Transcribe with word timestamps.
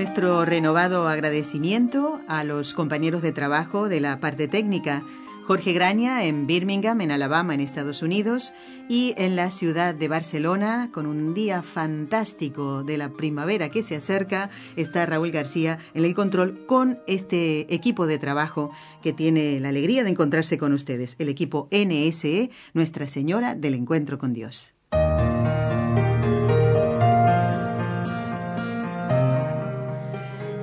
Nuestro 0.00 0.46
renovado 0.46 1.08
agradecimiento 1.08 2.22
a 2.26 2.42
los 2.42 2.72
compañeros 2.72 3.20
de 3.20 3.32
trabajo 3.32 3.90
de 3.90 4.00
la 4.00 4.18
parte 4.18 4.48
técnica, 4.48 5.02
Jorge 5.44 5.74
Graña 5.74 6.24
en 6.24 6.46
Birmingham, 6.46 7.02
en 7.02 7.10
Alabama, 7.10 7.52
en 7.52 7.60
Estados 7.60 8.00
Unidos, 8.00 8.54
y 8.88 9.12
en 9.18 9.36
la 9.36 9.50
ciudad 9.50 9.94
de 9.94 10.08
Barcelona, 10.08 10.88
con 10.90 11.04
un 11.04 11.34
día 11.34 11.62
fantástico 11.62 12.82
de 12.82 12.96
la 12.96 13.10
primavera 13.10 13.68
que 13.68 13.82
se 13.82 13.94
acerca, 13.94 14.48
está 14.74 15.04
Raúl 15.04 15.32
García 15.32 15.78
en 15.92 16.06
el 16.06 16.14
control 16.14 16.64
con 16.64 16.98
este 17.06 17.72
equipo 17.72 18.06
de 18.06 18.18
trabajo 18.18 18.70
que 19.02 19.12
tiene 19.12 19.60
la 19.60 19.68
alegría 19.68 20.02
de 20.02 20.08
encontrarse 20.08 20.56
con 20.56 20.72
ustedes, 20.72 21.14
el 21.18 21.28
equipo 21.28 21.68
NSE, 21.70 22.50
Nuestra 22.72 23.06
Señora 23.06 23.54
del 23.54 23.74
Encuentro 23.74 24.16
con 24.16 24.32
Dios. 24.32 24.72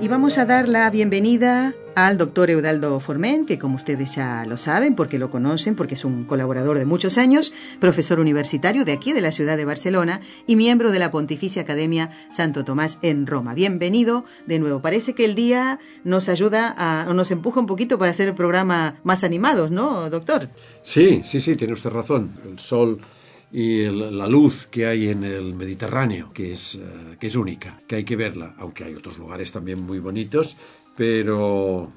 Y 0.00 0.06
vamos 0.06 0.38
a 0.38 0.44
dar 0.44 0.68
la 0.68 0.88
bienvenida 0.90 1.74
al 1.96 2.18
doctor 2.18 2.50
Eudaldo 2.50 3.00
Formen, 3.00 3.44
que 3.46 3.58
como 3.58 3.74
ustedes 3.74 4.14
ya 4.14 4.46
lo 4.46 4.56
saben, 4.56 4.94
porque 4.94 5.18
lo 5.18 5.28
conocen, 5.28 5.74
porque 5.74 5.94
es 5.94 6.04
un 6.04 6.22
colaborador 6.22 6.78
de 6.78 6.84
muchos 6.84 7.18
años, 7.18 7.52
profesor 7.80 8.20
universitario 8.20 8.84
de 8.84 8.92
aquí, 8.92 9.12
de 9.12 9.20
la 9.20 9.32
ciudad 9.32 9.56
de 9.56 9.64
Barcelona, 9.64 10.20
y 10.46 10.54
miembro 10.54 10.92
de 10.92 11.00
la 11.00 11.10
Pontificia 11.10 11.62
Academia 11.62 12.10
Santo 12.30 12.64
Tomás 12.64 13.00
en 13.02 13.26
Roma. 13.26 13.54
Bienvenido 13.54 14.24
de 14.46 14.60
nuevo. 14.60 14.80
Parece 14.80 15.14
que 15.14 15.24
el 15.24 15.34
día 15.34 15.80
nos 16.04 16.28
ayuda 16.28 16.72
a, 16.78 17.06
o 17.08 17.14
nos 17.14 17.32
empuja 17.32 17.58
un 17.58 17.66
poquito 17.66 17.98
para 17.98 18.12
hacer 18.12 18.28
el 18.28 18.34
programa 18.36 19.00
más 19.02 19.24
animados, 19.24 19.72
¿no, 19.72 20.08
doctor? 20.10 20.48
Sí, 20.82 21.22
sí, 21.24 21.40
sí, 21.40 21.56
tiene 21.56 21.72
usted 21.72 21.90
razón. 21.90 22.30
El 22.48 22.60
sol 22.60 23.00
y 23.50 23.84
la 23.86 24.28
luz 24.28 24.66
que 24.66 24.86
hay 24.86 25.08
en 25.08 25.24
el 25.24 25.54
Mediterráneo, 25.54 26.32
que 26.32 26.52
es, 26.52 26.74
eh, 26.74 27.16
que 27.18 27.28
es 27.28 27.36
única, 27.36 27.80
que 27.86 27.96
hay 27.96 28.04
que 28.04 28.16
verla, 28.16 28.54
aunque 28.58 28.84
hay 28.84 28.94
otros 28.94 29.18
lugares 29.18 29.52
también 29.52 29.80
muy 29.80 29.98
bonitos, 30.00 30.56
pero 30.96 31.90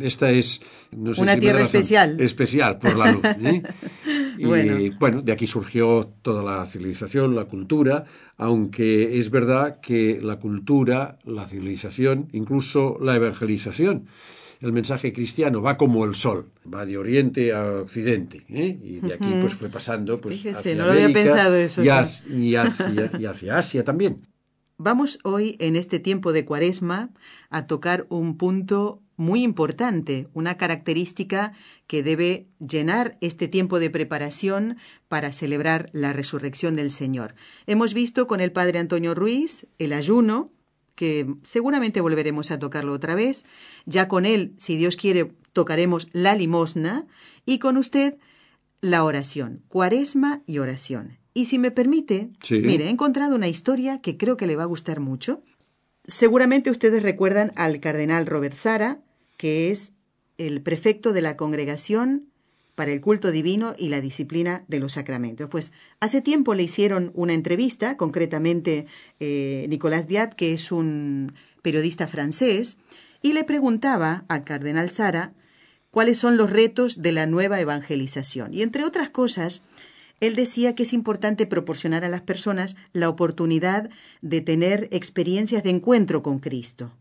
esta 0.00 0.30
es 0.30 0.60
no 0.90 1.14
sé 1.14 1.22
una 1.22 1.38
tierra 1.38 1.62
especial 1.62 2.20
especial 2.20 2.78
por 2.78 2.96
la 2.96 3.12
luz 3.12 3.22
¿eh? 3.24 3.62
y 4.38 4.90
bueno. 4.90 5.22
de 5.22 5.32
aquí 5.32 5.46
surgió 5.46 6.10
toda 6.22 6.42
la 6.42 6.66
civilización 6.66 7.36
la 7.36 7.44
cultura 7.44 8.04
aunque 8.36 9.18
es 9.18 9.30
verdad 9.30 9.78
que 9.80 10.18
la 10.20 10.40
cultura 10.40 11.18
la 11.24 11.46
civilización 11.46 12.28
incluso 12.32 12.98
la 13.00 13.14
evangelización 13.14 14.06
el 14.60 14.72
mensaje 14.72 15.12
cristiano 15.12 15.62
va 15.62 15.76
como 15.76 16.04
el 16.04 16.14
sol, 16.14 16.50
va 16.72 16.84
de 16.84 16.98
oriente 16.98 17.52
a 17.52 17.64
occidente, 17.80 18.44
¿eh? 18.48 18.78
y 18.82 19.00
de 19.00 19.14
aquí 19.14 19.32
pues 19.40 19.54
fue 19.54 19.68
pasando 19.68 20.20
pues 20.20 20.44
hacia 20.44 20.74
no 20.74 20.84
había 20.84 21.12
pensado 21.12 21.56
eso, 21.56 21.82
y, 21.84 22.54
hacia, 22.56 23.56
Asia 23.56 23.84
también. 23.84 24.26
Vamos 24.76 25.18
hoy 25.24 25.56
en 25.58 25.74
este 25.74 25.98
tiempo 25.98 26.32
de 26.32 26.44
Cuaresma 26.44 27.10
a 27.50 27.66
tocar 27.66 28.06
un 28.10 28.36
punto 28.36 29.02
muy 29.16 29.42
importante, 29.42 30.28
una 30.32 30.56
característica 30.56 31.52
que 31.88 32.04
debe 32.04 32.46
llenar 32.60 33.16
este 33.20 33.48
tiempo 33.48 33.80
de 33.80 33.90
preparación 33.90 34.76
para 35.08 35.32
celebrar 35.32 35.90
la 35.92 36.12
resurrección 36.12 36.76
del 36.76 36.92
Señor. 36.92 37.34
Hemos 37.66 37.94
visto 37.94 38.28
con 38.28 38.40
el 38.40 38.52
Padre 38.52 38.78
Antonio 38.78 39.16
Ruiz 39.16 39.66
el 39.78 39.92
ayuno, 39.92 40.52
que 40.98 41.32
seguramente 41.44 42.00
volveremos 42.00 42.50
a 42.50 42.58
tocarlo 42.58 42.92
otra 42.92 43.14
vez. 43.14 43.44
Ya 43.86 44.08
con 44.08 44.26
él, 44.26 44.52
si 44.56 44.76
Dios 44.76 44.96
quiere, 44.96 45.32
tocaremos 45.52 46.08
la 46.10 46.34
limosna 46.34 47.06
y 47.46 47.60
con 47.60 47.76
usted 47.76 48.16
la 48.80 49.04
oración, 49.04 49.62
cuaresma 49.68 50.42
y 50.44 50.58
oración. 50.58 51.18
Y 51.34 51.44
si 51.44 51.60
me 51.60 51.70
permite, 51.70 52.32
mire, 52.50 52.86
he 52.86 52.88
encontrado 52.88 53.36
una 53.36 53.46
historia 53.46 54.00
que 54.00 54.16
creo 54.16 54.36
que 54.36 54.48
le 54.48 54.56
va 54.56 54.64
a 54.64 54.72
gustar 54.74 54.98
mucho. 54.98 55.44
Seguramente 56.04 56.68
ustedes 56.68 57.04
recuerdan 57.04 57.52
al 57.54 57.78
cardenal 57.78 58.26
Robert 58.26 58.56
Sara, 58.56 59.00
que 59.36 59.70
es 59.70 59.92
el 60.36 60.62
prefecto 60.62 61.12
de 61.12 61.20
la 61.20 61.36
congregación 61.36 62.26
para 62.78 62.92
el 62.92 63.00
culto 63.00 63.32
divino 63.32 63.74
y 63.76 63.88
la 63.88 64.00
disciplina 64.00 64.62
de 64.68 64.78
los 64.78 64.92
sacramentos. 64.92 65.48
Pues 65.50 65.72
hace 65.98 66.20
tiempo 66.20 66.54
le 66.54 66.62
hicieron 66.62 67.10
una 67.16 67.32
entrevista, 67.32 67.96
concretamente 67.96 68.86
eh, 69.18 69.66
Nicolás 69.68 70.06
Diat, 70.06 70.34
que 70.34 70.52
es 70.52 70.70
un 70.70 71.32
periodista 71.60 72.06
francés, 72.06 72.78
y 73.20 73.32
le 73.32 73.42
preguntaba 73.42 74.24
al 74.28 74.44
cardenal 74.44 74.90
Sara 74.90 75.32
cuáles 75.90 76.18
son 76.18 76.36
los 76.36 76.50
retos 76.50 77.02
de 77.02 77.10
la 77.10 77.26
nueva 77.26 77.60
evangelización. 77.60 78.54
Y 78.54 78.62
entre 78.62 78.84
otras 78.84 79.10
cosas, 79.10 79.62
él 80.20 80.36
decía 80.36 80.76
que 80.76 80.84
es 80.84 80.92
importante 80.92 81.46
proporcionar 81.46 82.04
a 82.04 82.08
las 82.08 82.20
personas 82.20 82.76
la 82.92 83.08
oportunidad 83.08 83.90
de 84.22 84.40
tener 84.40 84.86
experiencias 84.92 85.64
de 85.64 85.70
encuentro 85.70 86.22
con 86.22 86.38
Cristo. 86.38 86.92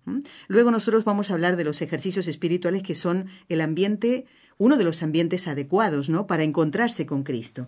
Luego 0.47 0.71
nosotros 0.71 1.03
vamos 1.03 1.29
a 1.29 1.33
hablar 1.33 1.55
de 1.55 1.65
los 1.65 1.83
ejercicios 1.83 2.27
espirituales 2.27 2.81
que 2.81 2.95
son 2.95 3.27
el 3.47 3.61
ambiente 3.61 4.25
uno 4.57 4.77
de 4.77 4.83
los 4.83 5.03
ambientes 5.03 5.47
adecuados, 5.47 6.09
¿no? 6.09 6.27
Para 6.27 6.43
encontrarse 6.43 7.05
con 7.05 7.23
Cristo. 7.23 7.67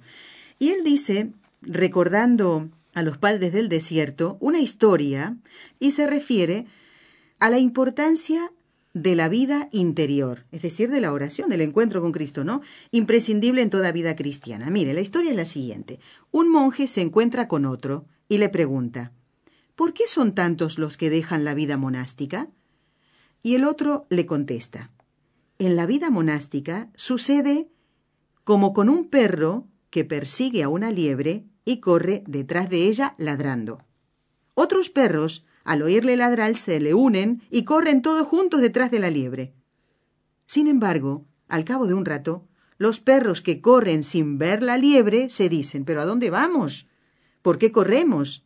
Y 0.57 0.69
él 0.69 0.83
dice, 0.83 1.31
recordando 1.61 2.69
a 2.93 3.01
los 3.01 3.17
padres 3.17 3.53
del 3.53 3.69
desierto, 3.69 4.37
una 4.39 4.59
historia 4.59 5.37
y 5.79 5.91
se 5.91 6.07
refiere 6.07 6.65
a 7.39 7.49
la 7.49 7.59
importancia 7.59 8.51
de 8.93 9.15
la 9.15 9.29
vida 9.29 9.69
interior, 9.71 10.45
es 10.51 10.63
decir, 10.63 10.89
de 10.89 10.99
la 10.99 11.13
oración, 11.13 11.49
del 11.49 11.61
encuentro 11.61 12.01
con 12.01 12.11
Cristo, 12.11 12.43
¿no? 12.43 12.61
Imprescindible 12.91 13.61
en 13.61 13.69
toda 13.69 13.91
vida 13.91 14.15
cristiana. 14.15 14.69
Mire, 14.69 14.93
la 14.93 15.01
historia 15.01 15.31
es 15.31 15.37
la 15.37 15.45
siguiente. 15.45 15.99
Un 16.31 16.51
monje 16.51 16.87
se 16.87 17.01
encuentra 17.01 17.47
con 17.47 17.65
otro 17.65 18.05
y 18.27 18.39
le 18.39 18.49
pregunta, 18.49 19.11
¿por 19.75 19.93
qué 19.93 20.07
son 20.07 20.33
tantos 20.33 20.79
los 20.79 20.97
que 20.97 21.09
dejan 21.09 21.45
la 21.45 21.53
vida 21.53 21.77
monástica? 21.77 22.49
Y 23.43 23.55
el 23.55 23.63
otro 23.63 24.05
le 24.09 24.25
contesta, 24.25 24.91
en 25.59 25.75
la 25.75 25.85
vida 25.85 26.09
monástica 26.09 26.89
sucede 26.95 27.69
como 28.45 28.73
con 28.73 28.89
un 28.89 29.09
perro 29.09 29.67
que 29.89 30.05
persigue 30.05 30.63
a 30.63 30.69
una 30.69 30.89
liebre 30.89 31.45
y 31.65 31.81
corre 31.81 32.23
detrás 32.25 32.69
de 32.69 32.87
ella 32.87 33.13
ladrando. 33.17 33.83
Otros 34.55 34.89
perros, 34.89 35.45
al 35.65 35.83
oírle 35.83 36.15
ladrar, 36.15 36.55
se 36.55 36.79
le 36.79 36.93
unen 36.93 37.43
y 37.51 37.65
corren 37.65 38.01
todos 38.01 38.25
juntos 38.25 38.61
detrás 38.61 38.89
de 38.89 38.99
la 38.99 39.09
liebre. 39.09 39.53
Sin 40.45 40.67
embargo, 40.67 41.25
al 41.49 41.65
cabo 41.65 41.87
de 41.87 41.93
un 41.93 42.05
rato, 42.05 42.47
los 42.77 43.01
perros 43.01 43.41
que 43.41 43.59
corren 43.59 44.03
sin 44.03 44.37
ver 44.37 44.63
la 44.63 44.77
liebre 44.77 45.29
se 45.29 45.49
dicen 45.49 45.83
¿Pero 45.83 46.01
a 46.01 46.05
dónde 46.05 46.29
vamos? 46.29 46.87
¿Por 47.41 47.57
qué 47.57 47.71
corremos? 47.71 48.45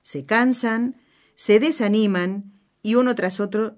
Se 0.00 0.24
cansan, 0.24 0.96
se 1.36 1.60
desaniman 1.60 2.52
y 2.82 2.96
uno 2.96 3.14
tras 3.14 3.38
otro 3.38 3.76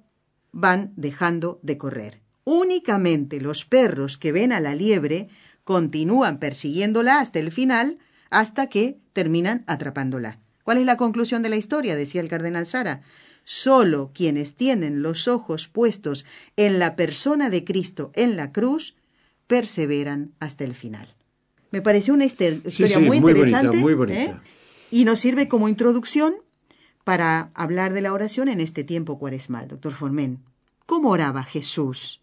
van 0.52 0.92
dejando 0.96 1.60
de 1.62 1.76
correr. 1.76 2.29
Únicamente 2.44 3.40
los 3.40 3.64
perros 3.64 4.18
que 4.18 4.32
ven 4.32 4.52
a 4.52 4.60
la 4.60 4.74
liebre 4.74 5.28
continúan 5.64 6.38
persiguiéndola 6.38 7.20
hasta 7.20 7.38
el 7.38 7.52
final, 7.52 7.98
hasta 8.30 8.68
que 8.68 8.98
terminan 9.12 9.64
atrapándola. 9.66 10.38
¿Cuál 10.64 10.78
es 10.78 10.86
la 10.86 10.96
conclusión 10.96 11.42
de 11.42 11.48
la 11.48 11.56
historia? 11.56 11.96
decía 11.96 12.20
el 12.20 12.28
cardenal 12.28 12.66
Sara. 12.66 13.02
Solo 13.44 14.12
quienes 14.14 14.54
tienen 14.54 15.02
los 15.02 15.26
ojos 15.26 15.68
puestos 15.68 16.26
en 16.56 16.78
la 16.78 16.94
persona 16.96 17.50
de 17.50 17.64
Cristo 17.64 18.12
en 18.14 18.36
la 18.36 18.52
cruz 18.52 18.94
perseveran 19.46 20.32
hasta 20.38 20.64
el 20.64 20.74
final. 20.74 21.08
Me 21.70 21.82
pareció 21.82 22.14
una 22.14 22.24
historia 22.24 22.60
muy, 23.00 23.16
interesante 23.16 23.76
muy 23.78 23.96
¿eh? 24.12 24.34
y 24.90 25.04
nos 25.04 25.20
sirve 25.20 25.48
como 25.48 25.68
introducción 25.68 26.34
para 27.04 27.50
hablar 27.54 27.92
de 27.92 28.00
la 28.00 28.12
oración 28.12 28.48
en 28.48 28.60
este 28.60 28.84
tiempo 28.84 29.18
cuaresmal, 29.18 29.68
doctor 29.68 29.94
Formen. 29.94 30.40
¿Cómo 30.86 31.10
oraba 31.10 31.42
Jesús? 31.44 32.20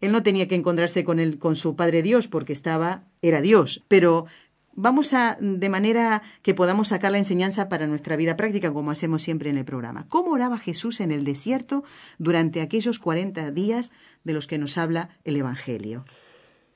Él 0.00 0.12
no 0.12 0.22
tenía 0.22 0.48
que 0.48 0.54
encontrarse 0.54 1.04
con, 1.04 1.18
él, 1.18 1.38
con 1.38 1.56
su 1.56 1.76
Padre 1.76 2.02
Dios 2.02 2.28
porque 2.28 2.52
estaba, 2.52 3.04
era 3.22 3.40
Dios, 3.40 3.82
pero 3.88 4.26
vamos 4.74 5.12
a, 5.12 5.36
de 5.40 5.68
manera 5.68 6.22
que 6.42 6.54
podamos 6.54 6.88
sacar 6.88 7.10
la 7.10 7.18
enseñanza 7.18 7.68
para 7.68 7.88
nuestra 7.88 8.16
vida 8.16 8.36
práctica, 8.36 8.72
como 8.72 8.92
hacemos 8.92 9.22
siempre 9.22 9.50
en 9.50 9.58
el 9.58 9.64
programa. 9.64 10.06
¿Cómo 10.08 10.30
oraba 10.30 10.58
Jesús 10.58 11.00
en 11.00 11.10
el 11.10 11.24
desierto 11.24 11.82
durante 12.18 12.60
aquellos 12.60 13.00
40 13.00 13.50
días 13.50 13.90
de 14.22 14.34
los 14.34 14.46
que 14.46 14.58
nos 14.58 14.78
habla 14.78 15.10
el 15.24 15.36
Evangelio? 15.36 16.04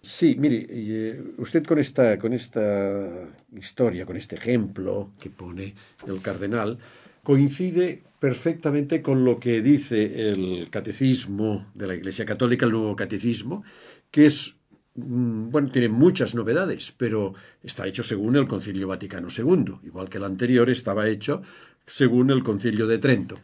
Sí, 0.05 0.35
mire, 0.37 0.67
eh, 0.69 1.23
usted 1.39 1.65
con 1.65 1.79
esta, 1.79 2.19
con 2.19 2.33
esta 2.33 3.29
historia, 3.55 4.05
con 4.05 4.17
este 4.17 4.35
ejemplo 4.35 5.13
que 5.21 5.31
pone 5.31 5.75
el 6.09 6.21
cardenal, 6.21 6.77
coincide 7.23 8.03
perfectamente 8.19 9.01
con 9.01 9.25
lo 9.25 9.39
que 9.39 9.63
dice 9.63 10.31
el 10.31 10.69
catecismo 10.71 11.71
de 11.75 11.87
la 11.87 11.95
Iglesia 11.95 12.25
Católica, 12.25 12.67
el 12.67 12.73
nuevo 12.73 12.97
catecismo, 12.97 13.63
que 14.11 14.27
es 14.27 14.57
mm, 14.97 15.51
bueno, 15.51 15.71
tiene 15.71 15.89
muchas 15.89 16.35
novedades, 16.35 16.93
pero 16.97 17.35
está 17.63 17.87
hecho 17.87 18.03
según 18.03 18.35
el 18.35 18.49
Concilio 18.49 18.89
Vaticano 18.89 19.29
II, 19.31 19.77
igual 19.85 20.09
que 20.09 20.19
el 20.19 20.25
anterior 20.25 20.69
estaba 20.69 21.09
hecho 21.09 21.43
según 21.87 22.31
el 22.31 22.43
Concilio 22.43 22.89
de 22.89 22.99
Trento. 22.99 23.37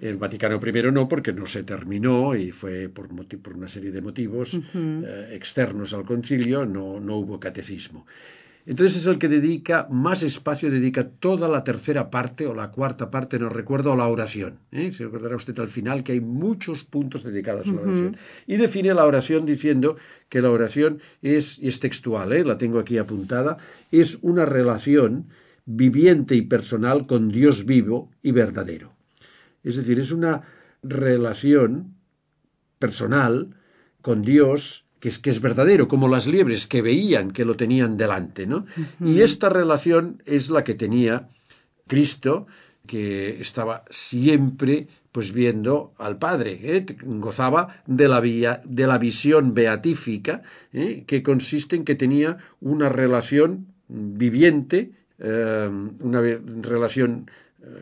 El 0.00 0.16
Vaticano 0.16 0.60
I 0.64 0.92
no, 0.92 1.08
porque 1.08 1.32
no 1.32 1.46
se 1.46 1.64
terminó 1.64 2.36
y 2.36 2.50
fue 2.50 2.88
por, 2.88 3.08
por 3.08 3.56
una 3.56 3.68
serie 3.68 3.90
de 3.90 4.00
motivos 4.00 4.58
eh, 4.74 5.30
externos 5.32 5.92
al 5.92 6.04
concilio, 6.04 6.64
no, 6.64 7.00
no 7.00 7.16
hubo 7.16 7.40
catecismo. 7.40 8.06
Entonces 8.68 8.98
es 8.98 9.06
el 9.06 9.18
que 9.18 9.28
dedica 9.28 9.88
más 9.90 10.22
espacio, 10.22 10.70
dedica 10.70 11.08
toda 11.08 11.48
la 11.48 11.64
tercera 11.64 12.10
parte 12.10 12.46
o 12.46 12.54
la 12.54 12.70
cuarta 12.70 13.10
parte, 13.10 13.38
no 13.38 13.48
recuerdo, 13.48 13.94
a 13.94 13.96
la 13.96 14.06
oración. 14.06 14.58
¿eh? 14.72 14.92
Se 14.92 15.04
recordará 15.04 15.36
usted 15.36 15.58
al 15.58 15.68
final 15.68 16.04
que 16.04 16.12
hay 16.12 16.20
muchos 16.20 16.84
puntos 16.84 17.24
dedicados 17.24 17.66
a 17.66 17.72
la 17.72 17.80
oración. 17.80 18.16
Y 18.46 18.58
define 18.58 18.92
la 18.92 19.06
oración 19.06 19.46
diciendo 19.46 19.96
que 20.28 20.42
la 20.42 20.50
oración 20.50 21.00
es, 21.22 21.58
y 21.58 21.68
es 21.68 21.80
textual, 21.80 22.34
¿eh? 22.34 22.44
la 22.44 22.58
tengo 22.58 22.78
aquí 22.78 22.98
apuntada, 22.98 23.56
es 23.90 24.18
una 24.20 24.44
relación 24.44 25.28
viviente 25.64 26.34
y 26.34 26.42
personal 26.42 27.06
con 27.06 27.30
Dios 27.30 27.64
vivo 27.64 28.10
y 28.22 28.32
verdadero. 28.32 28.97
Es 29.64 29.76
decir, 29.76 29.98
es 29.98 30.12
una 30.12 30.42
relación 30.82 31.94
personal 32.78 33.54
con 34.02 34.22
Dios 34.22 34.84
que 35.00 35.08
es, 35.08 35.18
que 35.18 35.30
es 35.30 35.40
verdadero, 35.40 35.86
como 35.86 36.08
las 36.08 36.26
liebres 36.26 36.66
que 36.66 36.82
veían 36.82 37.30
que 37.30 37.44
lo 37.44 37.54
tenían 37.56 37.96
delante, 37.96 38.46
¿no? 38.46 38.66
Y 39.00 39.20
esta 39.20 39.48
relación 39.48 40.22
es 40.26 40.50
la 40.50 40.64
que 40.64 40.74
tenía 40.74 41.28
Cristo, 41.86 42.48
que 42.86 43.40
estaba 43.40 43.84
siempre 43.90 44.88
pues 45.12 45.32
viendo 45.32 45.94
al 45.98 46.18
Padre, 46.18 46.60
¿eh? 46.62 46.86
gozaba 47.04 47.82
de 47.86 48.08
la, 48.08 48.20
vía, 48.20 48.60
de 48.64 48.86
la 48.86 48.98
visión 48.98 49.54
beatífica, 49.54 50.42
¿eh? 50.72 51.04
que 51.06 51.22
consiste 51.22 51.76
en 51.76 51.84
que 51.84 51.94
tenía 51.94 52.38
una 52.60 52.88
relación 52.88 53.66
viviente, 53.88 54.92
eh, 55.18 55.68
una 56.00 56.20
relación 56.62 57.30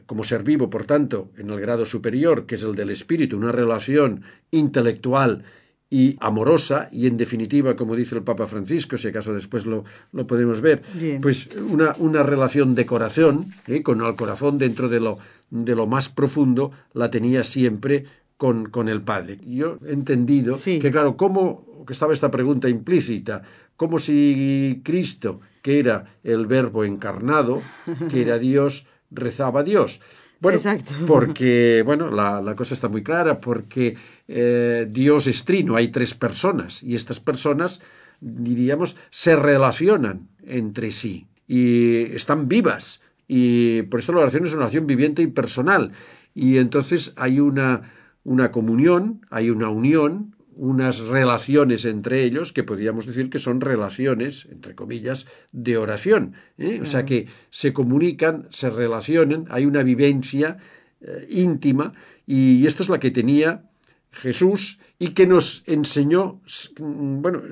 como 0.06 0.24
ser 0.24 0.42
vivo, 0.42 0.70
por 0.70 0.84
tanto, 0.84 1.30
en 1.36 1.50
el 1.50 1.60
grado 1.60 1.86
superior, 1.86 2.46
que 2.46 2.54
es 2.54 2.62
el 2.62 2.74
del 2.74 2.90
espíritu, 2.90 3.36
una 3.36 3.52
relación 3.52 4.22
intelectual 4.50 5.44
y 5.88 6.16
amorosa 6.20 6.88
y 6.90 7.06
en 7.06 7.16
definitiva, 7.16 7.76
como 7.76 7.94
dice 7.94 8.16
el 8.16 8.22
Papa 8.22 8.46
Francisco, 8.46 8.96
si 8.96 9.08
acaso 9.08 9.32
después 9.32 9.66
lo, 9.66 9.84
lo 10.12 10.26
podemos 10.26 10.60
ver, 10.60 10.82
pues 11.22 11.48
una, 11.56 11.94
una, 11.98 12.22
relación 12.22 12.74
de 12.74 12.86
corazón, 12.86 13.52
¿eh? 13.66 13.82
con 13.82 14.00
el 14.00 14.16
corazón 14.16 14.58
dentro 14.58 14.88
de 14.88 15.00
lo, 15.00 15.18
de 15.50 15.76
lo 15.76 15.86
más 15.86 16.08
profundo, 16.08 16.72
la 16.92 17.10
tenía 17.10 17.44
siempre 17.44 18.04
con, 18.36 18.66
con 18.70 18.88
el 18.88 19.02
Padre. 19.02 19.38
Yo 19.46 19.78
he 19.86 19.92
entendido 19.92 20.56
que, 20.64 20.90
claro, 20.90 21.16
¿cómo 21.16 21.84
que 21.86 21.92
estaba 21.92 22.12
esta 22.12 22.30
pregunta 22.30 22.68
implícita? 22.68 23.42
Como 23.76 23.98
si 23.98 24.80
Cristo, 24.82 25.40
que 25.62 25.78
era 25.78 26.04
el 26.24 26.46
Verbo 26.46 26.84
encarnado, 26.84 27.62
que 28.10 28.22
era 28.22 28.38
Dios, 28.38 28.86
rezaba 29.10 29.60
a 29.60 29.64
Dios. 29.64 30.00
Bueno, 30.40 30.58
porque, 31.06 31.82
bueno, 31.84 32.10
la, 32.10 32.40
la, 32.42 32.54
cosa 32.54 32.74
está 32.74 32.88
muy 32.88 33.02
clara, 33.02 33.38
porque 33.38 33.96
eh, 34.28 34.86
Dios 34.90 35.26
es 35.26 35.44
trino, 35.44 35.76
hay 35.76 35.88
tres 35.88 36.14
personas, 36.14 36.82
y 36.82 36.94
estas 36.94 37.20
personas, 37.20 37.80
diríamos, 38.20 38.96
se 39.10 39.36
relacionan 39.36 40.28
entre 40.44 40.90
sí 40.90 41.26
y 41.46 42.02
están 42.14 42.48
vivas. 42.48 43.00
Y 43.28 43.82
por 43.82 44.00
eso 44.00 44.12
la 44.12 44.20
oración 44.20 44.46
es 44.46 44.52
una 44.52 44.62
oración 44.62 44.86
viviente 44.86 45.22
y 45.22 45.26
personal. 45.26 45.92
Y 46.34 46.58
entonces 46.58 47.12
hay 47.16 47.40
una, 47.40 47.92
una 48.24 48.52
comunión, 48.52 49.26
hay 49.30 49.50
una 49.50 49.68
unión, 49.68 50.35
unas 50.56 51.00
relaciones 51.00 51.84
entre 51.84 52.24
ellos 52.24 52.52
que 52.52 52.64
podríamos 52.64 53.06
decir 53.06 53.28
que 53.30 53.38
son 53.38 53.60
relaciones, 53.60 54.48
entre 54.50 54.74
comillas, 54.74 55.26
de 55.52 55.76
oración. 55.76 56.34
¿eh? 56.58 56.80
O 56.80 56.86
sea 56.86 57.04
que 57.04 57.28
se 57.50 57.72
comunican, 57.72 58.48
se 58.50 58.70
relacionan, 58.70 59.46
hay 59.50 59.66
una 59.66 59.82
vivencia 59.82 60.56
eh, 61.00 61.26
íntima 61.28 61.92
y 62.26 62.66
esto 62.66 62.82
es 62.82 62.88
la 62.88 62.98
que 62.98 63.10
tenía 63.10 63.64
Jesús 64.10 64.78
y 64.98 65.08
que 65.08 65.26
nos 65.26 65.62
enseñó, 65.66 66.40
bueno, 66.78 67.42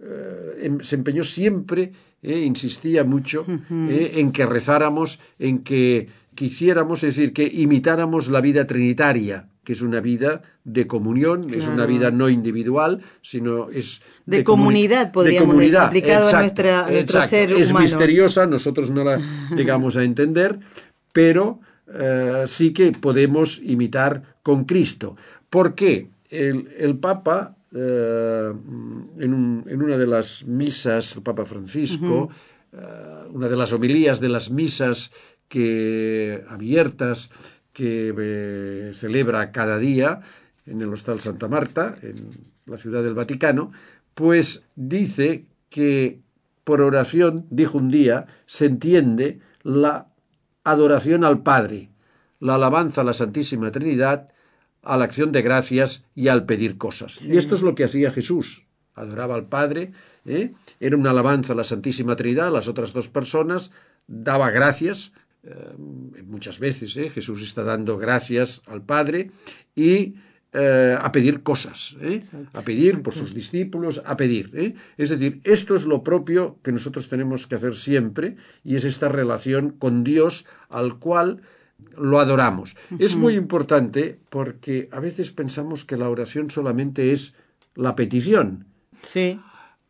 eh, 0.00 0.58
em, 0.62 0.80
se 0.80 0.96
empeñó 0.96 1.22
siempre, 1.24 1.92
insistía 2.22 3.04
mucho 3.04 3.46
en 3.70 4.32
que 4.32 4.46
rezáramos, 4.46 5.20
en 5.38 5.62
que 5.62 6.08
quisiéramos, 6.36 7.02
es 7.02 7.16
decir, 7.16 7.32
que 7.32 7.44
imitáramos 7.44 8.28
la 8.28 8.40
vida 8.40 8.66
trinitaria 8.66 9.48
que 9.66 9.72
es 9.72 9.82
una 9.82 10.00
vida 10.00 10.42
de 10.62 10.86
comunión, 10.86 11.52
es 11.52 11.66
una 11.66 11.86
vida 11.86 12.12
no 12.12 12.28
individual, 12.28 13.02
sino 13.20 13.68
es 13.70 14.00
de, 14.24 14.44
comunidad, 14.44 15.10
podríamos 15.10 15.58
decir, 15.58 15.78
aplicado 15.78 16.28
a, 16.28 16.40
nuestra, 16.40 16.88
nuestro 16.88 17.22
ser 17.24 17.50
es 17.50 17.74
misteriosa, 17.74 18.46
nosotros 18.46 18.90
no 18.90 19.02
la 19.02 19.20
llegamos 19.56 19.96
a 19.96 20.04
entender, 20.04 20.56
pero 21.12 21.58
eh, 21.92 22.44
sí 22.46 22.72
que 22.72 22.92
podemos 22.92 23.60
imitar 23.60 24.36
con 24.44 24.66
Cristo. 24.66 25.16
¿Por 25.50 25.74
qué? 25.74 26.10
El, 26.30 26.98
Papa, 27.00 27.56
eh, 27.74 28.52
en, 29.18 29.82
una 29.82 29.98
de 29.98 30.06
las 30.06 30.44
misas, 30.46 31.16
el 31.16 31.22
Papa 31.22 31.44
Francisco, 31.44 32.28
eh, 32.72 32.76
una 33.32 33.48
de 33.48 33.56
las 33.56 33.72
homilías 33.72 34.20
de 34.20 34.28
las 34.28 34.50
misas 34.50 35.10
que 35.48 36.44
abiertas 36.48 37.30
que 37.72 38.14
eh, 38.16 38.92
celebra 38.94 39.52
cada 39.52 39.78
día 39.78 40.20
en 40.64 40.80
el 40.80 40.92
Hostal 40.92 41.20
Santa 41.20 41.48
Marta, 41.48 41.96
en 42.02 42.30
la 42.66 42.76
ciudad 42.78 43.02
del 43.02 43.14
Vaticano, 43.14 43.70
pues 44.14 44.62
dice 44.74 45.46
que 45.68 46.20
por 46.64 46.80
oración, 46.80 47.46
dijo 47.50 47.78
un 47.78 47.90
día, 47.90 48.26
se 48.46 48.66
entiende 48.66 49.40
la 49.62 50.08
adoración 50.64 51.22
al 51.22 51.42
Padre, 51.42 51.90
la 52.40 52.56
alabanza 52.56 53.02
a 53.02 53.04
la 53.04 53.12
Santísima 53.12 53.70
Trinidad, 53.70 54.30
a 54.82 54.96
la 54.96 55.04
acción 55.04 55.30
de 55.30 55.42
gracias 55.42 56.04
y 56.14 56.28
al 56.28 56.44
pedir 56.44 56.78
cosas. 56.78 57.22
Y 57.24 57.36
esto 57.36 57.54
es 57.54 57.62
lo 57.62 57.74
que 57.74 57.84
hacía 57.84 58.10
Jesús. 58.10 58.64
Adoraba 58.94 59.34
al 59.34 59.46
Padre, 59.46 59.92
¿eh? 60.24 60.54
era 60.80 60.96
una 60.96 61.10
alabanza 61.10 61.52
a 61.52 61.56
la 61.56 61.64
Santísima 61.64 62.16
Trinidad, 62.16 62.48
a 62.48 62.52
las 62.52 62.68
otras 62.68 62.92
dos 62.92 63.08
personas, 63.08 63.70
daba 64.08 64.50
gracias, 64.50 65.12
eh, 65.46 66.22
muchas 66.24 66.58
veces 66.58 66.96
¿eh? 66.96 67.08
Jesús 67.08 67.42
está 67.42 67.62
dando 67.62 67.96
gracias 67.98 68.62
al 68.66 68.82
Padre 68.82 69.30
y 69.76 70.14
eh, 70.52 70.96
a 70.98 71.12
pedir 71.12 71.42
cosas, 71.42 71.96
a 72.52 72.62
pedir 72.62 73.02
por 73.02 73.12
sus 73.12 73.34
discípulos, 73.34 74.02
a 74.04 74.16
pedir. 74.16 74.74
Es 74.96 75.10
decir, 75.10 75.40
esto 75.44 75.74
es 75.76 75.84
lo 75.84 76.02
propio 76.02 76.58
que 76.62 76.72
nosotros 76.72 77.08
tenemos 77.08 77.46
que 77.46 77.56
hacer 77.56 77.74
siempre 77.74 78.36
y 78.64 78.74
es 78.76 78.84
esta 78.84 79.08
relación 79.08 79.70
con 79.70 80.02
Dios 80.02 80.46
al 80.68 80.98
cual 80.98 81.42
lo 81.96 82.20
adoramos. 82.20 82.76
Es 82.98 83.16
muy 83.16 83.34
importante 83.34 84.18
porque 84.30 84.88
a 84.90 85.00
veces 85.00 85.30
pensamos 85.30 85.84
que 85.84 85.96
la 85.96 86.08
oración 86.08 86.50
solamente 86.50 87.12
es 87.12 87.34
la 87.74 87.94
petición. 87.94 88.66
Sí. 89.02 89.38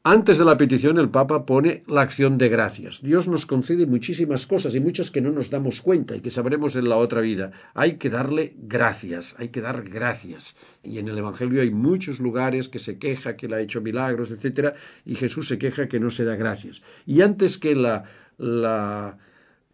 Antes 0.09 0.39
de 0.39 0.45
la 0.45 0.57
petición 0.57 0.99
el 0.99 1.09
Papa 1.09 1.45
pone 1.45 1.83
la 1.89 2.03
acción 2.03 2.39
de 2.39 2.49
gracias. 2.49 3.03
Dios 3.03 3.27
nos 3.27 3.45
concede 3.45 3.87
muchísimas 3.87 4.47
cosas 4.47 4.77
y 4.77 4.81
muchas 4.81 5.11
que 5.11 5.21
no 5.21 5.33
nos 5.33 5.51
damos 5.51 5.81
cuenta 5.81 6.15
y 6.15 6.21
que 6.21 6.31
sabremos 6.31 6.77
en 6.77 6.89
la 6.89 6.97
otra 6.97 7.21
vida. 7.21 7.51
Hay 7.75 7.95
que 7.95 8.09
darle 8.09 8.55
gracias, 8.57 9.35
hay 9.37 9.49
que 9.49 9.61
dar 9.61 9.83
gracias. 9.83 10.55
Y 10.85 11.01
en 11.01 11.09
el 11.09 11.19
Evangelio 11.19 11.61
hay 11.61 11.73
muchos 11.73 12.21
lugares 12.21 12.69
que 12.69 12.79
se 12.79 13.01
queja 13.01 13.35
que 13.37 13.49
le 13.49 13.57
ha 13.57 13.61
hecho 13.61 13.81
milagros, 13.81 14.31
etcétera, 14.31 14.75
y 15.05 15.17
Jesús 15.17 15.49
se 15.49 15.59
queja 15.59 15.89
que 15.89 15.99
no 15.99 16.11
se 16.11 16.25
da 16.25 16.37
gracias. 16.37 16.83
Y 17.05 17.23
antes 17.23 17.59
que 17.59 17.75
la, 17.75 18.05
la 18.39 19.19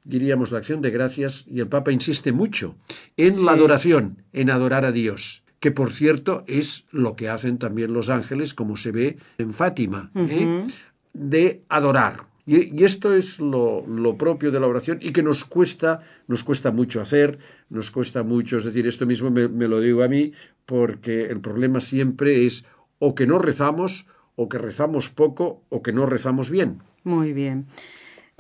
diríamos 0.03 0.51
la 0.51 0.61
acción 0.61 0.81
de 0.81 0.93
gracias, 0.93 1.45
y 1.47 1.61
el 1.61 1.69
Papa 1.69 1.93
insiste 1.93 2.33
mucho 2.33 2.77
en 3.19 3.45
la 3.45 3.53
adoración, 3.53 4.23
en 4.33 4.49
adorar 4.49 4.87
a 4.87 4.93
Dios 4.93 5.42
que 5.63 5.71
por 5.71 5.93
cierto 5.93 6.43
es 6.49 6.87
lo 6.91 7.15
que 7.15 7.29
hacen 7.29 7.57
también 7.57 7.93
los 7.93 8.11
ángeles, 8.11 8.53
como 8.53 8.77
se 8.77 8.91
ve 8.91 9.17
en 9.39 9.53
Fátima, 9.53 10.11
¿eh? 10.17 10.67
de 11.13 11.63
adorar. 11.69 12.27
Y, 12.45 12.83
esto 12.83 13.15
es 13.15 13.39
lo, 13.39 14.17
propio 14.19 14.51
de 14.51 14.59
la 14.59 14.67
oración 14.67 14.99
y 15.01 15.13
que 15.13 15.23
nos 15.23 15.45
cuesta, 15.45 16.01
nos 16.27 16.43
cuesta 16.43 16.73
mucho 16.73 17.01
hacer, 17.01 17.39
nos 17.71 17.93
cuesta 17.93 18.25
mucho, 18.25 18.57
es 18.57 18.65
decir, 18.65 18.89
esto 18.89 19.07
mismo 19.07 19.31
me, 19.31 19.47
me 19.47 19.69
lo 19.69 19.79
digo 19.79 20.03
a 20.03 20.09
mí, 20.09 20.33
porque 20.67 21.27
el 21.27 21.41
problema 21.41 21.79
siempre 21.79 22.45
es 22.45 22.65
o 22.99 23.15
que 23.15 23.29
no 23.29 23.39
rezamos, 23.39 24.09
o 24.35 24.49
que 24.49 24.59
rezamos 24.59 25.11
poco, 25.11 25.63
o 25.69 25.81
que 25.81 25.93
no 25.93 26.07
rezamos 26.07 26.51
bien. 26.51 26.83
Muy 27.05 27.33
bien. 27.33 27.67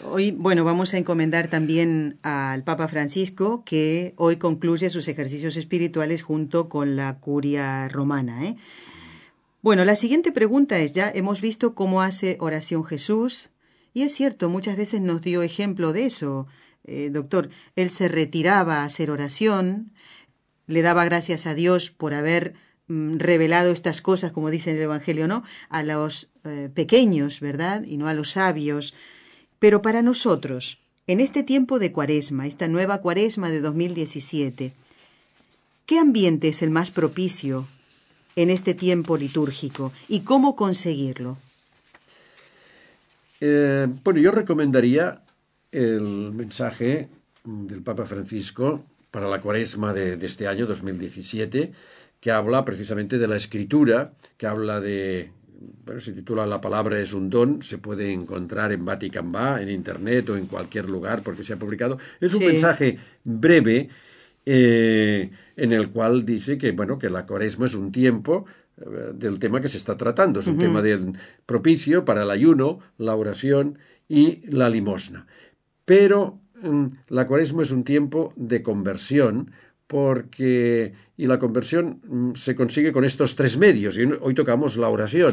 Hoy, 0.04 0.32
bueno, 0.32 0.64
vamos 0.64 0.94
a 0.94 0.98
encomendar 0.98 1.46
también 1.46 2.18
al 2.22 2.64
Papa 2.64 2.88
Francisco, 2.88 3.62
que 3.64 4.14
hoy 4.16 4.36
concluye 4.36 4.90
sus 4.90 5.06
ejercicios 5.06 5.56
espirituales 5.56 6.22
junto 6.22 6.68
con 6.68 6.96
la 6.96 7.20
curia 7.20 7.88
romana. 7.88 8.44
¿eh? 8.44 8.56
Bueno, 9.60 9.84
la 9.84 9.94
siguiente 9.94 10.32
pregunta 10.32 10.78
es, 10.80 10.92
ya 10.92 11.08
hemos 11.14 11.40
visto 11.40 11.76
cómo 11.76 12.02
hace 12.02 12.36
oración 12.40 12.84
Jesús, 12.84 13.50
y 13.94 14.02
es 14.02 14.12
cierto, 14.12 14.48
muchas 14.48 14.76
veces 14.76 15.00
nos 15.02 15.22
dio 15.22 15.42
ejemplo 15.42 15.92
de 15.92 16.06
eso. 16.06 16.48
eh, 16.84 17.10
doctor, 17.10 17.50
él 17.76 17.90
se 17.90 18.08
retiraba 18.08 18.78
a 18.78 18.84
hacer 18.84 19.08
oración, 19.08 19.92
le 20.66 20.82
daba 20.82 21.04
gracias 21.04 21.46
a 21.46 21.54
Dios 21.54 21.90
por 21.90 22.12
haber 22.12 22.54
mm, 22.88 23.18
revelado 23.18 23.70
estas 23.70 24.02
cosas, 24.02 24.32
como 24.32 24.50
dice 24.50 24.70
en 24.70 24.76
el 24.78 24.82
Evangelio, 24.82 25.28
¿no? 25.28 25.44
A 25.68 25.84
los 25.84 26.32
eh, 26.42 26.70
pequeños, 26.74 27.38
¿verdad? 27.38 27.84
Y 27.84 27.98
no 27.98 28.08
a 28.08 28.14
los 28.14 28.32
sabios. 28.32 28.94
Pero 29.62 29.80
para 29.80 30.02
nosotros, 30.02 30.80
en 31.06 31.20
este 31.20 31.44
tiempo 31.44 31.78
de 31.78 31.92
cuaresma, 31.92 32.48
esta 32.48 32.66
nueva 32.66 33.00
cuaresma 33.00 33.48
de 33.48 33.60
2017, 33.60 34.72
¿qué 35.86 35.98
ambiente 36.00 36.48
es 36.48 36.62
el 36.62 36.70
más 36.70 36.90
propicio 36.90 37.68
en 38.34 38.50
este 38.50 38.74
tiempo 38.74 39.16
litúrgico 39.16 39.92
y 40.08 40.22
cómo 40.22 40.56
conseguirlo? 40.56 41.38
Eh, 43.40 43.86
bueno, 44.02 44.18
yo 44.18 44.32
recomendaría 44.32 45.22
el 45.70 46.32
mensaje 46.32 47.08
del 47.44 47.82
Papa 47.82 48.04
Francisco 48.04 48.84
para 49.12 49.28
la 49.28 49.40
cuaresma 49.40 49.92
de, 49.92 50.14
este 50.26 50.48
año 50.48 50.66
2017, 50.66 51.70
que 52.18 52.30
habla 52.32 52.64
precisamente 52.64 53.16
de 53.16 53.28
la 53.28 53.36
escritura, 53.36 54.12
que 54.36 54.48
habla 54.48 54.80
de, 54.80 55.30
bueno, 55.84 56.00
se 56.00 56.12
titula 56.12 56.46
La 56.46 56.60
palabra 56.60 57.00
es 57.00 57.12
un 57.12 57.28
don, 57.30 57.62
se 57.62 57.78
puede 57.78 58.12
encontrar 58.12 58.72
en 58.72 58.84
Vatican 58.84 59.32
Va, 59.34 59.60
en 59.60 59.68
Internet 59.68 60.30
o 60.30 60.36
en 60.36 60.46
cualquier 60.46 60.88
lugar 60.88 61.22
porque 61.22 61.44
se 61.44 61.52
ha 61.54 61.58
publicado. 61.58 61.98
Es 62.20 62.34
un 62.34 62.44
mensaje 62.44 62.98
breve 63.24 63.88
eh, 64.44 65.30
en 65.56 65.72
el 65.72 65.90
cual 65.90 66.24
dice 66.24 66.58
que, 66.58 66.72
bueno, 66.72 66.98
que 66.98 67.10
la 67.10 67.26
cuaresma 67.26 67.66
es 67.66 67.74
un 67.74 67.92
tiempo 67.92 68.44
eh, 68.78 69.12
del 69.14 69.38
tema 69.38 69.60
que 69.60 69.68
se 69.68 69.76
está 69.76 69.96
tratando, 69.96 70.40
es 70.40 70.46
un 70.46 70.58
tema 70.58 70.82
del 70.82 71.12
propicio 71.46 72.04
para 72.04 72.22
el 72.22 72.30
ayuno, 72.30 72.80
la 72.98 73.14
oración 73.14 73.78
y 74.08 74.40
la 74.50 74.68
limosna. 74.68 75.26
Pero 75.84 76.40
mm, 76.60 76.86
la 77.08 77.26
cuaresma 77.26 77.62
es 77.62 77.70
un 77.70 77.84
tiempo 77.84 78.32
de 78.36 78.62
conversión, 78.62 79.52
porque 79.92 80.94
y 81.18 81.26
la 81.26 81.38
conversión 81.38 82.00
mm, 82.02 82.32
se 82.34 82.54
consigue 82.54 82.92
con 82.92 83.04
estos 83.04 83.36
tres 83.36 83.58
medios 83.58 83.98
y 83.98 84.04
hoy 84.04 84.32
tocamos 84.32 84.78
la 84.78 84.88
oración. 84.88 85.30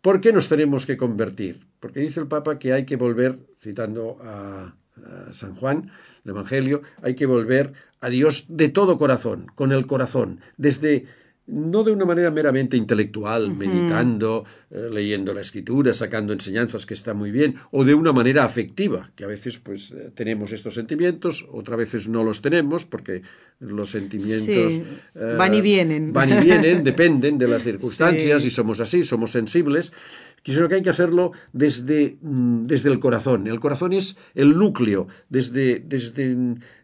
¿Por 0.00 0.20
qué 0.20 0.32
nos 0.32 0.48
tenemos 0.48 0.84
que 0.84 0.96
convertir? 0.96 1.60
Porque 1.78 2.00
dice 2.00 2.18
el 2.18 2.26
Papa 2.26 2.58
que 2.58 2.72
hay 2.72 2.84
que 2.86 2.96
volver, 2.96 3.38
citando 3.60 4.18
a, 4.20 4.74
a, 4.96 5.32
San 5.32 5.54
Juan, 5.54 5.92
el 6.24 6.30
Evangelio, 6.32 6.82
hay 7.02 7.14
que 7.14 7.26
volver 7.26 7.72
a 8.00 8.08
Dios 8.08 8.46
de 8.48 8.68
todo 8.68 8.98
corazón, 8.98 9.46
con 9.54 9.70
el 9.70 9.86
corazón, 9.86 10.40
desde 10.56 11.04
no 11.46 11.84
de 11.84 11.92
una 11.92 12.06
manera 12.06 12.30
meramente 12.30 12.76
intelectual, 12.76 13.54
meditando, 13.54 14.44
eh, 14.70 14.88
leyendo 14.90 15.34
la 15.34 15.42
escritura, 15.42 15.92
sacando 15.92 16.32
enseñanzas 16.32 16.86
que 16.86 16.94
está 16.94 17.12
muy 17.12 17.30
bien, 17.30 17.56
o 17.70 17.84
de 17.84 17.94
una 17.94 18.12
manera 18.12 18.44
afectiva, 18.44 19.10
que 19.14 19.24
a 19.24 19.26
veces 19.26 19.58
pues 19.58 19.92
eh, 19.92 20.10
tenemos 20.14 20.52
estos 20.52 20.74
sentimientos, 20.74 21.46
otras 21.52 21.78
veces 21.78 22.08
no 22.08 22.24
los 22.24 22.40
tenemos, 22.40 22.86
porque 22.86 23.22
los 23.60 23.90
sentimientos 23.90 24.80
eh, 25.14 25.34
van 25.38 25.54
y 25.54 25.60
vienen. 25.60 26.12
Van 26.12 26.30
y 26.30 26.44
vienen, 26.44 26.82
dependen 26.84 27.36
de 27.36 27.48
las 27.48 27.62
circunstancias 27.62 28.44
y 28.44 28.50
somos 28.50 28.80
así, 28.80 29.04
somos 29.04 29.32
sensibles. 29.32 29.92
Quisiera 30.44 30.68
que 30.68 30.74
hay 30.74 30.82
que 30.82 30.90
hacerlo 30.90 31.32
desde, 31.54 32.18
mm, 32.20 32.66
desde 32.66 32.90
el 32.90 33.00
corazón. 33.00 33.46
El 33.46 33.60
corazón 33.60 33.94
es 33.94 34.18
el 34.34 34.58
núcleo, 34.58 35.08
desde, 35.30 35.80
desde, 35.80 36.36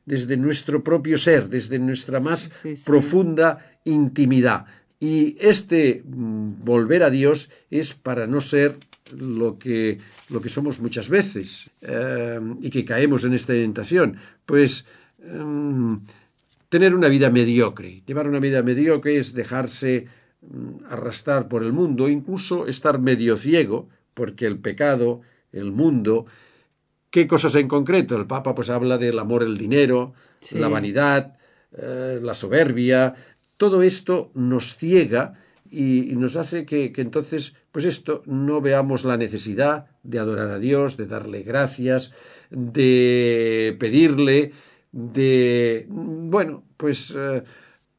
desde 0.07 0.37
nuestro 0.39 0.83
propio 0.83 1.19
ser, 1.19 1.51
desde 1.51 1.79
nuestra 1.79 2.21
más 2.21 2.51
profunda 2.87 3.59
intimidad. 3.85 4.65
Y 4.99 5.37
este 5.39 6.03
mm, 6.03 6.65
volver 6.65 7.03
a 7.03 7.11
Dios 7.11 7.51
es 7.71 7.93
para 7.93 8.27
no 8.27 8.41
ser 8.41 8.77
lo 9.15 9.59
que, 9.59 9.99
lo 10.31 10.41
que 10.41 10.49
somos 10.49 10.81
muchas 10.81 11.11
veces 11.11 11.69
eh, 11.83 12.41
y 12.63 12.71
que 12.71 12.87
caemos 12.87 13.25
en 13.25 13.35
esta 13.35 13.53
tentación. 13.53 14.17
Pues 14.47 14.87
mm, 15.23 15.97
tener 16.71 16.95
una 16.95 17.09
vida 17.09 17.29
mediocre. 17.29 18.03
Llevar 18.07 18.27
una 18.27 18.41
vida 18.41 18.63
mediocre 18.63 19.19
es 19.19 19.35
dejarse 19.35 20.07
arrastrar 20.89 21.49
por 21.49 21.63
el 21.63 21.73
mundo, 21.73 22.09
incluso 22.09 22.67
estar 22.67 22.99
medio 22.99 23.37
ciego, 23.37 23.89
porque 24.15 24.47
el 24.47 24.59
pecado, 24.59 25.21
el 25.53 25.73
mundo, 25.73 26.27
¿qué 27.11 27.27
cosas 27.27 27.55
en 27.57 27.69
concreto? 27.69 28.17
El 28.17 28.27
Papa 28.27 28.55
pues 28.55 28.71
habla 28.71 28.99
del 28.99 29.19
amor 29.19 29.43
el 29.43 29.57
dinero, 29.57 30.15
la 30.53 30.69
vanidad, 30.69 31.37
eh, 31.77 32.19
la 32.23 32.35
soberbia, 32.35 33.15
todo 33.57 33.83
esto 33.83 34.31
nos 34.35 34.77
ciega 34.77 35.35
y, 35.71 36.15
nos 36.17 36.37
hace 36.37 36.65
que, 36.65 36.93
entonces, 36.97 37.55
pues 37.71 37.85
esto, 37.85 38.23
no 38.27 38.61
veamos 38.61 39.05
la 39.05 39.17
necesidad 39.17 39.87
de 40.03 40.19
adorar 40.19 40.51
a 40.51 40.59
Dios, 40.59 40.97
de 40.97 41.07
darle 41.07 41.43
gracias, 41.43 42.13
de 42.51 43.77
pedirle, 43.79 44.53
de, 44.91 45.87
bueno, 45.89 46.65
pues 46.77 47.15
eh, 47.17 47.45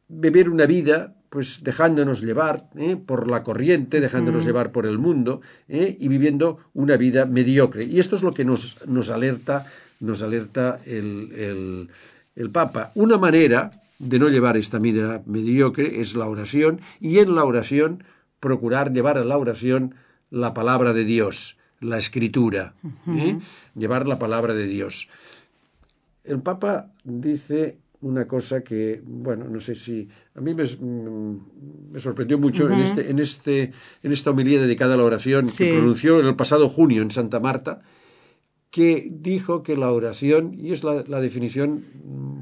vivir 0.10 0.50
una 0.50 0.65
vida 0.65 1.15
pues 1.31 1.63
dejándonos 1.63 2.21
llevar 2.21 2.67
¿eh? 2.75 2.97
por 2.97 3.31
la 3.31 3.41
corriente, 3.41 4.01
dejándonos 4.01 4.45
llevar 4.45 4.73
por 4.73 4.85
el 4.85 5.00
mundo 5.00 5.39
¿eh? 5.69 5.95
y 5.97 6.09
viviendo 6.09 6.57
una 6.73 6.97
vida 6.97 7.25
mediocre. 7.25 7.85
Y 7.85 8.01
esto 8.01 8.17
es 8.17 8.21
lo 8.21 8.33
que 8.33 8.43
nos, 8.43 8.85
nos 8.85 9.09
alerta, 9.09 9.65
nos 10.01 10.21
alerta 10.23 10.81
el, 10.85 11.31
el, 11.31 11.89
el 12.35 12.50
Papa. 12.50 12.91
Una 12.95 13.17
manera 13.17 13.71
de 13.97 14.19
no 14.19 14.27
llevar 14.27 14.57
esta 14.57 14.77
vida 14.77 15.23
mediocre 15.25 16.01
es 16.01 16.15
la 16.15 16.27
oración 16.27 16.81
y 17.00 17.19
en 17.19 17.33
la 17.33 17.45
oración 17.45 18.03
procurar 18.41 18.91
llevar 18.91 19.17
a 19.17 19.23
la 19.23 19.38
oración 19.38 19.95
la 20.31 20.53
palabra 20.53 20.91
de 20.91 21.05
Dios, 21.05 21.55
la 21.79 21.97
escritura, 21.97 22.73
¿eh? 23.07 23.39
llevar 23.73 24.05
la 24.05 24.19
palabra 24.19 24.53
de 24.53 24.67
Dios. 24.67 25.07
El 26.25 26.41
Papa 26.41 26.88
dice 27.05 27.77
una 28.01 28.27
cosa 28.27 28.63
que, 28.63 29.01
bueno, 29.03 29.46
no 29.48 29.60
sé 29.60 29.75
si 29.75 30.08
a 30.36 30.41
mí 30.41 30.53
me, 30.53 30.63
mm, 30.63 31.98
sorprendió 31.98 32.38
mucho 32.38 32.67
en, 32.67 32.79
este, 32.79 33.10
en, 33.10 33.20
este, 33.20 33.72
en 34.01 34.12
esta 34.12 34.31
homilía 34.31 34.62
dedicada 34.62 34.96
a 34.96 34.98
la 34.98 35.03
oración 35.03 35.46
que 35.58 35.74
pronunció 35.74 36.20
en 36.20 36.25
el 36.25 36.36
pasado 36.36 36.67
junio 36.67 37.01
en 37.01 37.12
Santa 37.12 37.39
Marta, 37.39 37.81
que 38.72 39.08
dijo 39.12 39.62
que 39.63 39.75
la 39.75 39.91
oración, 39.91 40.55
y 40.58 40.72
es 40.72 40.84
la, 40.84 41.03
definición 41.22 41.86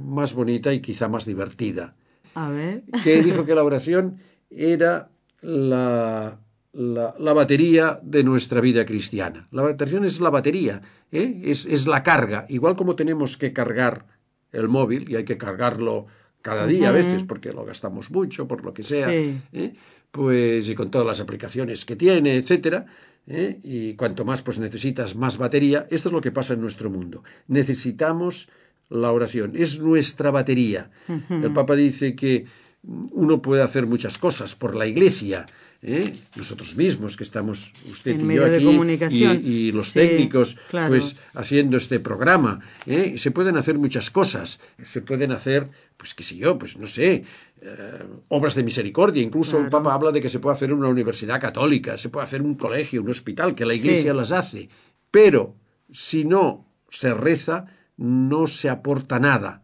más 0.06 0.34
bonita 0.34 0.74
y 0.74 0.80
quizá 0.80 1.08
más 1.10 1.26
divertida, 1.26 1.96
a 2.36 2.50
ver. 2.50 2.84
que 3.04 3.22
dijo 3.24 3.46
que 3.46 3.56
la 3.56 3.64
oración 3.64 4.20
era 4.50 5.10
la, 5.42 6.40
la, 6.72 7.34
batería 7.34 8.00
de 8.04 8.24
nuestra 8.24 8.62
vida 8.62 8.86
cristiana. 8.86 9.48
La 9.52 9.64
oración 9.64 10.06
es 10.06 10.22
la 10.22 10.30
batería, 10.30 10.82
¿eh? 11.12 11.42
es, 11.44 11.66
es, 11.66 11.88
la 11.88 12.04
carga, 12.04 12.46
igual 12.48 12.76
como 12.76 12.96
tenemos 12.96 13.38
que 13.38 13.52
cargar 13.52 14.06
el 14.52 14.68
móvil 14.68 15.10
y 15.10 15.16
hay 15.16 15.26
que 15.26 15.38
cargarlo 15.38 16.08
cada 16.42 16.66
día 16.68 16.90
a 16.90 16.92
veces 16.92 17.24
porque 17.24 17.52
lo 17.52 17.66
gastamos 17.66 18.12
mucho, 18.12 18.48
por 18.48 18.64
lo 18.64 18.74
que 18.74 18.84
sea, 18.84 19.14
¿eh? 19.14 19.74
pues 20.12 20.70
y 20.70 20.76
con 20.76 20.90
todas 20.90 21.06
las 21.06 21.20
aplicaciones 21.20 21.86
que 21.86 21.96
tiene, 21.96 22.36
etcétera, 22.36 22.86
¿eh? 23.28 23.60
y 23.64 23.94
cuanto 23.96 24.26
más 24.26 24.42
pues 24.42 24.60
necesitas 24.60 25.16
más 25.16 25.38
batería, 25.38 25.88
esto 25.90 26.10
es 26.10 26.14
lo 26.14 26.22
que 26.22 26.32
pasa 26.32 26.54
en 26.54 26.62
nuestro 26.62 26.90
mundo. 26.90 27.24
Necesitamos 27.48 28.50
la 28.90 29.12
oración, 29.12 29.54
es 29.56 29.80
nuestra 29.80 30.32
batería. 30.32 30.90
El 31.30 31.54
Papa 31.54 31.76
dice 31.76 32.16
que 32.16 32.46
uno 32.84 33.42
puede 33.42 33.62
hacer 33.62 33.86
muchas 33.86 34.18
cosas 34.18 34.56
por 34.56 34.76
la 34.76 34.88
Iglesia, 34.88 35.46
¿eh? 35.82 36.14
nosotros 36.36 36.76
mismos 36.76 37.16
que 37.16 37.24
estamos 37.24 37.72
usted 37.90 38.20
y 38.20 38.36
yo 38.36 38.46
aquí 38.46 39.26
y, 39.26 39.72
los 39.72 39.94
técnicos 39.94 40.58
pues 40.70 41.16
haciendo 41.36 41.78
este 41.78 42.00
programa 42.00 42.60
¿eh? 42.86 43.18
se 43.18 43.32
pueden 43.32 43.58
hacer 43.58 43.78
muchas 43.78 44.12
cosas. 44.12 44.60
Se 44.84 45.02
pueden 45.02 45.32
hacer 45.32 45.70
pues 45.98 46.14
qué 46.14 46.24
sé 46.24 46.36
yo 46.38 46.58
pues 46.58 46.78
no 46.78 46.88
sé 46.88 47.24
eh, 47.62 48.04
obras 48.30 48.56
de 48.56 48.64
misericordia. 48.64 49.24
Incluso 49.24 49.60
el 49.60 49.70
Papa 49.70 49.94
habla 49.94 50.12
de 50.12 50.22
que 50.22 50.30
se 50.30 50.40
puede 50.40 50.56
hacer 50.56 50.74
una 50.74 50.88
universidad 50.88 51.40
católica 51.40 51.98
se 51.98 52.10
puede 52.10 52.26
hacer 52.26 52.42
un 52.42 52.56
colegio 52.56 53.02
un 53.02 53.10
hospital 53.10 53.56
que 53.56 53.66
la 53.66 53.74
Iglesia 53.74 54.14
las 54.14 54.32
hace. 54.32 54.70
Pero 55.12 55.56
si 55.92 56.26
no 56.26 56.66
se 56.90 57.14
reza 57.14 57.66
no 57.98 58.48
se 58.48 58.70
aporta 58.70 59.20
nada 59.20 59.64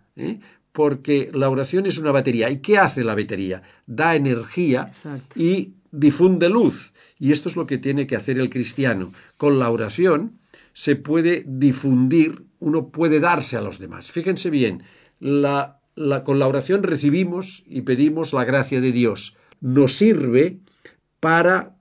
porque 0.71 1.29
la 1.33 1.49
oración 1.49 1.85
es 1.85 1.97
una 1.97 2.11
batería. 2.11 2.49
¿Y 2.49 2.59
qué 2.59 2.77
hace 2.77 3.01
la 3.03 3.15
batería? 3.15 3.61
Da 3.87 4.13
energía 4.13 4.91
y 5.33 5.75
difunde 5.95 6.49
luz. 6.49 6.93
Y 7.17 7.31
esto 7.31 7.49
es 7.49 7.55
lo 7.55 7.65
que 7.65 7.77
tiene 7.77 8.07
que 8.07 8.15
hacer 8.15 8.37
el 8.39 8.49
cristiano. 8.49 9.11
Con 9.37 9.59
la 9.59 9.69
oración 9.69 10.39
se 10.73 10.95
puede 10.95 11.43
difundir, 11.47 12.43
uno 12.59 12.89
puede 12.89 13.19
darse 13.19 13.57
a 13.57 13.61
los 13.61 13.79
demás. 13.79 14.11
Fíjense 14.11 14.49
bien, 14.49 14.83
la, 15.19 15.79
con 16.25 16.39
la 16.39 16.47
oración 16.47 16.83
recibimos 16.83 17.63
y 17.67 17.81
pedimos 17.81 18.33
la 18.33 18.43
gracia 18.43 18.81
de 18.81 18.91
Dios. 18.91 19.35
Nos 19.61 19.93
sirve 19.93 20.59
para 21.19 21.77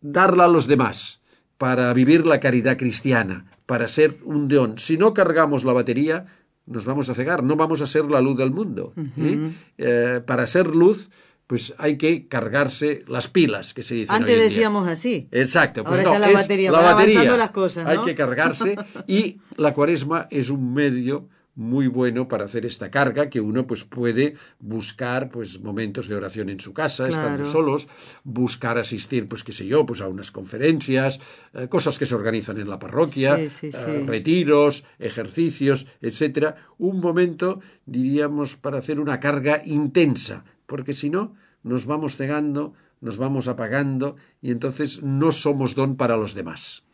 darla 0.00 0.44
a 0.44 0.48
los 0.48 0.66
demás, 0.66 1.20
para 1.58 1.92
vivir 1.92 2.24
la 2.24 2.40
caridad 2.40 2.78
cristiana, 2.78 3.46
para 3.66 3.88
ser 3.88 4.18
un 4.24 4.48
deón. 4.48 4.78
Si 4.78 4.96
no 4.96 5.12
cargamos 5.14 5.64
la 5.64 5.72
batería, 5.72 6.26
nos 6.66 6.86
vamos 6.86 7.10
a 7.10 7.14
cegar, 7.14 7.42
no 7.42 7.56
vamos 7.56 7.82
a 7.82 7.86
ser 7.86 8.04
la 8.10 8.20
luz 8.20 8.36
del 8.36 8.52
mundo. 8.52 8.92
¿eh? 9.18 9.50
Eh, 9.78 10.20
para 10.24 10.46
ser 10.46 10.68
luz, 10.68 11.10
pues 11.52 11.74
hay 11.76 11.98
que 11.98 12.28
cargarse 12.28 13.04
las 13.08 13.28
pilas, 13.28 13.74
que 13.74 13.82
se 13.82 13.94
dice. 13.94 14.10
Antes 14.10 14.38
decíamos 14.38 14.88
así. 14.88 15.28
Exacto, 15.30 15.84
pues 15.84 16.00
Ahora 16.00 16.18
no, 16.18 16.26
la 16.26 16.32
batería, 16.32 16.72
la 16.72 16.80
batería. 16.80 17.36
las 17.36 17.50
cosas, 17.50 17.86
Hay 17.86 17.98
que 18.06 18.14
cargarse 18.14 18.74
y 19.06 19.38
la 19.58 19.74
cuaresma 19.74 20.28
es 20.30 20.48
un 20.48 20.72
medio 20.72 21.28
muy 21.54 21.88
bueno 21.88 22.26
para 22.26 22.46
hacer 22.46 22.64
esta 22.64 22.90
carga 22.90 23.28
que 23.28 23.42
uno 23.42 23.66
pues 23.66 23.84
puede 23.84 24.34
buscar 24.60 25.28
pues 25.28 25.60
momentos 25.60 26.08
de 26.08 26.14
oración 26.14 26.48
en 26.48 26.58
su 26.58 26.72
casa 26.72 27.06
estando 27.06 27.44
solos 27.44 27.86
buscar 28.24 28.78
asistir 28.78 29.28
pues 29.28 29.44
qué 29.44 29.52
sé 29.52 29.66
yo 29.66 29.84
pues 29.84 30.00
a 30.00 30.08
unas 30.08 30.30
conferencias 30.30 31.20
eh, 31.52 31.68
cosas 31.68 31.98
que 31.98 32.06
se 32.06 32.14
organizan 32.14 32.58
en 32.58 32.70
la 32.70 32.78
parroquia 32.78 33.38
eh, 33.38 34.04
retiros 34.06 34.84
ejercicios 34.98 35.86
etcétera 36.00 36.56
un 36.78 37.00
momento 37.00 37.60
diríamos 37.84 38.56
para 38.56 38.78
hacer 38.78 38.98
una 38.98 39.20
carga 39.20 39.60
intensa 39.62 40.46
porque 40.64 40.94
si 40.94 41.10
no 41.10 41.34
nos 41.62 41.86
vamos 41.86 42.16
cegando 42.16 42.74
nos 43.02 43.18
vamos 43.18 43.48
apagando 43.48 44.16
y 44.40 44.50
entonces 44.50 45.02
no 45.02 45.32
somos 45.32 45.74
don 45.74 45.96
para 45.96 46.16
los 46.16 46.34
demás. 46.34 46.84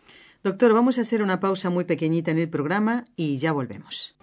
Doctor, 0.42 0.72
vamos 0.72 0.98
a 0.98 1.02
hacer 1.02 1.22
una 1.22 1.38
pausa 1.38 1.70
muy 1.70 1.84
pequeñita 1.84 2.30
en 2.30 2.38
el 2.38 2.48
programa 2.48 3.04
y 3.14 3.38
ya 3.38 3.52
volvemos. 3.52 4.16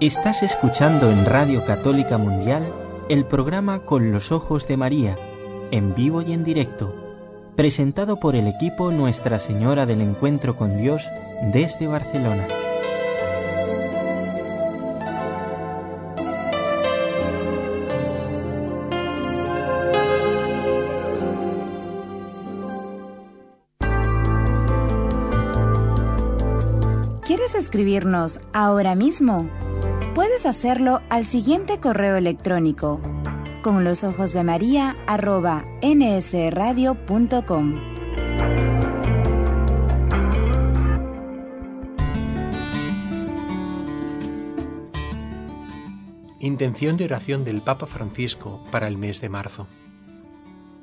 Estás 0.00 0.42
escuchando 0.42 1.10
en 1.10 1.24
Radio 1.24 1.64
Católica 1.64 2.18
Mundial 2.18 2.64
el 3.08 3.24
programa 3.24 3.80
Con 3.80 4.10
los 4.10 4.32
Ojos 4.32 4.66
de 4.66 4.76
María, 4.76 5.16
en 5.70 5.94
vivo 5.94 6.22
y 6.22 6.32
en 6.32 6.44
directo, 6.44 7.01
presentado 7.56 8.18
por 8.18 8.34
el 8.34 8.46
equipo 8.46 8.90
Nuestra 8.90 9.38
Señora 9.38 9.86
del 9.86 10.00
Encuentro 10.00 10.56
con 10.56 10.78
Dios 10.78 11.08
desde 11.52 11.86
Barcelona. 11.86 12.46
¿Quieres 27.24 27.54
escribirnos 27.54 28.40
ahora 28.52 28.94
mismo? 28.94 29.48
Puedes 30.14 30.46
hacerlo 30.46 31.00
al 31.08 31.24
siguiente 31.24 31.80
correo 31.80 32.16
electrónico 32.16 33.00
con 33.62 33.84
los 33.84 34.04
ojos 34.04 34.32
de 34.32 34.44
María 34.44 34.96
nsradio.com. 35.82 36.92
Intención 46.40 46.96
de 46.96 47.04
oración 47.04 47.44
del 47.44 47.62
Papa 47.62 47.86
Francisco 47.86 48.64
para 48.72 48.88
el 48.88 48.98
mes 48.98 49.20
de 49.20 49.28
marzo. 49.28 49.68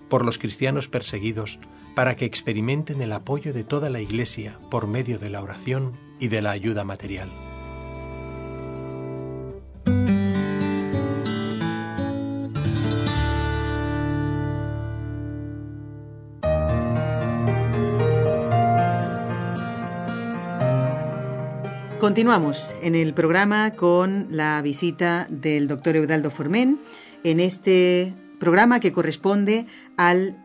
Por 0.07 0.23
los 0.23 0.37
cristianos 0.37 0.87
perseguidos, 0.87 1.59
para 1.95 2.15
que 2.15 2.23
experimenten 2.23 3.01
el 3.01 3.11
apoyo 3.11 3.51
de 3.51 3.65
toda 3.65 3.89
la 3.89 3.99
Iglesia 3.99 4.57
por 4.71 4.87
medio 4.87 5.19
de 5.19 5.29
la 5.29 5.43
oración 5.43 5.97
y 6.17 6.29
de 6.29 6.41
la 6.41 6.51
ayuda 6.51 6.85
material. 6.85 7.29
Continuamos 21.99 22.75
en 22.81 22.95
el 22.95 23.13
programa 23.13 23.71
con 23.71 24.27
la 24.29 24.61
visita 24.61 25.27
del 25.29 25.67
doctor 25.67 25.97
Eudaldo 25.97 26.31
Formen 26.31 26.79
en 27.25 27.41
este 27.41 28.13
programa 28.39 28.79
que 28.79 28.93
corresponde 28.93 29.65
al 29.97 30.37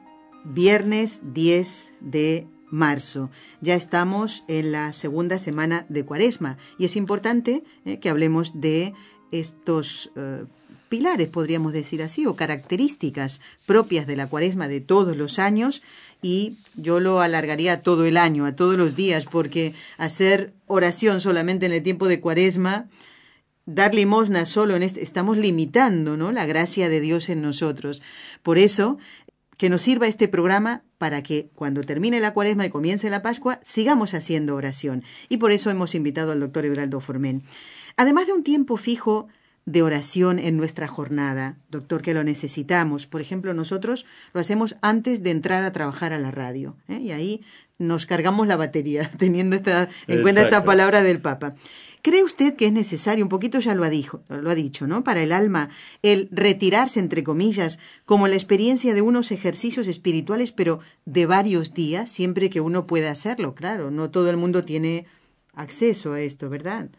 viernes 0.44 1.20
10 1.32 1.92
de 2.00 2.48
marzo. 2.70 3.30
Ya 3.60 3.76
estamos 3.76 4.44
en 4.48 4.72
la 4.72 4.92
segunda 4.92 5.38
semana 5.38 5.86
de 5.88 6.04
Cuaresma 6.04 6.58
y 6.76 6.86
es 6.86 6.96
importante 6.96 7.62
eh, 7.84 8.00
que 8.00 8.10
hablemos 8.10 8.60
de 8.60 8.92
estos 9.30 10.10
eh, 10.16 10.46
pilares, 10.94 11.26
podríamos 11.26 11.72
decir 11.72 12.04
así, 12.04 12.24
o 12.24 12.36
características 12.36 13.40
propias 13.66 14.06
de 14.06 14.14
la 14.14 14.28
Cuaresma 14.28 14.68
de 14.68 14.80
todos 14.80 15.16
los 15.16 15.40
años 15.40 15.82
y 16.22 16.56
yo 16.76 17.00
lo 17.00 17.20
alargaría 17.20 17.82
todo 17.82 18.04
el 18.04 18.16
año, 18.16 18.46
a 18.46 18.54
todos 18.54 18.76
los 18.76 18.94
días, 18.94 19.24
porque 19.24 19.74
hacer 19.98 20.52
oración 20.68 21.20
solamente 21.20 21.66
en 21.66 21.72
el 21.72 21.82
tiempo 21.82 22.06
de 22.06 22.20
cuaresma, 22.20 22.86
dar 23.66 23.92
limosna 23.92 24.46
solo 24.46 24.76
en 24.76 24.84
este, 24.84 25.02
estamos 25.02 25.36
limitando 25.36 26.16
¿no? 26.16 26.30
la 26.30 26.46
gracia 26.46 26.88
de 26.88 27.00
Dios 27.00 27.28
en 27.28 27.42
nosotros. 27.42 28.00
Por 28.44 28.56
eso, 28.56 28.96
que 29.56 29.68
nos 29.68 29.82
sirva 29.82 30.06
este 30.06 30.28
programa 30.28 30.84
para 30.96 31.24
que 31.24 31.50
cuando 31.56 31.80
termine 31.80 32.20
la 32.20 32.32
cuaresma 32.32 32.66
y 32.66 32.70
comience 32.70 33.10
la 33.10 33.20
Pascua, 33.20 33.58
sigamos 33.64 34.14
haciendo 34.14 34.54
oración. 34.54 35.02
Y 35.28 35.38
por 35.38 35.50
eso 35.50 35.70
hemos 35.70 35.96
invitado 35.96 36.30
al 36.30 36.38
doctor 36.38 36.64
Eudaldo 36.64 37.00
Formen. 37.00 37.42
Además 37.96 38.28
de 38.28 38.32
un 38.32 38.44
tiempo 38.44 38.76
fijo 38.76 39.26
de 39.66 39.82
oración 39.82 40.38
en 40.38 40.56
nuestra 40.56 40.88
jornada, 40.88 41.56
doctor, 41.70 42.02
que 42.02 42.14
lo 42.14 42.22
necesitamos. 42.22 43.06
Por 43.06 43.20
ejemplo, 43.20 43.54
nosotros 43.54 44.04
lo 44.32 44.40
hacemos 44.40 44.76
antes 44.82 45.22
de 45.22 45.30
entrar 45.30 45.64
a 45.64 45.72
trabajar 45.72 46.12
a 46.12 46.18
la 46.18 46.30
radio, 46.30 46.76
¿eh? 46.88 46.98
y 46.98 47.12
ahí 47.12 47.42
nos 47.78 48.06
cargamos 48.06 48.46
la 48.46 48.56
batería, 48.56 49.10
teniendo 49.18 49.56
esta, 49.56 49.88
en 50.06 50.22
cuenta 50.22 50.42
esta 50.42 50.64
palabra 50.64 51.02
del 51.02 51.20
Papa. 51.20 51.54
¿Cree 52.02 52.22
usted 52.22 52.54
que 52.54 52.66
es 52.66 52.72
necesario, 52.72 53.24
un 53.24 53.30
poquito 53.30 53.58
ya 53.60 53.74
lo 53.74 53.82
ha, 53.82 53.88
dicho, 53.88 54.22
lo 54.28 54.50
ha 54.50 54.54
dicho, 54.54 54.86
¿no? 54.86 55.02
Para 55.04 55.22
el 55.22 55.32
alma, 55.32 55.70
el 56.02 56.28
retirarse, 56.30 57.00
entre 57.00 57.24
comillas, 57.24 57.78
como 58.04 58.28
la 58.28 58.34
experiencia 58.34 58.92
de 58.92 59.00
unos 59.00 59.32
ejercicios 59.32 59.88
espirituales, 59.88 60.52
pero 60.52 60.80
de 61.06 61.24
varios 61.24 61.72
días, 61.72 62.10
siempre 62.10 62.50
que 62.50 62.60
uno 62.60 62.86
pueda 62.86 63.10
hacerlo, 63.10 63.54
claro. 63.54 63.90
No 63.90 64.10
todo 64.10 64.28
el 64.28 64.36
mundo 64.36 64.66
tiene 64.66 65.06
acceso 65.54 66.12
a 66.12 66.20
esto, 66.20 66.50
¿verdad? 66.50 66.90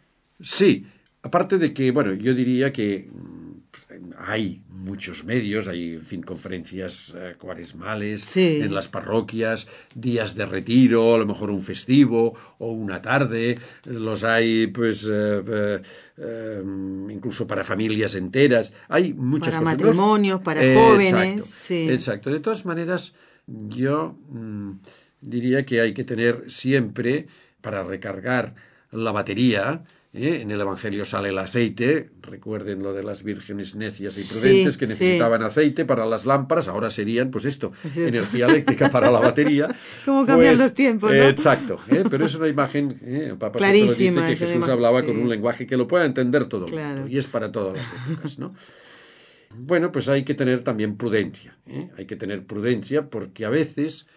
Sí, 0.41 0.87
Aparte 1.25 1.57
de 1.57 1.73
que, 1.73 1.89
bueno, 1.89 2.13
yo 2.13 2.35
diría 2.35 2.71
que 2.71 3.09
mm, 3.11 4.13
hay 4.27 4.61
muchos 4.69 5.25
medios, 5.25 5.67
hay, 5.67 5.95
en 5.95 6.05
fin, 6.05 6.21
conferencias 6.21 7.15
eh, 7.17 7.33
cuaresmales 7.39 8.37
en 8.37 8.71
las 8.71 8.87
parroquias, 8.89 9.65
días 9.95 10.35
de 10.35 10.45
retiro, 10.45 11.15
a 11.15 11.17
lo 11.17 11.25
mejor 11.25 11.49
un 11.49 11.63
festivo 11.63 12.35
o 12.59 12.71
una 12.73 13.01
tarde, 13.01 13.55
los 13.85 14.23
hay, 14.23 14.67
pues, 14.67 15.09
eh, 15.11 15.81
eh, 16.17 16.63
incluso 17.09 17.47
para 17.47 17.63
familias 17.63 18.13
enteras, 18.13 18.71
hay 18.87 19.11
muchas 19.15 19.55
Para 19.55 19.65
matrimonios, 19.65 20.41
para 20.41 20.61
jóvenes, 20.61 21.43
sí. 21.43 21.89
Exacto. 21.89 22.29
De 22.29 22.39
todas 22.39 22.67
maneras, 22.67 23.15
yo 23.47 24.15
mm, 24.29 24.73
diría 25.21 25.65
que 25.65 25.81
hay 25.81 25.95
que 25.95 26.03
tener 26.03 26.51
siempre, 26.51 27.25
para 27.61 27.83
recargar 27.83 28.53
la 28.91 29.11
batería, 29.11 29.83
¿eh? 30.15 30.41
En 30.41 30.49
el 30.49 30.61
Evangelio 30.61 31.05
sale 31.05 31.29
el 31.29 31.37
aceite, 31.37 32.09
recuerden 32.21 32.81
lo 32.81 32.93
de 32.93 33.03
las 33.03 33.23
vírgenes 33.23 33.75
necias 33.75 34.17
y 34.17 34.39
prudentes 34.39 34.77
que 34.77 34.87
necesitaban 34.87 35.43
aceite 35.43 35.85
para 35.85 36.05
las 36.05 36.25
lámparas, 36.25 36.67
ahora 36.67 36.89
serían, 36.89 37.31
pues 37.31 37.45
esto, 37.45 37.73
energía 37.95 38.45
eléctrica 38.45 38.89
para 38.89 39.11
la 39.11 39.19
batería. 39.19 39.67
¿Cómo 40.05 40.25
cambian 40.25 40.53
pues, 40.53 40.61
los 40.61 40.73
tiempos, 40.73 41.11
no? 41.11 41.23
exacto, 41.23 41.79
¿eh? 41.89 42.03
pero 42.09 42.25
es 42.25 42.35
una 42.35 42.47
imagen, 42.47 42.99
¿eh? 43.03 43.27
el 43.31 43.37
Papa 43.37 43.59
dice 43.71 44.13
que 44.13 44.35
Jesús 44.35 44.69
hablaba 44.69 45.03
con 45.03 45.17
un 45.17 45.29
lenguaje 45.29 45.67
que 45.67 45.77
lo 45.77 45.87
pueda 45.87 46.05
entender 46.05 46.45
todo 46.45 46.67
el 46.67 46.73
mundo, 46.73 47.07
y 47.07 47.17
es 47.17 47.27
para 47.27 47.51
todas 47.51 47.77
las 47.77 47.93
épocas, 48.09 48.39
¿no? 48.39 48.55
Bueno, 49.57 49.91
pues 49.91 50.09
hay 50.09 50.23
que 50.23 50.33
tener 50.33 50.63
también 50.63 50.97
prudencia, 50.97 51.55
hay 51.97 52.05
que 52.05 52.15
tener 52.15 52.45
prudencia 52.45 53.09
porque 53.09 53.45
a 53.45 53.49
veces, 53.49 54.07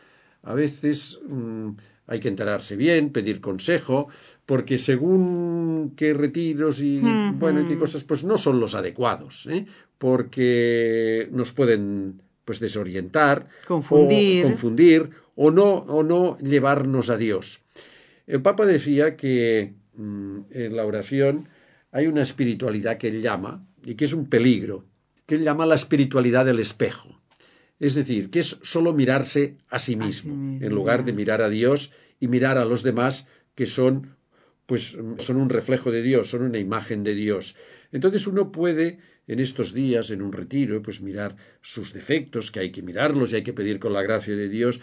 a 0.43 0.55
veces... 0.55 1.19
Mm, 1.29 1.71
hay 2.09 2.21
que 2.21 2.29
enterarse 2.29 2.75
bien, 2.75 3.11
pedir 3.11 3.41
consejo, 3.41 4.09
porque 4.47 4.79
según 4.79 5.93
qué 5.95 6.15
retiros 6.15 6.81
y 6.81 7.01
bueno, 7.01 7.61
y 7.61 7.67
qué 7.67 7.77
cosas, 7.77 8.03
pues 8.03 8.25
no 8.25 8.39
son 8.39 8.59
los 8.59 8.75
adecuados, 8.75 9.47
¿eh? 9.47 9.67
porque 9.99 11.29
nos 11.31 11.53
pueden 11.53 12.23
pues 12.47 12.61
desorientar, 12.61 13.47
confundir, 13.67 14.47
o, 14.47 14.49
confundir 14.49 15.11
o 15.37 15.51
no 15.51 15.71
o 15.71 16.03
no 16.03 16.39
llevarnos 16.39 17.11
a 17.11 17.19
Dios. 17.19 17.61
El 18.27 18.41
Papa 18.41 18.65
decía 18.65 19.17
que 19.17 19.75
mm, 19.95 20.39
en 20.51 20.77
la 20.77 20.87
oración 20.87 21.49
hay 21.93 22.07
una 22.07 22.23
espiritualidad 22.23 22.97
que 22.97 23.09
él 23.09 23.21
llama 23.21 23.67
y 23.85 23.97
que 23.97 24.07
es 24.07 24.15
un 24.15 24.31
peligro, 24.31 24.87
que 25.27 25.35
él 25.35 25.45
llama 25.45 25.67
la 25.67 25.75
espiritualidad 25.75 26.47
del 26.47 26.59
espejo. 26.59 27.21
Es 27.81 27.95
decir, 27.95 28.31
que 28.31 28.41
es 28.41 28.59
solo 28.63 28.93
mirarse 28.93 29.57
a 29.69 29.79
sí 29.79 29.97
mismo, 29.97 30.35
en 30.61 30.75
lugar 30.75 31.05
de 31.05 31.13
mirar 31.13 31.43
a 31.43 31.49
Dios 31.49 31.93
y 32.19 32.29
mirar 32.29 32.59
a 32.59 32.65
los 32.65 32.83
demás 32.83 33.27
que 33.55 33.67
son 33.67 34.17
pues 34.67 34.99
son 35.17 35.37
un 35.39 35.49
reflejo 35.49 35.91
de 35.91 36.03
Dios, 36.03 36.29
son 36.29 36.43
una 36.43 36.59
imagen 36.59 37.03
de 37.03 37.15
Dios. 37.15 37.57
Entonces 37.91 38.27
uno 38.27 38.53
puede 38.53 38.99
en 39.27 39.41
estos 39.41 39.73
días, 39.73 40.11
en 40.11 40.21
un 40.21 40.31
retiro, 40.31 40.83
pues 40.83 41.01
mirar 41.01 41.37
sus 41.63 41.95
defectos, 41.95 42.51
que 42.51 42.61
hay 42.61 42.71
que 42.71 42.83
mirarlos 42.83 43.33
y 43.33 43.37
hay 43.37 43.43
que 43.43 43.55
pedir 43.55 43.79
con 43.79 43.95
la 43.95 44.03
gracia 44.03 44.37
de 44.37 44.51
Dios, 44.51 44.81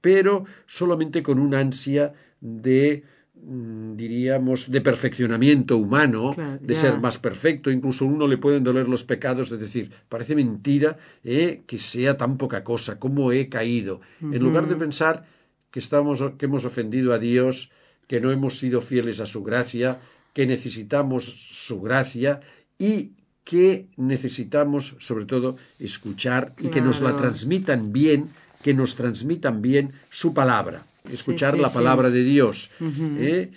pero 0.00 0.46
solamente 0.66 1.22
con 1.22 1.38
una 1.38 1.58
ansia 1.58 2.14
de 2.40 3.02
diríamos, 3.42 4.70
de 4.70 4.80
perfeccionamiento 4.80 5.76
humano, 5.76 6.34
de 6.60 6.74
ser 6.74 7.00
más 7.00 7.18
perfecto, 7.18 7.70
incluso 7.70 8.04
a 8.04 8.08
uno 8.08 8.26
le 8.26 8.38
pueden 8.38 8.64
doler 8.64 8.88
los 8.88 9.04
pecados, 9.04 9.52
es 9.52 9.60
decir, 9.60 9.90
parece 10.08 10.34
mentira 10.34 10.96
eh, 11.22 11.62
que 11.66 11.78
sea 11.78 12.16
tan 12.16 12.38
poca 12.38 12.64
cosa, 12.64 12.98
cómo 12.98 13.32
he 13.32 13.48
caído. 13.48 14.00
En 14.20 14.42
lugar 14.42 14.68
de 14.68 14.76
pensar 14.76 15.26
que, 15.70 15.78
estamos, 15.78 16.24
que 16.38 16.46
hemos 16.46 16.64
ofendido 16.64 17.12
a 17.12 17.18
Dios, 17.18 17.70
que 18.08 18.20
no 18.20 18.30
hemos 18.30 18.58
sido 18.58 18.80
fieles 18.80 19.20
a 19.20 19.26
su 19.26 19.42
gracia, 19.44 20.00
que 20.32 20.46
necesitamos 20.46 21.24
su 21.24 21.80
gracia 21.80 22.40
y 22.78 23.12
que 23.44 23.86
necesitamos, 23.96 24.96
sobre 24.98 25.24
todo, 25.24 25.56
escuchar 25.78 26.54
y 26.58 26.68
que 26.68 26.80
nos 26.80 27.00
la 27.00 27.16
transmitan 27.16 27.92
bien, 27.92 28.30
que 28.62 28.74
nos 28.74 28.96
transmitan 28.96 29.62
bien 29.62 29.92
su 30.10 30.34
palabra, 30.34 30.84
escuchar 31.12 31.58
la 31.58 31.70
palabra 31.70 32.10
de 32.10 32.22
Dios. 32.24 32.70
¿eh? 32.80 33.50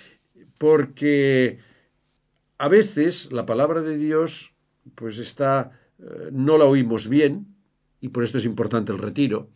Porque 0.57 1.59
a 2.57 2.67
veces 2.67 3.31
la 3.31 3.45
palabra 3.45 3.81
de 3.81 3.97
Dios, 3.97 4.53
pues 4.95 5.17
está, 5.17 5.71
eh, 5.99 6.29
no 6.31 6.57
la 6.57 6.65
oímos 6.65 7.07
bien, 7.07 7.55
y 8.01 8.09
por 8.09 8.23
esto 8.23 8.38
es 8.38 8.45
importante 8.45 8.91
el 8.91 8.97
retiro, 8.97 9.49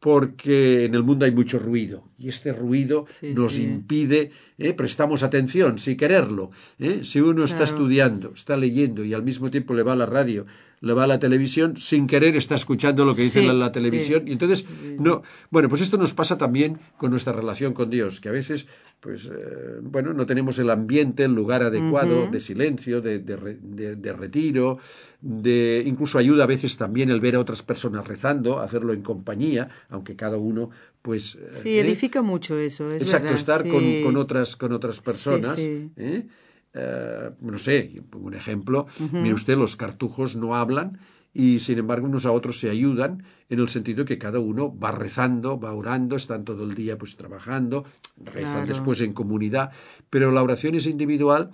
porque 0.00 0.86
en 0.86 0.94
el 0.94 1.02
mundo 1.02 1.26
hay 1.26 1.30
mucho 1.30 1.58
ruido 1.58 2.08
y 2.18 2.28
este 2.28 2.52
ruido 2.52 3.04
nos 3.34 3.58
impide, 3.58 4.30
¿eh? 4.56 4.72
prestamos 4.72 5.22
atención 5.22 5.78
sin 5.78 5.96
quererlo. 5.96 6.50
¿eh? 6.78 7.00
Si 7.04 7.20
uno 7.20 7.44
está 7.44 7.64
estudiando, 7.64 8.32
está 8.32 8.56
leyendo 8.56 9.04
y 9.04 9.12
al 9.12 9.22
mismo 9.22 9.50
tiempo 9.50 9.74
le 9.74 9.82
va 9.82 9.92
a 9.92 9.96
la 9.96 10.06
radio, 10.06 10.46
le 10.80 10.94
va 10.94 11.04
a 11.04 11.06
la 11.06 11.18
televisión, 11.18 11.76
sin 11.76 12.06
querer 12.06 12.36
está 12.36 12.54
escuchando 12.54 13.04
lo 13.04 13.14
que 13.14 13.22
dice 13.22 13.42
la, 13.42 13.70
televisión. 13.70 14.26
Y 14.26 14.32
entonces, 14.32 14.66
no. 14.98 15.22
Bueno, 15.50 15.68
pues 15.68 15.82
esto 15.82 15.98
nos 15.98 16.14
pasa 16.14 16.38
también 16.38 16.78
con 16.96 17.10
nuestra 17.10 17.34
relación 17.34 17.74
con 17.74 17.90
Dios, 17.90 18.20
que 18.20 18.30
a 18.30 18.32
veces, 18.32 18.66
pues, 19.00 19.26
eh, 19.26 19.78
bueno, 19.82 20.14
no 20.14 20.24
tenemos 20.24 20.58
el 20.58 20.70
ambiente, 20.70 21.24
el 21.24 21.34
lugar 21.34 21.62
adecuado 21.62 22.28
de 22.30 22.40
silencio, 22.40 23.02
de, 23.02 23.18
de, 23.18 24.12
retiro, 24.14 24.78
de 25.20 25.82
incluso 25.84 26.18
ayuda 26.18 26.44
a 26.44 26.46
veces 26.46 26.78
también 26.78 27.10
el 27.10 27.20
ver 27.20 27.34
a 27.34 27.40
otras 27.40 27.62
personas 27.62 28.08
rezando, 28.08 28.60
hacerlo 28.60 28.94
en 28.94 29.02
compañía, 29.02 29.68
aunque 29.90 30.16
cada 30.16 30.38
uno 30.38 30.70
pues... 31.02 31.38
Sí, 31.52 31.70
eh, 31.70 31.80
edifica 31.80 32.22
mucho 32.22 32.58
eso, 32.58 32.90
es 32.92 33.02
Exacto, 33.02 33.28
estar 33.30 33.68
con, 33.68 34.02
con, 34.02 34.16
otras, 34.16 34.56
con 34.56 34.72
otras 34.72 35.00
personas. 35.00 35.56
¿eh? 35.58 36.26
Eh, 36.72 37.30
no 37.40 37.58
sé, 37.58 38.02
un 38.14 38.34
ejemplo, 38.34 38.86
mire 39.12 39.34
usted, 39.34 39.56
los 39.56 39.76
cartujos 39.76 40.36
no 40.36 40.54
hablan 40.54 41.00
y 41.32 41.60
sin 41.60 41.78
embargo 41.78 42.06
unos 42.06 42.26
a 42.26 42.32
otros 42.32 42.58
se 42.58 42.70
ayudan 42.70 43.24
en 43.48 43.58
el 43.58 43.68
sentido 43.68 44.04
que 44.04 44.18
cada 44.18 44.38
uno 44.38 44.76
va 44.76 44.92
rezando, 44.92 45.58
va 45.58 45.72
orando, 45.72 46.16
están 46.16 46.44
todo 46.44 46.64
el 46.64 46.74
día 46.74 46.96
pues 46.96 47.16
trabajando, 47.16 47.84
rezan 48.16 48.66
después 48.66 49.00
en 49.00 49.12
comunidad, 49.12 49.70
pero 50.10 50.30
la 50.30 50.42
oración 50.42 50.74
es 50.74 50.86
individual 50.86 51.50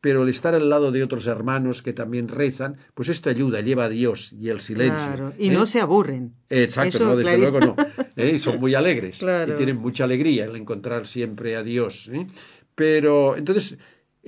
pero 0.00 0.22
el 0.22 0.28
estar 0.28 0.54
al 0.54 0.68
lado 0.68 0.92
de 0.92 1.02
otros 1.02 1.26
hermanos 1.26 1.82
que 1.82 1.92
también 1.92 2.28
rezan, 2.28 2.76
pues 2.94 3.08
esto 3.08 3.30
ayuda, 3.30 3.60
lleva 3.60 3.84
a 3.84 3.88
Dios 3.88 4.32
y 4.32 4.48
el 4.48 4.60
silencio. 4.60 5.32
Y 5.38 5.50
no 5.50 5.64
¿eh? 5.64 5.66
se 5.66 5.80
aburren. 5.80 6.34
Exacto, 6.48 7.00
no, 7.00 7.16
desde 7.16 7.36
luego 7.36 7.58
no. 7.58 7.76
¿eh? 8.16 8.38
son 8.38 8.60
muy 8.60 8.74
alegres 8.74 9.20
y 9.22 9.52
tienen 9.52 9.76
mucha 9.76 10.04
alegría 10.04 10.44
el 10.44 10.56
encontrar 10.56 11.06
siempre 11.06 11.56
a 11.56 11.62
Dios. 11.62 12.08
¿eh? 12.12 12.26
Pero 12.74 13.36
entonces, 13.36 13.76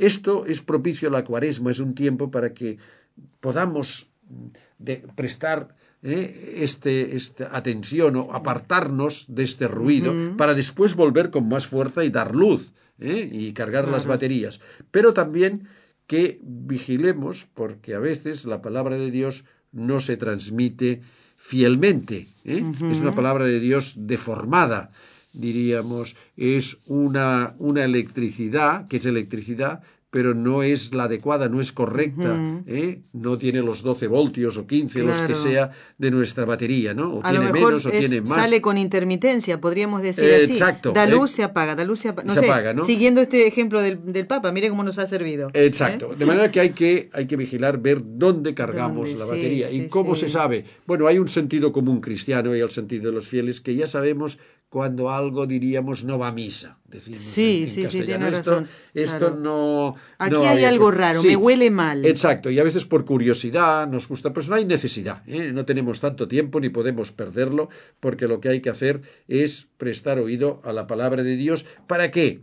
esto 0.07 0.47
es 0.47 0.61
propicio 0.61 1.09
a 1.09 1.13
la 1.13 1.25
cuaresma, 1.25 1.71
es 1.71 1.81
un 1.81 1.95
tiempo 1.95 2.31
para 2.31 2.53
que 2.53 2.79
podamos 3.41 4.09
prestar 5.15 5.75
este, 6.03 7.15
esta 7.15 7.55
atención 7.57 8.17
o 8.17 8.33
apartarnos 8.33 9.27
de 9.29 9.43
este 9.43 9.69
ruido 9.69 10.37
para 10.37 10.55
después 10.55 10.95
volver 10.95 11.31
con 11.31 11.49
más 11.49 11.67
fuerza 11.67 12.05
y 12.05 12.11
dar 12.11 12.35
luz. 12.35 12.73
¿eh? 13.01 13.29
y 13.31 13.53
cargar 13.53 13.89
las 13.89 14.07
baterías. 14.07 14.61
Pero 14.91 15.13
también 15.13 15.69
que 16.07 16.41
vigilemos, 16.43 17.47
porque 17.55 17.95
a 17.95 17.99
veces 17.99 18.45
la 18.45 18.63
palabra 18.63 18.97
de 18.97 19.11
Dios 19.11 19.45
no 19.73 20.01
se 20.01 20.17
transmite 20.17 21.03
fielmente. 21.37 22.27
¿eh? 22.45 22.65
Es 22.91 22.99
una 22.99 23.13
palabra 23.13 23.45
de 23.45 23.61
Dios 23.61 23.95
deformada, 23.97 24.91
diríamos. 25.33 26.17
Es 26.37 26.79
una, 26.87 27.55
una 27.59 27.85
electricidad, 27.85 28.89
que 28.89 28.99
es 28.99 29.07
electricidad, 29.07 29.83
pero 30.11 30.35
no 30.35 30.65
es 30.65 30.93
la 30.93 31.05
adecuada, 31.05 31.49
no 31.49 31.61
es 31.61 31.71
correcta, 31.71 32.37
¿eh? 32.67 33.03
no 33.13 33.39
tiene 33.39 33.63
los 33.63 33.83
12 33.83 34.09
voltios 34.09 34.57
o 34.57 34.67
15, 34.67 35.03
los 35.05 35.21
que 35.21 35.37
sea 35.37 35.71
de 35.99 36.11
nuestra 36.11 36.45
batería, 36.45 36.95
¿no? 36.95 37.15
O 37.15 37.23
tiene 37.23 37.53
menos 37.53 37.87
o 37.87 37.91
tiene 37.91 38.21
más. 38.21 38.31
Sale 38.31 38.61
con 38.61 38.77
intermitencia, 38.77 39.61
podríamos 39.61 40.03
decir 40.03 40.33
así. 40.35 40.53
Exacto. 40.53 40.91
Da 40.91 41.07
luz, 41.07 41.31
se 41.31 41.45
apaga, 41.45 41.77
da 41.77 41.85
luz, 41.85 42.01
se 42.01 42.09
apaga. 42.09 42.27
No 42.27 42.35
se 42.35 42.45
apaga, 42.45 42.75
¿no? 42.75 42.83
Siguiendo 42.83 43.21
este 43.21 43.47
ejemplo 43.47 43.81
del, 43.81 44.01
del, 44.13 44.27
Papa, 44.27 44.51
mire 44.51 44.69
cómo 44.69 44.83
nos 44.83 44.99
ha 44.99 45.07
servido. 45.07 45.51
Exacto. 45.55 46.13
¿eh? 46.13 46.17
De 46.19 46.27
manera 46.27 46.51
que 46.51 46.59
hay, 46.59 46.71
que 46.71 47.09
hay 47.13 47.27
que 47.27 47.37
vigilar, 47.37 47.79
ver 47.81 48.03
dónde 48.05 48.53
cargamos 48.53 49.17
la 49.17 49.27
batería 49.27 49.71
y 49.71 49.87
cómo 49.87 50.17
se 50.17 50.29
sabe. 50.29 50.65
Bueno, 50.87 51.07
hay 51.07 51.19
un 51.19 51.29
sentido 51.29 51.73
común 51.73 52.01
cristiano 52.01 52.57
y 52.57 52.59
el 52.59 52.71
sentido 52.71 53.07
de 53.07 53.13
los 53.13 53.29
fieles 53.29 53.61
que 53.61 53.77
ya 53.77 53.87
sabemos 53.87 54.39
cuando 54.71 55.11
algo 55.11 55.47
diríamos 55.47 56.05
no 56.05 56.19
va 56.19 56.29
a 56.29 56.33
misa. 56.33 56.79
Decimos 56.85 57.21
sí, 57.21 57.67
sí, 57.67 57.89
sí, 57.89 58.03
tiene 58.03 58.29
esto, 58.29 58.51
razón. 58.51 58.69
Esto 58.95 59.31
no. 59.31 59.97
Aquí 60.19 60.37
hay 60.37 60.65
algo 60.65 60.91
raro, 60.91 61.23
me 61.23 61.37
huele 61.37 61.71
mal. 61.71 62.05
Exacto, 62.05 62.51
y 62.51 62.59
a 62.59 62.65
veces 62.65 62.85
por 62.85 63.05
curiosidad 63.05 63.87
nos 63.87 64.09
gusta, 64.09 64.33
pero 64.33 64.47
no 64.49 64.55
hay 64.57 64.65
necesidad. 64.65 65.23
¿eh? 65.27 65.53
No 65.53 65.65
tenemos 65.65 66.01
tanto 66.01 66.29
tiempo 66.29 66.61
ni 66.61 66.69
podemos 66.69 67.13
perderlo, 67.13 67.69
porque 68.01 68.29
lo 68.29 68.41
que 68.41 68.49
hay 68.49 68.61
que 68.61 68.71
hacer 68.71 69.03
es 69.29 69.69
prestar 69.79 70.19
oído 70.19 70.61
a 70.65 70.73
la 70.73 70.87
palabra 70.87 71.23
de 71.23 71.37
Dios. 71.37 71.65
¿Para 71.87 72.11
qué? 72.11 72.41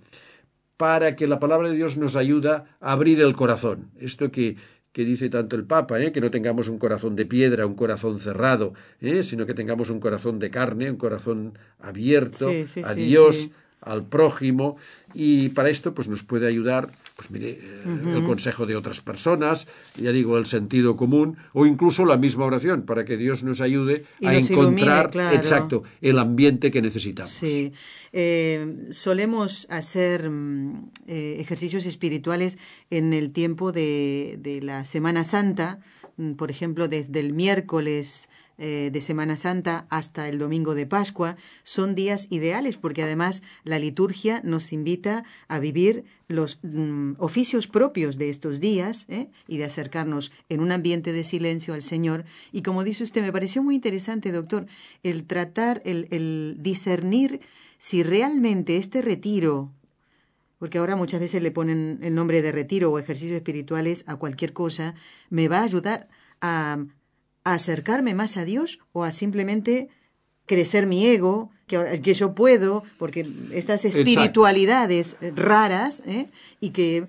Para 0.77 1.15
que 1.15 1.27
la 1.27 1.39
palabra 1.39 1.69
de 1.69 1.75
Dios 1.75 1.97
nos 1.97 2.15
ayuda 2.15 2.77
a 2.79 2.91
abrir 2.91 3.21
el 3.21 3.35
corazón. 3.35 3.89
Esto 3.99 4.31
que 4.31 4.57
que 4.97 5.05
dice 5.05 5.29
tanto 5.29 5.55
el 5.55 5.63
Papa, 5.63 5.99
¿eh? 6.01 6.11
que 6.11 6.19
no 6.19 6.31
tengamos 6.31 6.69
un 6.69 6.79
corazón 6.79 7.15
de 7.15 7.27
piedra, 7.27 7.67
un 7.67 7.75
corazón 7.75 8.17
cerrado, 8.17 8.73
¿eh? 8.99 9.21
sino 9.21 9.45
que 9.45 9.53
tengamos 9.53 9.91
un 9.91 9.99
corazón 9.99 10.39
de 10.39 10.49
carne, 10.49 10.89
un 10.89 10.97
corazón 10.97 11.55
abierto 11.79 12.49
a 12.83 12.95
Dios, 12.95 13.49
al 13.79 14.07
prójimo, 14.07 14.77
y 15.19 15.49
para 15.49 15.69
esto 15.69 15.95
pues 15.95 16.07
nos 16.07 16.21
puede 16.21 16.47
ayudar 16.47 16.89
pues 17.17 17.31
mire, 17.31 17.49
eh, 17.49 18.15
el 18.15 18.23
consejo 18.23 18.67
de 18.67 18.75
otras 18.75 19.01
personas, 19.01 19.67
ya 19.99 20.11
digo, 20.11 20.37
el 20.37 20.45
sentido 20.45 20.95
común, 20.95 21.35
o 21.53 21.65
incluso 21.65 22.05
la 22.05 22.15
misma 22.15 22.45
oración, 22.45 22.83
para 22.83 23.05
que 23.05 23.17
Dios 23.17 23.41
nos 23.41 23.59
ayude 23.59 24.05
a 24.23 24.35
encontrar 24.35 25.09
exacto 25.33 25.81
el 25.99 26.19
ambiente 26.19 26.69
que 26.69 26.79
necesitamos. 26.83 27.31
Sí. 27.31 27.73
Eh, 28.13 28.85
solemos 28.91 29.65
hacer 29.71 30.29
mm, 30.29 30.91
eh, 31.07 31.37
ejercicios 31.39 31.87
espirituales 31.87 32.59
en 32.91 33.13
el 33.13 33.33
tiempo 33.33 33.71
de, 33.71 34.37
de 34.39 34.61
la 34.61 34.85
Semana 34.85 35.23
Santa, 35.23 35.79
mm, 36.17 36.33
por 36.33 36.51
ejemplo, 36.51 36.87
desde 36.87 37.19
el 37.19 37.33
miércoles 37.33 38.29
eh, 38.57 38.89
de 38.91 39.01
Semana 39.01 39.37
Santa 39.37 39.85
hasta 39.89 40.27
el 40.29 40.39
domingo 40.39 40.73
de 40.73 40.85
Pascua 40.87 41.37
son 41.63 41.93
días 41.93 42.27
ideales 42.31 42.77
porque 42.77 43.03
además 43.03 43.43
la 43.63 43.77
liturgia 43.77 44.41
nos 44.43 44.73
invita 44.73 45.23
a 45.47 45.59
vivir 45.59 46.05
los 46.27 46.59
mm, 46.63 47.13
oficios 47.19 47.67
propios 47.67 48.17
de 48.17 48.29
estos 48.29 48.59
días 48.59 49.05
¿eh? 49.09 49.29
y 49.47 49.57
de 49.57 49.65
acercarnos 49.65 50.31
en 50.49 50.59
un 50.59 50.71
ambiente 50.71 51.13
de 51.13 51.23
silencio 51.23 51.73
al 51.73 51.81
Señor. 51.81 52.25
Y 52.51 52.63
como 52.63 52.83
dice 52.83 53.03
usted, 53.03 53.21
me 53.21 53.31
pareció 53.31 53.61
muy 53.61 53.75
interesante, 53.75 54.31
doctor, 54.31 54.65
el 55.03 55.25
tratar, 55.25 55.81
el, 55.85 56.07
el 56.09 56.57
discernir 56.59 57.41
si 57.77 58.01
realmente 58.01 58.77
este 58.77 59.01
retiro 59.01 59.71
porque 60.57 60.79
ahora 60.79 60.95
muchas 60.95 61.19
veces 61.19 61.41
le 61.43 61.51
ponen 61.51 61.99
el 62.01 62.15
nombre 62.15 62.41
de 62.41 62.51
retiro 62.51 62.91
o 62.91 62.97
ejercicios 62.97 63.35
espirituales 63.35 64.03
a 64.07 64.15
cualquier 64.15 64.53
cosa, 64.53 64.95
me 65.29 65.47
va 65.47 65.59
a 65.59 65.63
ayudar 65.63 66.07
a 66.41 66.79
a 67.51 67.53
acercarme 67.53 68.13
más 68.13 68.37
a 68.37 68.45
Dios 68.45 68.79
o 68.91 69.03
a 69.03 69.11
simplemente 69.11 69.89
crecer 70.45 70.85
mi 70.85 71.05
ego, 71.05 71.49
que, 71.67 72.01
que 72.01 72.13
yo 72.13 72.33
puedo, 72.33 72.83
porque 72.97 73.29
estas 73.51 73.85
espiritualidades 73.85 75.17
raras 75.35 76.03
¿eh? 76.05 76.27
y 76.61 76.69
que 76.69 77.07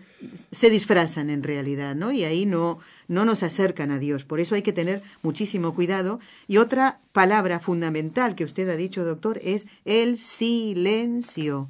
se 0.50 0.70
disfrazan 0.70 1.30
en 1.30 1.42
realidad, 1.42 1.94
¿no? 1.94 2.10
Y 2.12 2.24
ahí 2.24 2.46
no, 2.46 2.78
no 3.06 3.24
nos 3.24 3.42
acercan 3.42 3.90
a 3.90 3.98
Dios. 3.98 4.24
Por 4.24 4.40
eso 4.40 4.54
hay 4.54 4.62
que 4.62 4.72
tener 4.72 5.02
muchísimo 5.22 5.74
cuidado. 5.74 6.20
Y 6.46 6.58
otra 6.58 6.98
palabra 7.12 7.60
fundamental 7.60 8.34
que 8.34 8.44
usted 8.44 8.68
ha 8.68 8.76
dicho, 8.76 9.04
doctor, 9.04 9.40
es 9.42 9.66
el 9.84 10.18
silencio. 10.18 11.68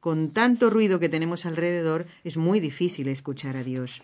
Con 0.00 0.30
tanto 0.30 0.70
ruido 0.70 1.00
que 1.00 1.08
tenemos 1.08 1.46
alrededor, 1.46 2.06
es 2.22 2.36
muy 2.36 2.60
difícil 2.60 3.08
escuchar 3.08 3.56
a 3.56 3.64
Dios. 3.64 4.02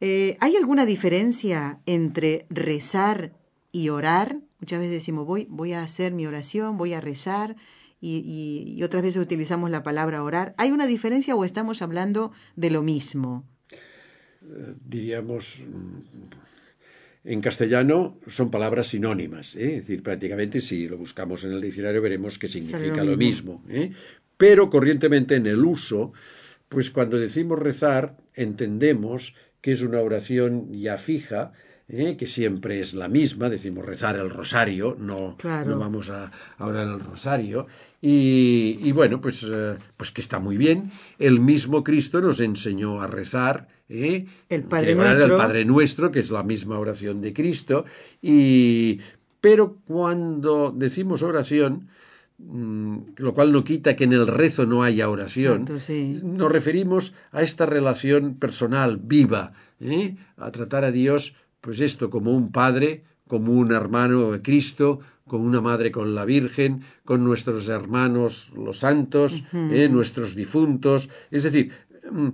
Eh, 0.00 0.36
¿Hay 0.40 0.56
alguna 0.56 0.86
diferencia 0.86 1.80
entre 1.86 2.46
rezar 2.48 3.32
y 3.70 3.90
orar? 3.90 4.40
Muchas 4.58 4.78
veces 4.78 4.94
decimos, 4.94 5.26
voy, 5.26 5.46
voy 5.50 5.72
a 5.72 5.82
hacer 5.82 6.12
mi 6.12 6.26
oración, 6.26 6.76
voy 6.76 6.94
a 6.94 7.00
rezar, 7.00 7.56
y, 8.00 8.80
otras 8.82 9.02
veces 9.02 9.20
utilizamos 9.20 9.70
la 9.70 9.82
palabra 9.82 10.22
orar. 10.22 10.54
¿Hay 10.56 10.70
una 10.70 10.86
diferencia 10.86 11.34
o 11.34 11.44
estamos 11.44 11.82
hablando 11.82 12.32
de 12.56 12.70
lo 12.70 12.82
mismo? 12.82 13.44
Eh, 13.70 14.74
diríamos, 14.86 15.66
mm, 15.68 17.28
en 17.28 17.40
castellano 17.42 18.18
son 18.26 18.50
palabras 18.50 18.88
sinónimas, 18.88 19.54
¿eh? 19.56 19.76
es 19.76 19.86
decir, 19.86 20.02
prácticamente 20.02 20.60
si 20.60 20.88
lo 20.88 20.96
buscamos 20.96 21.44
en 21.44 21.52
el 21.52 21.60
diccionario 21.60 22.00
veremos 22.00 22.38
que 22.38 22.48
significa 22.48 23.04
lo 23.04 23.16
mismo. 23.18 23.62
Pero 24.38 24.70
corrientemente 24.70 25.34
en 25.34 25.46
el 25.46 25.62
uso, 25.62 26.14
pues 26.70 26.90
cuando 26.90 27.18
decimos 27.18 27.58
rezar, 27.58 28.16
entendemos 28.32 29.34
que 29.60 29.72
es 29.72 29.82
una 29.82 30.00
oración 30.00 30.72
ya 30.72 30.96
fija, 30.96 31.52
¿eh? 31.88 32.16
que 32.16 32.26
siempre 32.26 32.80
es 32.80 32.94
la 32.94 33.08
misma, 33.08 33.48
decimos 33.48 33.84
rezar 33.84 34.16
el 34.16 34.30
rosario, 34.30 34.96
no, 34.98 35.36
no 35.42 35.78
vamos 35.78 36.10
a 36.10 36.30
orar 36.58 36.86
el 36.86 37.00
rosario, 37.00 37.66
y, 38.00 38.90
bueno, 38.92 39.20
pues, 39.20 39.44
eh, 39.50 39.76
pues 39.96 40.10
que 40.10 40.22
está 40.22 40.38
muy 40.38 40.56
bien. 40.56 40.90
El 41.18 41.40
mismo 41.40 41.84
Cristo 41.84 42.20
nos 42.20 42.40
enseñó 42.40 43.02
a 43.02 43.06
rezar 43.06 43.68
¿eh? 43.88 44.24
el, 44.48 44.62
Padre 44.62 44.94
Nuestro. 44.94 45.24
el 45.26 45.32
Padre 45.32 45.64
Nuestro, 45.66 46.10
que 46.10 46.20
es 46.20 46.30
la 46.30 46.42
misma 46.42 46.78
oración 46.78 47.20
de 47.20 47.34
Cristo, 47.34 47.84
y, 48.22 49.00
pero 49.40 49.76
cuando 49.86 50.72
decimos 50.74 51.22
oración, 51.22 51.88
lo 53.16 53.34
cual 53.34 53.52
no 53.52 53.64
quita 53.64 53.94
que 53.94 54.04
en 54.04 54.12
el 54.12 54.26
rezo 54.26 54.66
no 54.66 54.82
haya 54.82 55.08
oración, 55.08 55.66
nos 56.22 56.52
referimos 56.52 57.14
a 57.32 57.42
esta 57.42 57.66
relación 57.66 58.34
personal, 58.34 58.98
viva, 59.02 59.52
¿eh? 59.78 60.16
a 60.36 60.50
tratar 60.50 60.84
a 60.84 60.90
Dios 60.90 61.34
pues 61.60 61.80
esto 61.80 62.10
como 62.10 62.32
un 62.32 62.50
padre, 62.50 63.04
como 63.28 63.52
un 63.52 63.72
hermano 63.72 64.32
de 64.32 64.42
Cristo, 64.42 65.00
con 65.26 65.42
una 65.42 65.60
madre 65.60 65.92
con 65.92 66.14
la 66.14 66.24
Virgen, 66.24 66.82
con 67.04 67.22
nuestros 67.22 67.68
hermanos 67.68 68.52
los 68.56 68.78
santos, 68.80 69.44
eh, 69.52 69.88
nuestros 69.88 70.34
difuntos, 70.34 71.08
es 71.30 71.44
decir, 71.44 71.70
mm, 72.10 72.28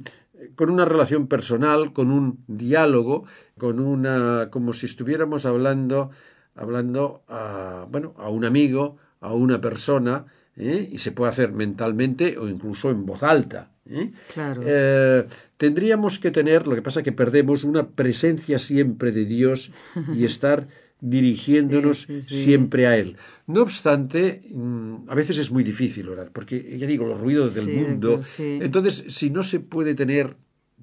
con 0.54 0.70
una 0.70 0.84
relación 0.84 1.26
personal, 1.26 1.92
con 1.92 2.10
un 2.10 2.38
diálogo, 2.46 3.24
con 3.58 3.80
una 3.80 4.48
como 4.50 4.72
si 4.72 4.86
estuviéramos 4.86 5.44
hablando 5.44 6.10
hablando 6.54 7.22
a 7.28 7.86
bueno, 7.90 8.14
a 8.16 8.30
un 8.30 8.44
amigo, 8.46 8.96
a 9.20 9.32
una 9.32 9.60
persona, 9.60 10.26
¿eh? 10.56 10.88
y 10.90 10.98
se 10.98 11.12
puede 11.12 11.30
hacer 11.30 11.52
mentalmente 11.52 12.38
o 12.38 12.48
incluso 12.48 12.90
en 12.90 13.06
voz 13.06 13.22
alta. 13.22 13.70
¿eh? 13.88 14.10
Claro. 14.32 14.62
Eh, 14.64 15.26
tendríamos 15.56 16.18
que 16.18 16.30
tener, 16.30 16.66
lo 16.66 16.74
que 16.74 16.82
pasa 16.82 17.00
es 17.00 17.04
que 17.04 17.12
perdemos 17.12 17.64
una 17.64 17.88
presencia 17.88 18.58
siempre 18.58 19.12
de 19.12 19.24
Dios 19.24 19.70
y 20.14 20.24
estar 20.24 20.68
dirigiéndonos 21.00 22.08
siempre 22.22 22.86
a 22.86 22.96
Él. 22.96 23.16
No 23.46 23.62
obstante, 23.62 24.42
mm, 24.50 25.08
a 25.08 25.14
veces 25.14 25.38
es 25.38 25.50
muy 25.50 25.62
difícil 25.62 26.08
orar, 26.08 26.30
porque 26.32 26.76
ya 26.78 26.86
digo, 26.86 27.06
los 27.06 27.20
ruidos 27.20 27.54
del 27.54 27.68
mundo. 27.68 28.20
Entonces, 28.38 29.04
si 29.08 29.30
no 29.30 29.42
se 29.42 29.60
puede 29.60 29.94
tener, 29.94 30.36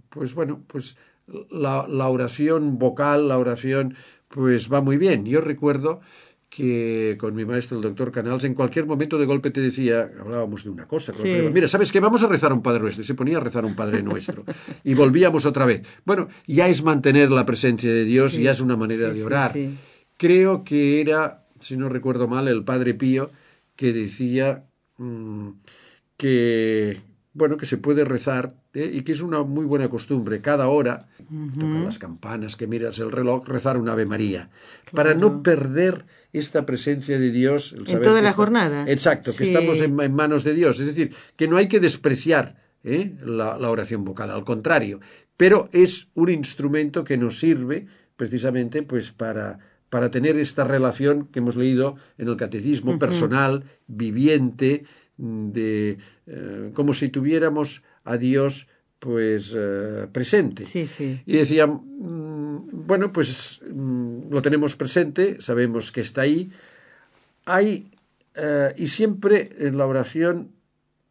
pues 0.10 0.34
bueno, 0.34 0.64
pues 0.68 0.98
la, 1.50 1.88
la 1.88 2.10
oración 2.10 2.78
vocal, 2.78 3.28
la 3.28 3.38
oración, 3.38 3.96
pues 4.28 4.72
va 4.72 4.82
muy 4.82 4.98
bien. 4.98 5.26
Yo 5.26 5.42
recuerdo 5.42 6.02
que 6.56 7.18
con 7.20 7.34
mi 7.34 7.46
maestro, 7.46 7.78
el 7.78 7.82
doctor 7.82 8.12
Canals, 8.12 8.44
en 8.44 8.54
cualquier 8.54 8.86
momento 8.86 9.18
de 9.18 9.26
golpe 9.26 9.50
te 9.50 9.60
decía, 9.60 10.12
hablábamos 10.20 10.64
de 10.64 10.70
una 10.70 10.88
cosa, 10.88 11.12
mira, 11.52 11.68
¿sabes 11.68 11.92
qué? 11.92 12.00
Vamos 12.00 12.22
a 12.22 12.28
rezar 12.28 12.54
un 12.54 12.62
Padre 12.62 12.82
Nuestro. 12.82 13.02
Y 13.02 13.08
se 13.08 13.16
ponía 13.16 13.38
a 13.38 13.40
rezar 13.40 13.66
un 13.66 13.76
Padre 13.76 14.04
Nuestro. 14.04 14.44
y 14.84 14.94
volvíamos 14.94 15.48
otra 15.48 15.66
vez. 15.66 15.82
Bueno, 16.06 16.28
ya 16.46 16.68
es 16.68 16.84
mantener 16.84 17.32
la 17.32 17.44
presencia 17.44 17.92
de 17.92 18.06
Dios, 18.06 18.38
ya 18.38 18.52
es 18.52 18.60
una 18.60 18.78
manera 18.78 19.12
de 19.12 19.24
orar. 19.24 19.52
Creo 20.16 20.64
que 20.64 21.02
era, 21.02 21.48
si 21.60 21.76
no 21.76 21.90
recuerdo 21.90 22.28
mal, 22.28 22.48
el 22.48 22.64
Padre 22.64 22.94
Pío 22.94 23.32
que 23.76 23.92
decía 23.92 24.66
mm, 24.98 25.50
que, 26.18 27.00
bueno, 27.34 27.58
que 27.58 27.66
se 27.66 27.78
puede 27.78 28.06
rezar 28.06 28.54
¿eh? 28.74 28.90
y 28.94 29.02
que 29.02 29.12
es 29.12 29.22
una 29.22 29.44
muy 29.44 29.66
buena 29.66 29.90
costumbre 29.90 30.42
cada 30.42 30.68
hora, 30.68 31.08
tocar 31.60 31.84
las 31.84 32.00
campanas, 32.00 32.56
que 32.56 32.68
miras 32.68 33.00
el 33.00 33.12
reloj, 33.12 33.48
rezar 33.48 33.78
un 33.78 33.90
Ave 33.90 34.06
María, 34.06 34.50
para 34.92 35.14
no 35.14 35.44
perder 35.44 36.06
esta 36.32 36.66
presencia 36.66 37.20
de 37.20 37.32
Dios. 37.32 37.76
en 37.88 38.02
toda 38.02 38.22
la 38.22 38.34
jornada. 38.34 38.86
Exacto, 38.88 39.32
que 39.38 39.44
estamos 39.44 39.82
en, 39.82 39.96
manos 40.14 40.44
de 40.44 40.54
Dios. 40.54 40.80
Es 40.80 40.88
decir, 40.88 41.16
que 41.36 41.48
no 41.48 41.58
hay 41.58 41.68
que 41.68 41.80
despreciar 41.80 42.56
¿eh? 42.84 43.16
la, 43.24 43.58
oración 43.70 44.04
vocal, 44.04 44.32
al 44.32 44.44
contrario, 44.44 45.00
pero 45.38 45.70
es 45.72 46.08
un 46.14 46.30
instrumento 46.30 47.04
que 47.04 47.18
nos 47.18 47.40
sirve 47.40 47.88
precisamente 48.16 48.84
pues 48.84 49.12
para 49.12 49.60
para 49.90 50.10
tener 50.10 50.40
esta 50.40 50.64
relación 50.64 51.28
que 51.28 51.38
hemos 51.38 51.56
leído 51.56 51.98
en 52.18 52.28
el 52.28 52.36
catecismo 52.36 52.98
personal, 52.98 53.64
viviente, 53.86 54.86
de 55.18 55.98
eh, 56.26 56.72
como 56.74 56.96
si 56.96 57.10
tuviéramos 57.10 57.84
a 58.04 58.18
Dios 58.18 58.68
pues 59.00 59.54
eh, 59.58 60.08
presente. 60.12 60.66
Sí, 60.66 60.88
sí. 60.88 61.22
Y 61.26 61.38
decía, 61.38 61.68
mm, 61.68 62.86
bueno, 62.88 63.12
pues 63.12 63.62
mm, 63.70 64.30
lo 64.32 64.42
tenemos 64.42 64.76
presente, 64.76 65.42
sabemos 65.42 65.92
que 65.92 66.02
está 66.02 66.22
ahí. 66.22 66.50
Hay, 67.46 67.92
eh, 68.36 68.74
y 68.78 68.88
siempre 68.88 69.50
en 69.60 69.78
la 69.78 69.86
oración, 69.88 70.52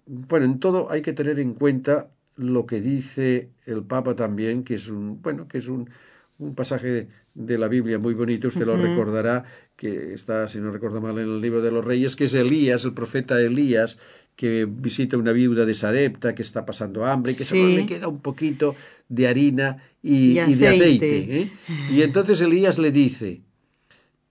bueno, 0.06 0.46
en 0.46 0.58
todo 0.58 0.90
hay 0.90 1.02
que 1.02 1.12
tener 1.12 1.38
en 1.38 1.52
cuenta 1.52 2.08
lo 2.36 2.64
que 2.64 2.80
dice 2.80 3.50
el 3.66 3.82
Papa 3.82 4.16
también, 4.16 4.64
que 4.64 4.74
es 4.74 4.88
un, 4.88 5.20
bueno, 5.20 5.46
que 5.46 5.58
es 5.58 5.68
un, 5.68 5.90
un 6.38 6.54
pasaje 6.54 7.08
de 7.34 7.58
la 7.58 7.68
Biblia 7.68 7.98
muy 7.98 8.14
bonito, 8.14 8.48
usted 8.48 8.66
lo 8.66 8.76
recordará, 8.76 9.44
que 9.76 10.12
está, 10.12 10.48
si 10.48 10.60
no 10.60 10.70
recuerdo 10.70 11.00
mal, 11.00 11.18
en 11.18 11.24
el 11.24 11.40
libro 11.40 11.62
de 11.62 11.70
los 11.70 11.84
Reyes, 11.84 12.16
que 12.16 12.24
es 12.24 12.34
Elías, 12.34 12.84
el 12.84 12.92
profeta 12.92 13.40
Elías, 13.40 13.98
que 14.36 14.66
visita 14.68 15.16
una 15.16 15.32
viuda 15.32 15.64
de 15.64 15.74
Sarepta 15.74 16.34
que 16.34 16.42
está 16.42 16.64
pasando 16.64 17.04
hambre 17.04 17.32
y 17.32 17.34
que 17.36 17.44
solo 17.44 17.68
le 17.68 17.86
queda 17.86 18.08
un 18.08 18.20
poquito 18.20 18.74
de 19.08 19.28
harina 19.28 19.82
y, 20.02 20.34
de 20.34 20.40
aceite. 20.40 21.40
¿eh? 21.40 21.52
Y 21.90 22.02
entonces 22.02 22.40
Elías 22.40 22.78
le 22.78 22.90
dice, 22.90 23.42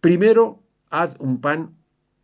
primero 0.01 0.63
haz 0.89 1.15
un 1.19 1.39
pan 1.39 1.75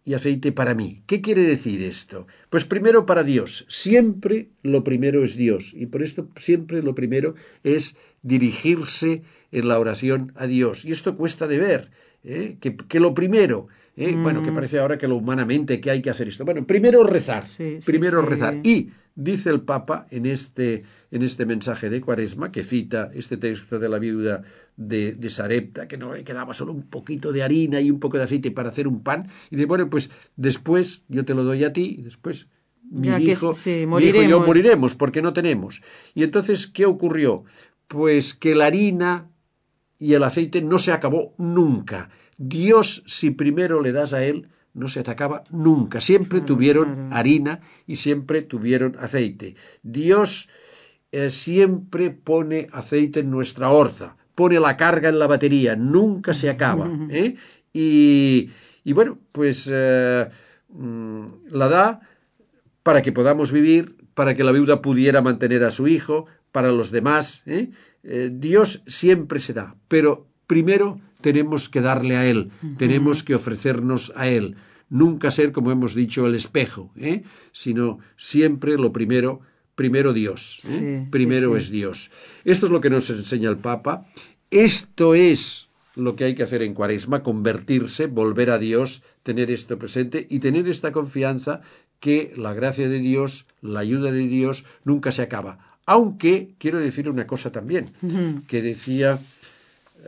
y 0.03 0.13
aceite 0.13 0.51
para 0.51 0.73
mí. 0.73 1.03
¿Qué 1.05 1.21
quiere 1.21 1.41
decir 1.43 1.83
esto? 1.83 2.27
Pues 2.49 2.63
primero 2.63 3.05
para 3.05 3.23
Dios. 3.23 3.65
Siempre 3.67 4.49
lo 4.63 4.83
primero 4.83 5.23
es 5.23 5.35
Dios. 5.35 5.73
Y 5.73 5.87
por 5.87 6.01
esto 6.01 6.29
siempre 6.37 6.81
lo 6.81 6.95
primero 6.95 7.35
es 7.63 7.95
dirigirse 8.21 9.23
en 9.51 9.67
la 9.67 9.79
oración 9.79 10.31
a 10.35 10.47
Dios. 10.47 10.85
Y 10.85 10.91
esto 10.91 11.17
cuesta 11.17 11.45
de 11.47 11.57
ver. 11.57 11.91
¿eh? 12.23 12.57
que, 12.59 12.99
lo 12.99 13.13
primero 13.13 13.67
¿eh? 13.97 14.15
Bueno, 14.15 14.41
que 14.43 14.51
mm. 14.51 14.55
parece 14.55 14.79
ahora 14.79 14.97
que 14.97 15.07
lo 15.07 15.17
humanamente 15.17 15.81
que 15.81 15.91
hay 15.91 16.01
que 16.01 16.09
hacer 16.09 16.29
esto. 16.29 16.45
Bueno, 16.45 16.65
primero 16.65 17.03
rezar, 17.03 17.43
primero 17.85 18.21
rezar. 18.21 18.55
Y 18.63 18.89
dice 19.15 19.49
el 19.49 19.61
Papa 19.61 20.07
en 20.11 20.27
este, 20.27 20.83
en 21.11 21.23
este 21.23 21.45
mensaje 21.45 21.89
de 21.89 21.99
Cuaresma, 21.99 22.51
que 22.51 22.63
cita 22.63 23.09
este 23.13 23.37
texto 23.37 23.79
de 23.79 23.89
la 23.89 23.97
viuda 23.97 24.43
de, 24.77 25.13
de 25.13 25.29
Sarepta, 25.29 25.87
que 25.87 25.97
no 25.97 26.13
le 26.13 26.23
quedaba 26.23 26.53
solo 26.53 26.71
un 26.71 26.83
poquito 26.83 27.33
de 27.33 27.43
harina 27.43 27.81
y 27.81 27.91
un 27.91 27.99
poco 27.99 28.17
de 28.17 28.23
aceite 28.23 28.51
para 28.51 28.69
hacer 28.69 28.87
un 28.87 29.01
pan, 29.03 29.27
y 29.49 29.55
dice, 29.55 29.65
bueno, 29.65 29.89
pues 29.89 30.11
después 30.35 31.03
yo 31.09 31.25
te 31.25 31.33
lo 31.33 31.43
doy 31.43 31.63
a 31.63 31.73
ti, 31.73 31.95
y 31.99 32.03
después 32.03 32.47
mi 32.89 33.09
hijo, 33.09 33.51
y 33.99 34.29
yo 34.29 34.39
moriremos 34.39 34.95
porque 34.95 35.21
no 35.21 35.33
tenemos. 35.33 35.81
Y 36.13 36.23
entonces, 36.23 36.67
¿qué 36.67 36.85
ocurrió? 36.85 37.43
Pues 37.87 38.33
que 38.33 38.55
la 38.55 38.67
harina 38.67 39.29
y 39.97 40.13
el 40.13 40.23
aceite 40.23 40.61
no 40.61 40.79
se 40.79 40.91
acabó 40.91 41.33
nunca 41.37 42.09
Dios, 42.37 43.03
si 43.07 43.31
primero 43.31 43.81
le 43.81 43.91
das 43.91 44.13
a 44.13 44.23
Él, 44.23 44.47
no 44.77 44.87
se 44.87 44.99
atacaba 44.99 45.43
nunca. 45.49 46.01
Siempre 46.01 46.39
tuvieron 46.41 47.11
harina 47.11 47.61
y 47.87 47.95
siempre 47.95 48.43
tuvieron 48.43 48.95
aceite. 48.99 49.55
Dios 49.81 50.49
eh, 51.11 51.31
siempre 51.31 52.11
pone 52.11 52.67
aceite 52.71 53.21
en 53.21 53.31
nuestra 53.31 53.71
orza, 53.71 54.17
pone 54.35 54.59
la 54.59 54.77
carga 54.77 55.09
en 55.09 55.17
la 55.17 55.25
batería, 55.25 55.75
nunca 55.75 56.35
se 56.35 56.49
acaba. 56.49 56.87
¿eh? 57.09 57.35
Y, 57.73 58.51
bueno, 58.93 59.17
pues 59.31 59.67
eh, 59.73 60.29
mm, 60.69 61.25
la 61.49 61.67
da 61.67 62.01
para 62.83 63.01
que 63.01 63.11
podamos 63.11 63.51
vivir, 63.51 63.95
para 64.13 64.35
que 64.35 64.43
la 64.43 64.51
viuda 64.51 64.81
pudiera 64.81 65.21
mantener 65.21 65.63
a 65.63 65.71
su 65.71 65.87
hijo, 65.87 66.27
para 66.51 66.71
los 66.71 66.91
demás. 66.91 67.43
Dios 68.31 68.81
siempre 68.87 69.39
se 69.39 69.53
da, 69.53 69.75
pero 69.89 70.27
primero 70.47 71.01
tenemos 71.21 71.69
que 71.69 71.81
darle 71.81 72.17
a 72.17 72.25
Él, 72.25 72.51
tenemos 72.77 73.23
que 73.23 73.35
ofrecernos 73.35 74.11
a 74.15 74.27
Él. 74.27 74.55
Nunca 74.89 75.31
ser, 75.31 75.51
como 75.51 75.71
hemos 75.71 75.95
dicho, 75.95 76.25
el 76.25 76.35
espejo, 76.35 76.91
¿eh? 76.95 77.23
sino 77.51 77.99
siempre 78.15 78.77
lo 78.77 78.93
primero, 78.93 79.41
primero 79.75 80.13
Dios. 80.13 80.59
¿eh? 80.65 81.05
primero 81.11 81.57
es 81.57 81.69
Dios. 81.69 82.09
Esto 82.45 82.67
es 82.67 82.71
lo 82.71 82.79
que 82.79 82.89
nos 82.89 83.09
enseña 83.09 83.49
el 83.49 83.57
Papa. 83.57 84.05
Esto 84.49 85.13
es 85.13 85.67
lo 85.97 86.15
que 86.15 86.23
hay 86.23 86.35
que 86.35 86.43
hacer 86.43 86.61
en 86.61 86.73
Cuaresma, 86.73 87.23
convertirse, 87.23 88.05
volver 88.07 88.51
a 88.51 88.59
Dios, 88.59 89.03
tener 89.23 89.51
esto 89.51 89.77
presente 89.77 90.25
y 90.29 90.39
tener 90.39 90.67
esta 90.69 90.91
confianza 90.91 91.61
que 91.99 92.33
la 92.37 92.53
gracia 92.53 92.87
de 92.87 92.99
Dios, 92.99 93.45
la 93.61 93.79
ayuda 93.79 94.11
de 94.11 94.27
Dios, 94.27 94.63
nunca 94.85 95.11
se 95.11 95.23
acaba. 95.23 95.77
Aunque 95.85 96.53
quiero 96.59 96.79
decir 96.79 97.09
una 97.09 97.27
cosa 97.27 97.51
también, 97.51 97.87
que 98.47 98.61
decía 98.61 99.19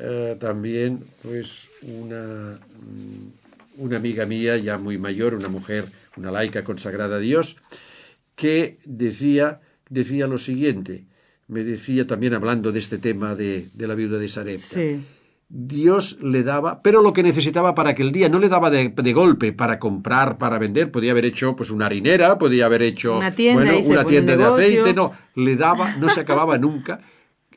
eh, 0.02 0.38
también 0.40 1.04
pues 1.22 1.70
una, 1.84 2.58
mm, 2.58 3.84
una 3.84 3.98
amiga 3.98 4.26
mía 4.26 4.56
ya 4.58 4.78
muy 4.78 4.98
mayor, 4.98 5.34
una 5.34 5.50
mujer, 5.50 5.86
una 6.16 6.32
laica 6.32 6.64
consagrada 6.64 7.18
a 7.18 7.20
Dios, 7.20 7.58
que 8.36 8.78
decía, 8.86 9.60
decía 9.90 10.28
lo 10.28 10.38
siguiente, 10.38 11.04
me 11.48 11.66
decía 11.66 12.08
también 12.08 12.34
hablando 12.34 12.72
de 12.72 12.80
este 12.80 12.98
tema 12.98 13.36
de, 13.36 13.66
de 13.74 13.88
la 13.88 13.96
viuda 13.96 14.18
de 14.18 14.30
Sarepta, 14.30 14.80
Dios 15.52 16.18
le 16.22 16.44
daba, 16.44 16.82
pero 16.84 17.02
lo 17.02 17.12
que 17.12 17.24
necesitaba 17.24 17.74
para 17.74 17.96
que 17.96 18.04
el 18.04 18.12
día 18.12 18.30
no 18.30 18.40
le 18.40 18.50
daba 18.50 18.70
de, 18.70 19.14
golpe 19.14 19.52
para 19.52 19.80
comprar, 19.80 20.38
para 20.38 20.60
vender, 20.60 20.92
podía 20.92 21.12
haber 21.12 21.26
hecho 21.26 21.56
pues 21.56 21.72
una 21.72 21.88
harinera, 21.88 22.38
podía 22.38 22.68
haber 22.68 22.84
hecho 22.84 23.18
una 23.18 23.32
tienda, 23.34 23.74
una 23.86 24.06
tienda 24.06 24.38
de 24.38 24.44
aceite, 24.46 24.94
no, 24.94 25.12
le 25.36 25.56
daba, 25.56 25.96
no 25.96 26.08
se 26.08 26.22
acababa 26.22 26.58
nunca 26.60 27.02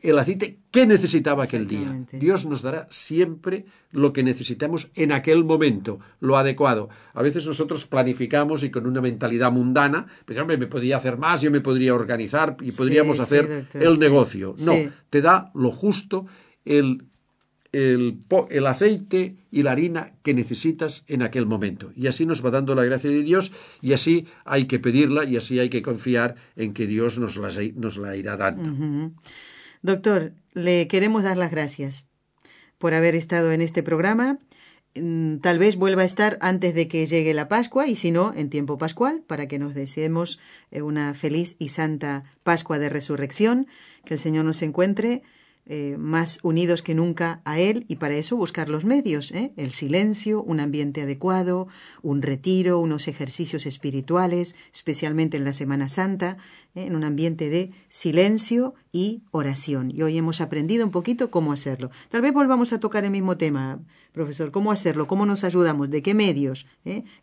el 0.03 0.19
aceite 0.19 0.59
que 0.71 0.87
necesitaba 0.87 1.45
aquel 1.45 1.69
día. 1.69 2.05
Dios 2.13 2.45
nos 2.45 2.61
dará 2.63 2.89
siempre 2.91 3.65
lo 3.93 4.13
que 4.13 4.23
necesitamos 4.23 4.89
en 4.95 5.13
aquel 5.13 5.45
momento, 5.45 6.01
lo 6.21 6.37
adecuado. 6.37 6.89
A 7.15 7.23
veces 7.23 7.47
nosotros 7.47 7.87
planificamos 7.87 8.65
y 8.65 8.71
con 8.71 8.87
una 8.87 9.01
mentalidad 9.01 9.53
mundana, 9.53 10.07
pues 10.25 10.39
hombre, 10.39 10.59
me 10.59 10.67
podría 10.67 10.97
hacer 10.97 11.19
más, 11.19 11.41
yo 11.41 11.51
me 11.51 11.61
podría 11.61 11.95
organizar 11.95 12.57
y 12.61 12.73
podríamos 12.73 13.21
hacer 13.21 13.67
el 13.73 13.99
negocio. 13.99 14.55
No, 14.59 14.75
te 15.09 15.23
da 15.23 15.53
lo 15.55 15.71
justo 15.71 16.27
el, 16.65 17.05
el, 17.71 18.19
el, 18.51 18.67
aceite 18.67 19.37
y 19.53 19.63
la 19.63 19.73
harina 19.73 20.15
que 20.25 20.35
necesitas 20.35 21.05
en 21.07 21.23
aquel 21.23 21.47
momento. 21.47 21.93
Y 21.95 22.09
así 22.09 22.27
nos 22.27 22.45
va 22.45 22.51
dando 22.51 22.75
la 22.75 22.85
gracia 22.85 23.11
de 23.11 23.23
Dios 23.23 23.53
y 23.81 23.93
así 23.93 24.27
hay 24.45 24.67
que 24.67 24.81
pedirla 24.81 25.25
y 25.25 25.37
así 25.37 25.61
hay 25.61 25.69
que 25.69 25.83
confiar 25.83 26.35
en 26.57 26.73
que 26.73 26.89
Dios 26.89 27.19
nos 27.19 27.37
la, 27.37 27.51
nos 27.77 27.99
la 27.99 28.17
irá 28.17 28.37
dando. 28.37 29.13
Doctor, 29.83 30.33
le 30.53 30.87
queremos 30.87 31.25
dar 31.25 31.37
las 31.37 31.51
gracias 31.51 32.07
por 32.79 32.95
haber 32.95 33.17
estado 33.17 33.51
en 33.51 33.61
este 33.61 33.83
programa. 33.83 34.39
Mm, 34.95 35.39
tal 35.39 35.59
vez 35.59 35.75
vuelva 35.75 36.03
a 36.03 36.05
estar 36.05 36.39
antes 36.41 36.73
de 36.75 36.87
que 36.87 37.05
llegue 37.07 37.35
la 37.35 37.49
Pascua 37.49 37.89
y 37.89 37.97
si 37.97 38.13
no, 38.13 38.33
en 38.33 38.49
tiempo 38.49 38.79
pascual, 38.79 39.25
para 39.27 39.49
que 39.49 39.59
nos 39.59 39.75
deseemos 39.75 40.39
eh, 40.71 40.83
una 40.83 41.15
feliz 41.15 41.57
y 41.59 41.71
santa 41.71 42.23
Pascua 42.45 42.79
de 42.79 42.91
Resurrección, 42.91 43.67
que 44.05 44.15
el 44.15 44.21
Señor 44.21 44.45
nos 44.45 44.63
encuentre 44.63 45.23
eh, 45.65 45.97
más 45.97 46.41
unidos 46.43 46.83
que 46.83 46.93
nunca 46.93 47.41
a 47.45 47.61
Él 47.61 47.85
y 47.87 47.95
para 47.95 48.17
eso 48.17 48.37
buscar 48.37 48.69
los 48.69 48.85
medios, 48.85 49.31
¿eh? 49.31 49.53
el 49.57 49.71
silencio, 49.71 50.43
un 50.43 50.59
ambiente 50.59 51.03
adecuado, 51.03 51.69
un 52.03 52.21
retiro, 52.21 52.81
unos 52.81 53.07
ejercicios 53.07 53.65
espirituales, 53.65 54.57
especialmente 54.75 55.37
en 55.37 55.45
la 55.45 55.53
Semana 55.53 55.89
Santa, 55.89 56.37
¿eh? 56.75 56.87
en 56.87 56.97
un 56.97 57.05
ambiente 57.05 57.49
de 57.49 57.71
silencio 57.89 58.75
y 58.91 59.23
oración. 59.31 59.93
Y 59.95 60.03
hoy 60.03 60.19
hemos 60.19 60.41
aprendido 60.41 60.85
un 60.85 60.91
poquito 60.91 61.31
cómo 61.31 61.53
hacerlo. 61.53 61.93
Tal 62.09 62.23
vez 62.23 62.33
volvamos 62.33 62.73
a 62.73 62.81
tocar 62.81 63.05
el 63.05 63.13
mismo 63.13 63.37
tema, 63.37 63.79
profesor, 64.11 64.51
cómo 64.51 64.73
hacerlo, 64.73 65.07
cómo 65.07 65.27
nos 65.27 65.45
ayudamos, 65.45 65.91
de 65.91 66.03
qué 66.03 66.13
medios, 66.13 66.67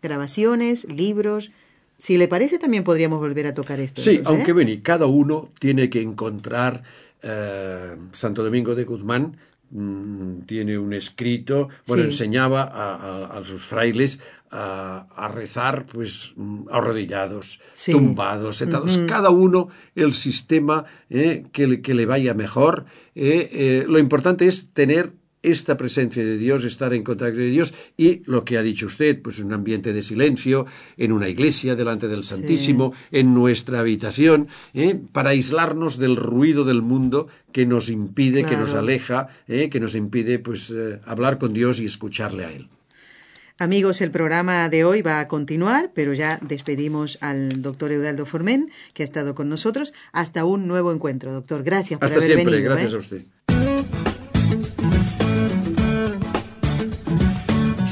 grabaciones, 0.02 0.86
libros. 0.86 1.52
Si 1.98 2.18
le 2.18 2.30
parece, 2.30 2.58
también 2.58 2.86
podríamos 2.86 3.20
volver 3.20 3.48
a 3.48 3.54
tocar 3.54 3.82
esto. 3.82 4.02
Sí, 4.02 4.22
aunque 4.24 4.54
ven, 4.54 4.80
cada 4.80 5.08
uno 5.08 5.50
tiene 5.60 5.90
que 5.90 6.02
encontrar 6.02 6.84
eh, 7.22 7.96
Santo 8.12 8.44
Domingo 8.44 8.76
de 8.76 8.84
Guzmán 8.84 9.38
mm, 9.72 10.42
tiene 10.42 10.78
un 10.78 10.94
escrito, 10.94 11.70
bueno, 11.88 12.04
enseñaba 12.04 12.64
a, 12.64 13.44
sus 13.44 13.64
frailes 13.64 14.20
a, 14.52 15.32
rezar 15.34 15.86
pues 15.86 16.34
mm, 16.36 16.68
arrodillados, 16.72 17.60
tumbados, 17.86 18.58
sentados, 18.58 19.00
cada 19.08 19.30
uno 19.30 19.70
el 19.96 20.14
sistema 20.14 20.86
eh, 21.10 21.46
que, 21.52 21.68
le, 21.68 21.82
que, 21.82 21.94
le, 21.94 22.06
vaya 22.06 22.34
mejor. 22.34 22.86
Eh, 23.16 23.86
lo 23.88 24.00
importante 24.00 24.46
es 24.46 24.74
tener 24.74 25.14
esta 25.42 25.78
presencia 25.78 26.24
de 26.24 26.38
Dios, 26.38 26.64
estar 26.64 26.94
en 26.94 27.04
contacto 27.04 27.40
de 27.40 27.50
Dios 27.50 27.74
y 27.98 28.22
lo 28.26 28.44
que 28.44 28.58
ha 28.58 28.62
dicho 28.62 28.88
usted, 28.88 29.22
pues 29.22 29.40
un 29.40 29.54
ambiente 29.54 29.94
de 29.94 30.02
silencio, 30.02 30.66
en 30.98 31.12
una 31.12 31.30
iglesia, 31.30 31.76
delante 31.76 32.08
del 32.08 32.24
Santísimo, 32.24 32.94
en 33.12 33.34
nuestra 33.34 33.80
habitación, 33.80 34.48
¿eh? 34.74 35.00
para 35.12 35.32
aislarnos 35.32 35.98
del 35.98 36.16
ruido 36.16 36.66
del 36.66 36.82
mundo 36.82 37.28
que 37.52 37.66
nos 37.66 37.90
impide, 37.90 38.44
que 38.44 38.58
nos 38.58 38.74
aleja, 38.74 39.28
¿eh? 39.48 39.70
que 39.70 39.80
nos 39.80 39.96
impide 39.96 40.40
pues 40.40 40.72
eh, 40.72 41.00
hablar 41.06 41.38
con 41.38 41.54
Dios 41.54 41.80
y 41.80 41.86
escucharle 41.86 42.46
a 42.46 42.52
Él. 42.52 42.68
Amigos, 43.62 44.00
el 44.00 44.10
programa 44.10 44.70
de 44.70 44.86
hoy 44.86 45.02
va 45.02 45.20
a 45.20 45.28
continuar, 45.28 45.92
pero 45.94 46.14
ya 46.14 46.40
despedimos 46.42 47.18
al 47.20 47.62
doctor 47.62 47.92
Eudaldo 47.92 48.26
Formen, 48.26 48.72
que 48.94 49.04
ha 49.04 49.06
estado 49.06 49.36
con 49.36 49.50
nosotros. 49.50 49.94
Hasta 50.14 50.46
un 50.46 50.66
nuevo 50.66 50.94
encuentro, 50.94 51.34
doctor. 51.34 51.64
Gracias 51.64 52.00
por 52.00 52.06
Hasta 52.06 52.20
haber 52.20 52.38
siempre. 52.38 52.62
Gracias 52.62 52.94
a 52.94 52.98
usted. 53.00 53.24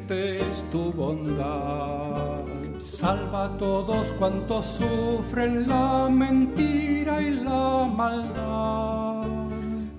Manifiestes 0.00 0.64
tu 0.70 0.92
bondad. 0.92 2.44
Salva 2.78 3.46
a 3.46 3.58
todos 3.58 4.08
cuantos 4.18 4.66
sufren 4.66 5.66
la 5.68 6.08
mentira 6.10 7.20
y 7.20 7.30
la 7.30 7.88
maldad. 7.94 9.24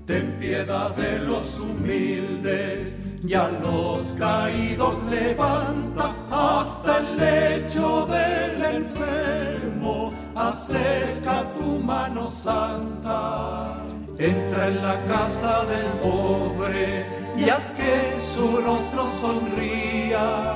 Ten 0.06 0.38
piedad 0.40 0.96
de 0.96 1.20
los 1.20 1.60
humildes 1.60 3.02
y 3.24 3.34
a 3.34 3.48
los 3.48 4.08
caídos 4.20 5.04
levanta 5.10 6.16
hasta 6.30 7.00
el 7.00 7.18
lecho 7.18 8.06
del 8.06 8.64
enfermo. 8.64 10.14
Acerca 10.36 11.52
tu 11.58 11.80
mano 11.80 12.28
santa. 12.28 13.82
Entra 14.18 14.68
en 14.68 14.82
la 14.82 15.06
casa 15.06 15.66
del 15.66 15.88
pobre 16.00 17.15
y 17.38 17.50
haz 17.50 17.72
que 17.72 18.20
su 18.22 18.58
rostro 18.58 19.08
sonría. 19.08 20.54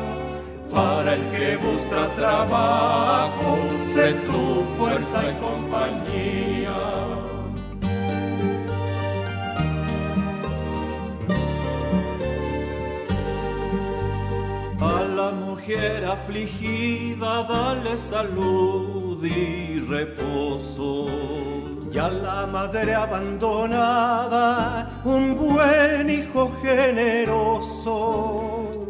Para 0.71 1.15
el 1.15 1.31
que 1.31 1.57
busca 1.57 2.13
trabajo, 2.15 3.57
sé 3.81 4.13
tu 4.13 4.63
fuerza 4.77 5.23
y 5.29 5.33
compañía. 5.43 6.77
A 14.79 15.03
la 15.15 15.31
mujer 15.69 16.03
afligida, 16.05 17.43
dale 17.43 17.95
salud 17.97 19.23
y 19.23 19.79
reposo 19.79 21.05
y 21.93 21.97
a 21.99 22.10
la 22.10 22.47
madre 22.47 22.95
abandonada 22.95 24.89
un 25.03 25.36
buen 25.36 26.10
hijo 26.10 26.51
generoso. 26.63 28.10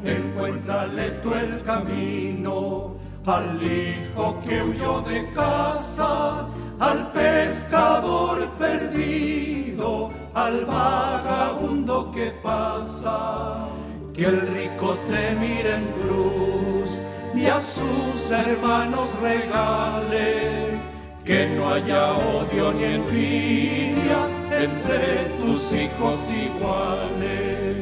Encuéntrale 0.06 1.12
tú 1.22 1.34
el 1.34 1.62
camino 1.64 2.96
al 3.26 3.62
hijo 3.62 4.40
que 4.48 4.64
huyó 4.64 5.02
de 5.02 5.30
casa, 5.34 6.48
al 6.80 7.12
pescador 7.12 8.48
perdido, 8.58 10.12
al 10.34 10.64
vagabundo 10.64 12.10
que 12.14 12.32
pasa. 12.42 13.68
Que 14.14 14.26
el 14.26 14.42
rico 14.42 14.98
te 15.10 15.36
mire 15.36 15.76
en 15.76 15.86
cruz 16.02 17.00
y 17.36 17.46
a 17.46 17.62
sus 17.62 18.32
hermanos 18.32 19.18
regale 19.22 20.80
que 21.24 21.48
no 21.56 21.70
haya 21.70 22.14
odio 22.14 22.74
ni 22.74 22.84
envidia 22.86 24.28
entre 24.52 25.30
tus 25.40 25.74
hijos 25.74 26.18
iguales. 26.30 27.80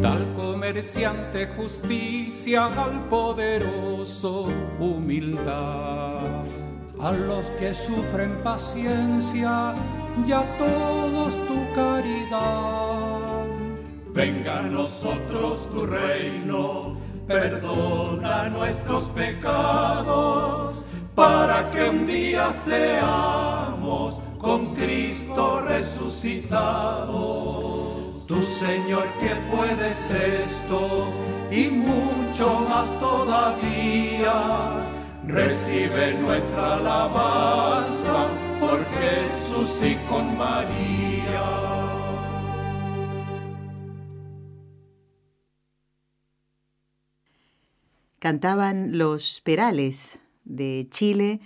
Tal 0.00 0.34
comerciante 0.34 1.46
justicia 1.48 2.66
al 2.66 3.06
poderoso 3.08 4.48
humildad, 4.80 6.44
a 7.02 7.12
los 7.12 7.46
que 7.58 7.74
sufren 7.74 8.42
paciencia 8.42 9.74
y 10.26 10.32
a 10.32 10.42
todos 10.58 11.34
tu 11.48 11.74
caridad 11.74 13.12
Venga 14.14 14.58
a 14.58 14.62
nosotros 14.62 15.70
tu 15.70 15.86
reino, 15.86 16.96
perdona 17.26 18.50
nuestros 18.50 19.08
pecados, 19.08 20.84
para 21.14 21.70
que 21.70 21.88
un 21.88 22.06
día 22.06 22.52
seamos 22.52 24.20
con 24.38 24.74
Cristo 24.74 25.62
resucitados. 25.62 28.26
Tu 28.26 28.42
Señor 28.42 29.04
que 29.18 29.34
puedes 29.50 30.10
esto 30.10 31.10
y 31.50 31.70
mucho 31.70 32.66
más 32.68 32.92
todavía, 33.00 34.91
recibe 35.26 36.14
nuestra 36.14 36.76
alabanza 36.76 38.28
por 38.60 38.84
Jesús 38.84 39.82
y 39.82 39.94
con 40.08 40.36
María. 40.36 41.72
cantaban 48.22 48.98
los 48.98 49.40
Perales 49.40 50.20
de 50.44 50.86
Chile 50.92 51.40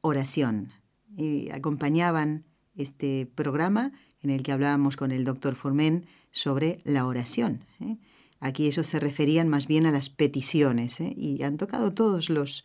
Oración 0.00 0.72
y 1.14 1.50
acompañaban 1.50 2.46
este 2.76 3.26
programa 3.34 3.92
en 4.22 4.30
el 4.30 4.42
que 4.42 4.52
hablábamos 4.52 4.96
con 4.96 5.12
el 5.12 5.26
doctor 5.26 5.54
Formen 5.54 6.06
sobre 6.30 6.80
la 6.84 7.04
oración. 7.04 7.66
¿eh? 7.80 7.98
Aquí 8.40 8.66
ellos 8.66 8.86
se 8.86 8.98
referían 8.98 9.48
más 9.48 9.66
bien 9.66 9.84
a 9.84 9.90
las 9.90 10.08
peticiones 10.08 10.98
¿eh? 11.00 11.12
y 11.14 11.42
han 11.42 11.58
tocado 11.58 11.92
todos 11.92 12.30
los, 12.30 12.64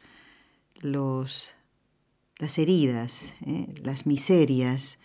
los 0.83 1.55
las 2.39 2.57
heridas, 2.57 3.33
¿eh? 3.45 3.73
las 3.81 4.05
miserias, 4.05 4.99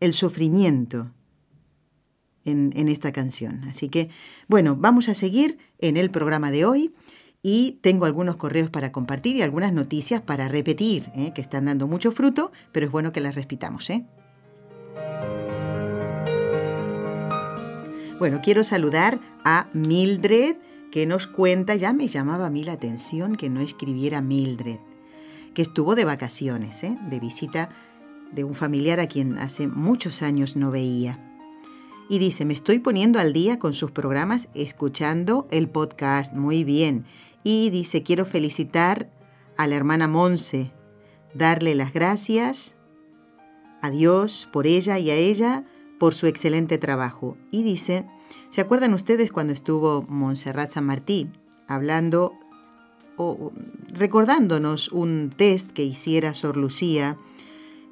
el 0.00 0.14
sufrimiento 0.14 1.12
en, 2.44 2.88
esta 2.88 3.12
canción. 3.12 3.64
Así 3.64 3.88
que, 3.88 4.08
bueno, 4.46 4.76
vamos 4.76 5.08
a 5.08 5.14
seguir 5.14 5.58
en 5.78 5.96
el 5.96 6.10
programa 6.10 6.50
de 6.50 6.64
hoy 6.64 6.94
y 7.42 7.78
tengo 7.82 8.04
algunos 8.04 8.36
correos 8.36 8.70
para 8.70 8.92
compartir 8.92 9.36
y 9.36 9.42
algunas 9.42 9.72
noticias 9.72 10.22
para 10.22 10.48
repetir, 10.48 11.10
¿eh? 11.14 11.32
que 11.34 11.40
están 11.40 11.64
dando 11.64 11.86
mucho 11.86 12.12
fruto, 12.12 12.52
pero 12.72 12.86
es 12.86 12.92
bueno 12.92 13.12
que 13.12 13.20
las 13.20 13.34
repitamos. 13.34 13.90
¿eh? 13.90 14.04
Bueno, 18.18 18.40
quiero 18.42 18.64
saludar 18.64 19.20
a 19.44 19.68
Mildred, 19.72 20.56
que 20.96 21.04
nos 21.04 21.26
cuenta, 21.26 21.74
ya 21.74 21.92
me 21.92 22.08
llamaba 22.08 22.46
a 22.46 22.50
mí 22.50 22.64
la 22.64 22.72
atención 22.72 23.36
que 23.36 23.50
no 23.50 23.60
escribiera 23.60 24.22
Mildred, 24.22 24.78
que 25.52 25.60
estuvo 25.60 25.94
de 25.94 26.06
vacaciones, 26.06 26.82
¿eh? 26.84 26.96
de 27.10 27.20
visita 27.20 27.68
de 28.32 28.44
un 28.44 28.54
familiar 28.54 28.98
a 28.98 29.06
quien 29.06 29.36
hace 29.36 29.68
muchos 29.68 30.22
años 30.22 30.56
no 30.56 30.70
veía 30.70 31.20
y 32.08 32.18
dice, 32.18 32.46
me 32.46 32.54
estoy 32.54 32.78
poniendo 32.78 33.18
al 33.18 33.34
día 33.34 33.58
con 33.58 33.74
sus 33.74 33.90
programas 33.90 34.48
escuchando 34.54 35.46
el 35.50 35.68
podcast. 35.68 36.32
Muy 36.32 36.64
bien. 36.64 37.04
Y 37.44 37.68
dice, 37.68 38.02
quiero 38.02 38.24
felicitar 38.24 39.10
a 39.58 39.66
la 39.66 39.74
hermana 39.74 40.08
Monse, 40.08 40.72
darle 41.34 41.74
las 41.74 41.92
gracias 41.92 42.74
a 43.82 43.90
Dios 43.90 44.48
por 44.50 44.66
ella 44.66 44.98
y 44.98 45.10
a 45.10 45.14
ella 45.14 45.66
por 45.98 46.14
su 46.14 46.26
excelente 46.26 46.78
trabajo. 46.78 47.36
Y 47.50 47.64
dice, 47.64 48.06
¿se 48.50 48.60
acuerdan 48.60 48.94
ustedes 48.94 49.30
cuando 49.30 49.52
estuvo 49.52 50.04
Montserrat 50.08 50.70
San 50.70 50.86
Martí 50.86 51.28
hablando 51.68 52.34
o 53.16 53.52
recordándonos 53.88 54.88
un 54.88 55.32
test 55.36 55.70
que 55.72 55.84
hiciera 55.84 56.34
Sor 56.34 56.56
Lucía? 56.56 57.16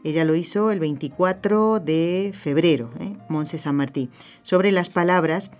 Ella 0.05 0.25
lo 0.25 0.35
hizo 0.35 0.71
el 0.71 0.81
24 0.81 1.81
de 1.81 2.33
febrero, 2.39 2.91
¿eh? 3.01 3.17
San 3.59 3.77
Martí, 3.77 4.11
sobre 4.43 4.71
las 4.71 4.91
palabras 4.91 5.51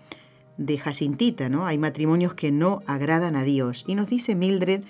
de 0.59 0.79
Jacintita, 0.79 1.49
¿no? 1.49 1.67
Hay 1.67 1.79
matrimonios 1.79 2.35
que 2.35 2.53
no 2.53 2.81
agradan 2.87 3.37
a 3.37 3.43
Dios. 3.43 3.85
Y 3.87 3.95
nos 3.95 4.09
dice 4.09 4.35
Mildred 4.35 4.85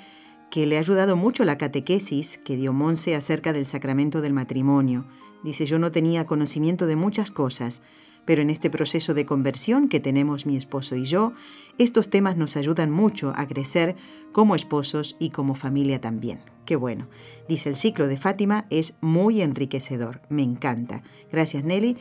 que 0.51 0.67
le 0.67 0.77
ha 0.77 0.81
ayudado 0.81 1.17
mucho 1.17 1.45
la 1.45 1.59
catequesis 1.59 2.39
que 2.45 2.57
dio 2.57 2.73
Monse 2.73 3.15
acerca 3.15 3.53
del 3.53 3.67
sacramento 3.67 4.21
del 4.21 4.33
matrimonio. 4.33 5.05
Dice, 5.43 5.67
yo 5.67 5.79
no 5.79 5.91
tenía 5.91 6.27
conocimiento 6.27 6.87
de 6.87 6.97
muchas 6.97 7.31
cosas, 7.31 7.83
pero 8.25 8.43
en 8.43 8.51
este 8.51 8.71
proceso 8.71 9.15
de 9.15 9.27
conversión 9.27 9.89
que 9.89 10.01
tenemos 10.01 10.47
mi 10.47 10.57
esposo 10.57 10.97
y 10.97 11.05
yo, 11.05 11.33
estos 11.79 12.09
temas 12.09 12.37
nos 12.37 12.57
ayudan 12.57 12.91
mucho 12.91 13.33
a 13.37 13.47
crecer 13.47 13.97
como 14.33 14.55
esposos 14.55 15.17
y 15.19 15.31
como 15.31 15.55
familia 15.55 16.01
también. 16.01 16.41
Qué 16.65 16.77
bueno. 16.77 17.09
Dice, 17.49 17.69
el 17.69 17.77
ciclo 17.77 18.07
de 18.07 18.17
Fátima 18.17 18.67
es 18.71 18.95
muy 19.01 19.43
enriquecedor. 19.43 20.23
Me 20.29 20.43
encanta. 20.43 21.03
Gracias 21.31 21.65
Nelly 21.65 21.97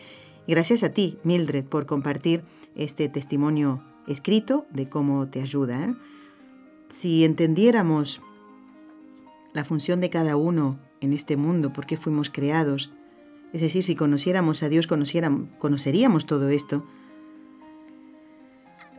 y 0.48 0.52
gracias 0.52 0.84
a 0.84 0.90
ti, 0.90 1.18
Mildred, 1.24 1.66
por 1.66 1.86
compartir 1.86 2.44
este 2.76 3.10
testimonio 3.10 3.84
escrito 4.08 4.66
de 4.72 4.88
cómo 4.88 5.28
te 5.28 5.42
ayuda. 5.42 5.86
¿eh? 5.86 5.96
Si 6.90 7.24
entendiéramos 7.24 8.22
la 9.54 9.64
función 9.64 10.00
de 10.00 10.10
cada 10.10 10.36
uno 10.36 10.80
en 11.02 11.14
este 11.14 11.38
mundo, 11.38 11.72
por 11.72 11.86
qué 11.86 11.98
fuimos 11.98 12.30
creados, 12.30 12.92
es 13.54 13.62
decir, 13.62 13.84
si 13.84 13.96
conociéramos 13.96 14.64
a 14.64 14.70
Dios, 14.70 14.88
conoceríamos 14.88 16.26
todo 16.26 16.50
esto, 16.50 16.84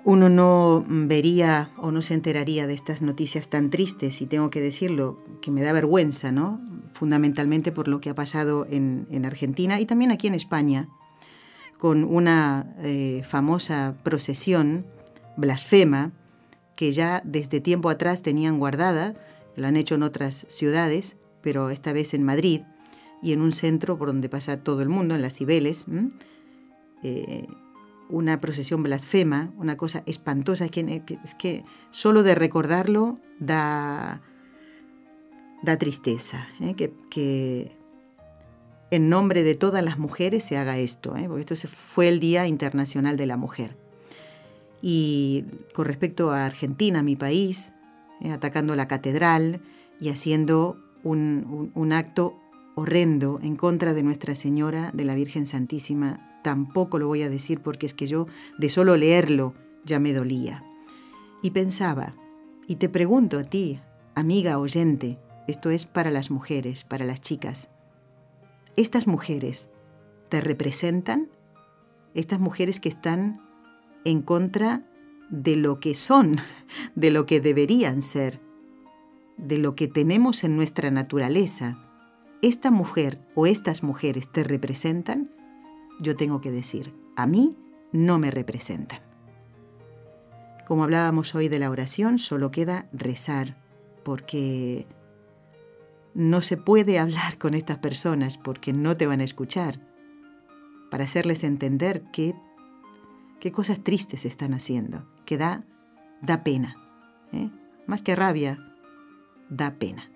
uno 0.04 0.28
no 0.28 0.84
vería 0.86 1.70
o 1.76 1.90
no 1.90 2.02
se 2.02 2.14
enteraría 2.14 2.66
de 2.66 2.74
estas 2.74 3.02
noticias 3.02 3.48
tan 3.48 3.70
tristes, 3.70 4.20
y 4.22 4.26
tengo 4.26 4.50
que 4.50 4.60
decirlo, 4.60 5.18
que 5.42 5.50
me 5.50 5.62
da 5.62 5.72
vergüenza, 5.72 6.30
¿no? 6.30 6.60
Fundamentalmente 6.92 7.72
por 7.72 7.88
lo 7.88 8.00
que 8.00 8.10
ha 8.10 8.14
pasado 8.14 8.66
en, 8.70 9.24
Argentina 9.24 9.80
y 9.80 9.86
también 9.86 10.12
aquí 10.12 10.28
en 10.28 10.34
España, 10.34 10.88
con 11.78 12.04
una 12.04 12.74
eh, 12.82 13.22
famosa 13.26 13.96
procesión 14.04 14.86
blasfema 15.36 16.12
que 16.76 16.92
ya 16.92 17.22
desde 17.24 17.60
tiempo 17.60 17.88
atrás 17.88 18.22
tenían 18.22 18.58
guardada, 18.58 19.14
lo 19.56 19.66
han 19.66 19.76
hecho 19.76 19.94
en 19.94 20.02
otras 20.02 20.46
ciudades, 20.48 21.16
pero 21.40 21.70
esta 21.70 21.92
vez 21.92 22.14
en 22.14 22.22
Madrid, 22.22 22.62
y 23.24 23.32
en 23.32 23.40
un 23.40 23.52
centro 23.52 23.96
por 23.96 24.08
donde 24.08 24.28
pasa 24.28 24.58
todo 24.58 24.82
el 24.82 24.90
mundo, 24.90 25.14
en 25.14 25.22
las 25.22 25.34
Cibeles, 25.34 25.86
eh, 27.02 27.46
una 28.10 28.38
procesión 28.38 28.82
blasfema, 28.82 29.50
una 29.56 29.78
cosa 29.78 30.02
espantosa, 30.04 30.66
es 30.66 30.70
que, 30.70 31.02
es 31.24 31.34
que 31.34 31.64
solo 31.88 32.22
de 32.22 32.34
recordarlo 32.34 33.18
da, 33.40 34.20
da 35.62 35.78
tristeza, 35.78 36.48
¿eh? 36.60 36.74
que, 36.74 37.72
en 38.90 39.08
nombre 39.08 39.42
de 39.42 39.54
todas 39.54 39.82
las 39.82 39.98
mujeres 39.98 40.44
se 40.44 40.58
haga 40.58 40.76
esto, 40.76 41.16
¿eh? 41.16 41.24
porque 41.26 41.54
esto 41.54 41.68
fue 41.68 42.08
el 42.08 42.20
Día 42.20 42.46
Internacional 42.46 43.16
de 43.16 43.24
la 43.24 43.38
Mujer. 43.38 43.74
Y 44.82 45.46
con 45.72 45.86
respecto 45.86 46.30
a 46.30 46.44
Argentina, 46.44 47.02
mi 47.02 47.16
país, 47.16 47.72
atacando 48.30 48.76
la 48.76 48.86
catedral 48.86 49.62
y 49.98 50.10
haciendo 50.10 50.76
un, 51.02 51.72
un 51.74 51.92
acto 51.94 52.38
horrendo 52.74 53.38
en 53.42 53.56
contra 53.56 53.94
de 53.94 54.02
Nuestra 54.02 54.34
Señora 54.34 54.90
de 54.92 55.04
la 55.04 55.14
Virgen 55.14 55.46
Santísima, 55.46 56.40
tampoco 56.42 56.98
lo 56.98 57.06
voy 57.06 57.22
a 57.22 57.30
decir 57.30 57.60
porque 57.60 57.86
es 57.86 57.94
que 57.94 58.06
yo 58.06 58.26
de 58.58 58.68
solo 58.68 58.96
leerlo 58.96 59.54
ya 59.84 59.98
me 59.98 60.12
dolía. 60.12 60.62
Y 61.42 61.50
pensaba, 61.50 62.14
y 62.66 62.76
te 62.76 62.88
pregunto 62.88 63.38
a 63.38 63.44
ti, 63.44 63.80
amiga 64.14 64.58
oyente, 64.58 65.18
esto 65.46 65.70
es 65.70 65.86
para 65.86 66.10
las 66.10 66.30
mujeres, 66.30 66.84
para 66.84 67.04
las 67.04 67.20
chicas, 67.20 67.68
¿estas 68.76 69.06
mujeres 69.06 69.68
te 70.28 70.40
representan? 70.40 71.28
Estas 72.14 72.40
mujeres 72.40 72.80
que 72.80 72.88
están 72.88 73.40
en 74.04 74.22
contra 74.22 74.84
de 75.30 75.56
lo 75.56 75.80
que 75.80 75.94
son, 75.94 76.36
de 76.94 77.10
lo 77.10 77.26
que 77.26 77.40
deberían 77.40 78.02
ser, 78.02 78.40
de 79.36 79.58
lo 79.58 79.74
que 79.74 79.88
tenemos 79.88 80.44
en 80.44 80.56
nuestra 80.56 80.90
naturaleza, 80.90 81.78
esta 82.44 82.70
mujer 82.70 83.18
o 83.34 83.46
estas 83.46 83.82
mujeres 83.82 84.30
te 84.30 84.44
representan, 84.44 85.30
yo 85.98 86.14
tengo 86.14 86.42
que 86.42 86.50
decir, 86.50 86.94
a 87.16 87.26
mí 87.26 87.56
no 87.90 88.18
me 88.18 88.30
representan. 88.30 89.00
Como 90.66 90.84
hablábamos 90.84 91.34
hoy 91.34 91.48
de 91.48 91.58
la 91.58 91.70
oración, 91.70 92.18
solo 92.18 92.50
queda 92.50 92.86
rezar, 92.92 93.56
porque 94.04 94.86
no 96.12 96.42
se 96.42 96.58
puede 96.58 96.98
hablar 96.98 97.38
con 97.38 97.54
estas 97.54 97.78
personas 97.78 98.36
porque 98.36 98.74
no 98.74 98.94
te 98.94 99.06
van 99.06 99.22
a 99.22 99.24
escuchar, 99.24 99.80
para 100.90 101.04
hacerles 101.04 101.44
entender 101.44 102.04
qué, 102.12 102.34
qué 103.40 103.52
cosas 103.52 103.82
tristes 103.82 104.26
están 104.26 104.52
haciendo, 104.52 105.08
que 105.24 105.38
da, 105.38 105.64
da 106.20 106.44
pena, 106.44 106.76
¿eh? 107.32 107.50
más 107.86 108.02
que 108.02 108.14
rabia, 108.14 108.58
da 109.48 109.78
pena 109.78 110.13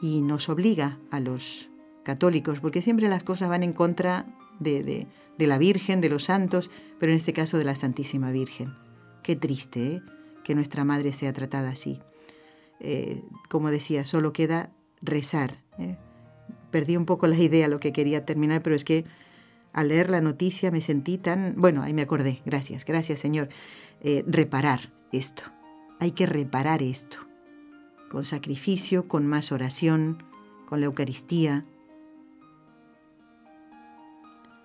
y 0.00 0.22
nos 0.22 0.48
obliga 0.48 0.98
a 1.10 1.20
los 1.20 1.70
católicos, 2.02 2.60
porque 2.60 2.82
siempre 2.82 3.08
las 3.08 3.22
cosas 3.22 3.48
van 3.48 3.62
en 3.62 3.72
contra 3.72 4.26
de, 4.60 5.06
la 5.38 5.58
Virgen, 5.58 6.00
de 6.00 6.08
los 6.08 6.24
santos, 6.24 6.70
pero 6.98 7.12
en 7.12 7.18
este 7.18 7.32
caso 7.32 7.58
de 7.58 7.64
la 7.64 7.74
Santísima 7.74 8.30
Virgen. 8.30 8.74
Qué 9.22 9.36
triste 9.36 9.86
¿eh? 9.86 10.02
que 10.44 10.54
nuestra 10.54 10.84
Madre 10.84 11.12
sea 11.12 11.32
tratada 11.32 11.70
así. 11.70 12.00
Eh, 12.80 13.22
como 13.48 13.70
decía, 13.70 14.04
solo 14.04 14.32
queda 14.32 14.72
rezar. 15.02 15.62
¿eh? 15.78 15.96
Perdí 16.70 16.96
un 16.96 17.04
poco 17.04 17.26
la 17.26 17.36
idea, 17.36 17.68
lo 17.68 17.80
que 17.80 17.92
quería 17.92 18.24
terminar, 18.24 18.62
pero 18.62 18.76
es 18.76 18.84
que 18.84 19.04
al 19.72 19.88
leer 19.88 20.10
la 20.10 20.20
noticia 20.20 20.70
me 20.70 20.80
sentí 20.80 21.18
tan... 21.18 21.54
Bueno, 21.56 21.82
ahí 21.82 21.92
me 21.92 22.02
acordé, 22.02 22.40
gracias, 22.46 22.84
gracias 22.84 23.20
Señor. 23.20 23.48
reparar, 24.26 24.92
esto, 25.12 25.42
hay 26.00 26.12
que 26.12 26.26
reparar 26.26 26.82
esto, 26.82 27.18
con 28.08 28.24
sacrificio, 28.24 29.06
con 29.06 29.26
más 29.26 29.52
oración, 29.52 30.22
con 30.66 30.80
la 30.80 30.86
Eucaristía, 30.86 31.64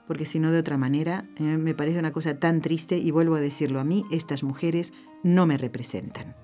porque 0.08 0.26
si 0.26 0.40
no 0.40 0.52
de 0.52 0.60
otra 0.60 0.78
manera 0.78 1.26
eh, 1.38 1.58
me 1.58 1.74
parece 1.74 2.00
una 2.00 2.12
cosa 2.12 2.38
tan 2.38 2.62
triste 2.62 2.98
y 2.98 3.12
vuelvo 3.12 3.36
a 3.36 3.40
decirlo 3.40 3.80
a 3.80 3.84
mí, 3.84 4.06
estas 4.12 4.44
mujeres 4.44 4.94
no 5.24 5.46
me 5.46 5.58
representan. 5.58 6.36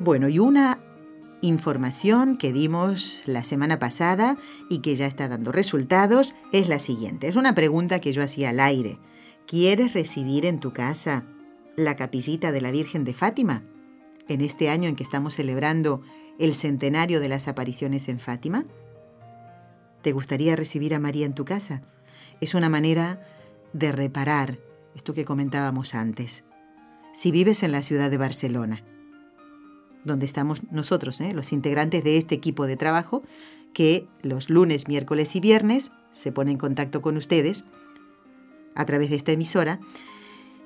Bueno, 0.00 0.28
y 0.28 0.40
una 0.40 0.80
información 1.42 2.36
que 2.36 2.52
dimos 2.52 3.22
la 3.26 3.44
semana 3.44 3.78
pasada 3.78 4.36
y 4.68 4.80
que 4.80 4.96
ya 4.96 5.06
está 5.06 5.28
dando 5.28 5.52
resultados 5.52 6.34
es 6.52 6.68
la 6.68 6.80
siguiente. 6.80 7.28
Es 7.28 7.36
una 7.36 7.54
pregunta 7.54 8.00
que 8.00 8.12
yo 8.12 8.22
hacía 8.22 8.50
al 8.50 8.58
aire. 8.58 8.98
¿Quieres 9.52 9.92
recibir 9.92 10.46
en 10.46 10.60
tu 10.60 10.72
casa 10.72 11.26
la 11.76 11.94
capillita 11.94 12.52
de 12.52 12.62
la 12.62 12.70
Virgen 12.70 13.04
de 13.04 13.12
Fátima? 13.12 13.62
En 14.26 14.40
este 14.40 14.70
año 14.70 14.88
en 14.88 14.96
que 14.96 15.02
estamos 15.02 15.34
celebrando 15.34 16.00
el 16.38 16.54
centenario 16.54 17.20
de 17.20 17.28
las 17.28 17.48
apariciones 17.48 18.08
en 18.08 18.18
Fátima. 18.18 18.64
¿Te 20.00 20.12
gustaría 20.12 20.56
recibir 20.56 20.94
a 20.94 20.98
María 20.98 21.26
en 21.26 21.34
tu 21.34 21.44
casa? 21.44 21.82
Es 22.40 22.54
una 22.54 22.70
manera 22.70 23.20
de 23.74 23.92
reparar 23.92 24.58
esto 24.94 25.12
que 25.12 25.26
comentábamos 25.26 25.94
antes. 25.94 26.44
Si 27.12 27.30
vives 27.30 27.62
en 27.62 27.72
la 27.72 27.82
ciudad 27.82 28.10
de 28.10 28.16
Barcelona, 28.16 28.82
donde 30.02 30.24
estamos 30.24 30.62
nosotros, 30.70 31.20
¿eh? 31.20 31.34
los 31.34 31.52
integrantes 31.52 32.02
de 32.02 32.16
este 32.16 32.34
equipo 32.34 32.66
de 32.66 32.78
trabajo, 32.78 33.22
que 33.74 34.08
los 34.22 34.48
lunes, 34.48 34.88
miércoles 34.88 35.36
y 35.36 35.40
viernes 35.40 35.92
se 36.10 36.32
pone 36.32 36.52
en 36.52 36.56
contacto 36.56 37.02
con 37.02 37.18
ustedes 37.18 37.66
a 38.74 38.84
través 38.84 39.10
de 39.10 39.16
esta 39.16 39.32
emisora 39.32 39.80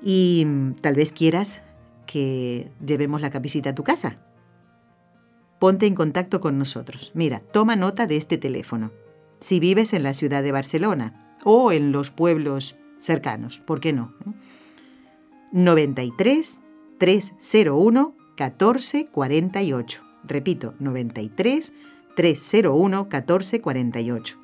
y 0.03 0.43
mm, 0.45 0.75
tal 0.75 0.95
vez 0.95 1.11
quieras 1.11 1.61
que 2.05 2.71
llevemos 2.85 3.21
la 3.21 3.29
capillita 3.29 3.71
a 3.71 3.75
tu 3.75 3.83
casa. 3.83 4.17
Ponte 5.59 5.87
en 5.87 5.95
contacto 5.95 6.39
con 6.39 6.57
nosotros. 6.57 7.11
Mira, 7.15 7.39
toma 7.39 7.75
nota 7.75 8.07
de 8.07 8.17
este 8.17 8.37
teléfono. 8.37 8.91
Si 9.39 9.59
vives 9.59 9.93
en 9.93 10.03
la 10.03 10.13
ciudad 10.13 10.43
de 10.43 10.51
Barcelona 10.51 11.37
o 11.43 11.71
en 11.71 11.91
los 11.91 12.11
pueblos 12.11 12.75
cercanos, 12.99 13.59
¿por 13.59 13.79
qué 13.79 13.93
no? 13.93 14.13
93 15.51 16.59
301 16.99 18.15
1448. 18.37 20.03
Repito, 20.23 20.75
93 20.79 21.73
301 22.15 23.03
1448. 23.03 24.37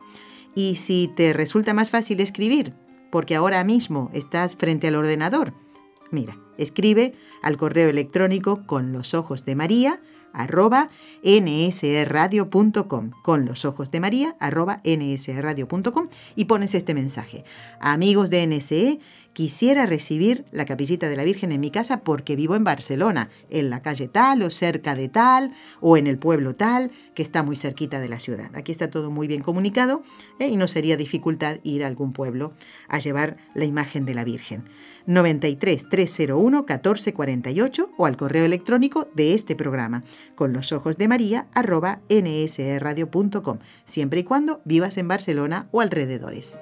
Y 0.56 0.76
si 0.76 1.12
te 1.16 1.34
resulta 1.34 1.74
más 1.74 1.90
fácil 1.90 2.20
escribir, 2.22 2.74
porque 3.14 3.36
ahora 3.36 3.64
mismo 3.64 4.10
estás 4.12 4.56
frente 4.56 4.88
al 4.88 4.96
ordenador, 4.96 5.54
mira, 6.10 6.36
escribe 6.58 7.14
al 7.44 7.58
correo 7.58 7.88
electrónico 7.88 8.66
con 8.66 8.92
los 8.92 9.14
ojos 9.14 9.46
de 9.46 9.56
María 9.56 10.02
arroba 10.34 10.90
nsradio.com 11.24 13.12
con 13.22 13.46
los 13.46 13.66
ojos 13.66 13.92
de 13.92 14.00
María 14.00 14.36
arroba 14.40 14.82
nsradio.com 14.84 16.08
y 16.36 16.46
pones 16.46 16.74
este 16.74 16.96
mensaje. 16.96 17.44
Amigos 17.80 18.32
de 18.32 18.48
NSE, 18.48 19.00
quisiera 19.34 19.86
recibir 19.86 20.46
la 20.52 20.66
capillita 20.66 21.10
de 21.10 21.16
la 21.16 21.24
Virgen 21.24 21.52
en 21.52 21.60
mi 21.60 21.72
casa 21.72 22.02
porque 22.02 22.36
vivo 22.36 22.56
en 22.56 22.64
Barcelona, 22.64 23.30
en 23.50 23.70
la 23.70 23.82
calle 23.82 24.08
tal 24.08 24.42
o 24.44 24.50
cerca 24.50 24.96
de 24.96 25.10
tal 25.10 25.54
o 25.82 25.98
en 25.98 26.08
el 26.08 26.18
pueblo 26.18 26.54
tal 26.54 26.92
que 27.16 27.24
está 27.24 27.44
muy 27.44 27.56
cerquita 27.56 28.00
de 28.00 28.10
la 28.10 28.20
ciudad. 28.20 28.56
Aquí 28.56 28.72
está 28.72 28.90
todo 28.90 29.12
muy 29.12 29.28
bien 29.28 29.42
comunicado 29.42 30.04
¿eh? 30.40 30.48
y 30.48 30.58
no 30.58 30.68
sería 30.68 30.98
dificultad 30.98 31.58
ir 31.64 31.84
a 31.84 31.88
algún 31.88 32.14
pueblo 32.14 32.54
a 32.88 33.00
llevar 33.00 33.38
la 33.54 33.66
imagen 33.66 34.06
de 34.06 34.14
la 34.14 34.24
Virgen. 34.24 34.70
93 35.06 35.90
301 35.90 36.58
1448 36.60 37.92
o 37.98 38.06
al 38.06 38.16
correo 38.16 38.46
electrónico 38.46 39.10
de 39.14 39.34
este 39.34 39.56
programa 39.56 40.04
con 40.36 40.54
los 40.54 40.72
ojos 40.72 40.98
de 40.98 41.08
María 41.08 41.48
arroba 41.54 42.02
siempre 43.86 44.20
y 44.22 44.24
cuando 44.24 44.62
vivas 44.66 44.98
en 44.98 45.08
Barcelona 45.08 45.68
o 45.72 45.82
alrededores. 45.82 46.58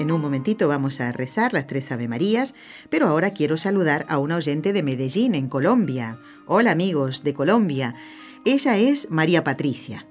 En 0.00 0.10
un 0.10 0.22
momentito 0.22 0.66
vamos 0.66 0.98
a 1.02 1.12
rezar 1.12 1.52
las 1.52 1.66
tres 1.66 1.92
Ave 1.92 2.08
Marías, 2.08 2.54
pero 2.88 3.06
ahora 3.06 3.34
quiero 3.34 3.58
saludar 3.58 4.06
a 4.08 4.16
una 4.16 4.36
oyente 4.36 4.72
de 4.72 4.82
Medellín, 4.82 5.34
en 5.34 5.46
Colombia. 5.46 6.18
Hola 6.46 6.70
amigos 6.70 7.22
de 7.22 7.34
Colombia. 7.34 7.94
Ella 8.46 8.78
es 8.78 9.10
María 9.10 9.44
Patricia. 9.44 10.06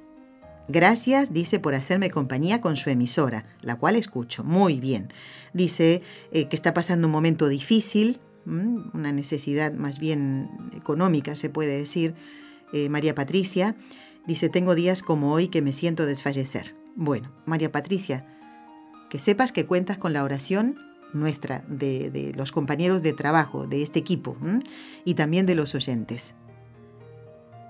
Gracias, 0.67 1.33
dice, 1.33 1.57
por 1.57 1.73
hacerme 1.73 2.11
compañía 2.11 2.61
con 2.61 2.75
su 2.75 2.91
emisora, 2.91 3.47
la 3.63 3.77
cual 3.77 3.95
escucho. 3.95 4.43
Muy 4.43 4.79
bien. 4.79 5.11
Dice 5.53 6.03
eh, 6.31 6.47
que 6.49 6.55
está 6.55 6.75
pasando 6.75 7.07
un 7.07 7.11
momento 7.11 7.47
difícil, 7.47 8.19
una 8.45 9.11
necesidad 9.11 9.73
más 9.73 9.97
bien 9.97 10.51
económica, 10.77 11.35
se 11.35 11.49
puede 11.49 11.75
decir, 11.75 12.13
eh, 12.73 12.89
María 12.89 13.15
Patricia. 13.15 13.75
Dice, 14.27 14.49
tengo 14.49 14.75
días 14.75 15.01
como 15.01 15.33
hoy 15.33 15.47
que 15.47 15.63
me 15.63 15.73
siento 15.73 16.05
desfallecer. 16.05 16.75
Bueno, 16.95 17.31
María 17.47 17.71
Patricia, 17.71 18.38
que 19.10 19.20
sepas 19.20 19.51
que 19.51 19.66
cuentas 19.66 19.97
con 19.97 20.14
la 20.14 20.24
oración 20.24 20.76
nuestra, 21.14 21.64
de, 21.68 22.34
los 22.36 22.51
compañeros 22.51 23.01
de 23.01 23.14
trabajo, 23.14 23.68
de 23.68 23.82
este 23.82 23.99
equipo, 23.99 24.38
y 25.05 25.16
también 25.16 25.45
de 25.45 25.55
los 25.55 25.76
oyentes. 25.76 26.36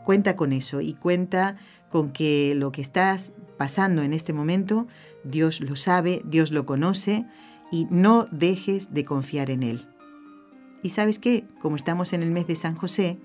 Cuenta 0.03 0.35
con 0.35 0.53
eso 0.53 0.81
y 0.81 0.93
cuenta 0.93 1.57
con 1.89 2.09
que 2.09 2.53
lo 2.55 2.71
que 2.71 2.81
estás 2.81 3.31
pasando 3.57 4.01
en 4.01 4.13
este 4.13 4.33
momento, 4.33 4.87
Dios 5.23 5.61
lo 5.61 5.75
sabe, 5.75 6.21
Dios 6.25 6.51
lo 6.51 6.65
conoce 6.65 7.25
y 7.71 7.87
no 7.89 8.27
dejes 8.31 8.93
de 8.93 9.05
confiar 9.05 9.49
en 9.49 9.63
Él. 9.63 9.87
Y 10.81 10.91
sabes 10.91 11.19
qué, 11.19 11.45
como 11.59 11.75
estamos 11.75 12.13
en 12.13 12.23
el 12.23 12.31
mes 12.31 12.47
de 12.47 12.55
San 12.55 12.75
José, 12.75 13.19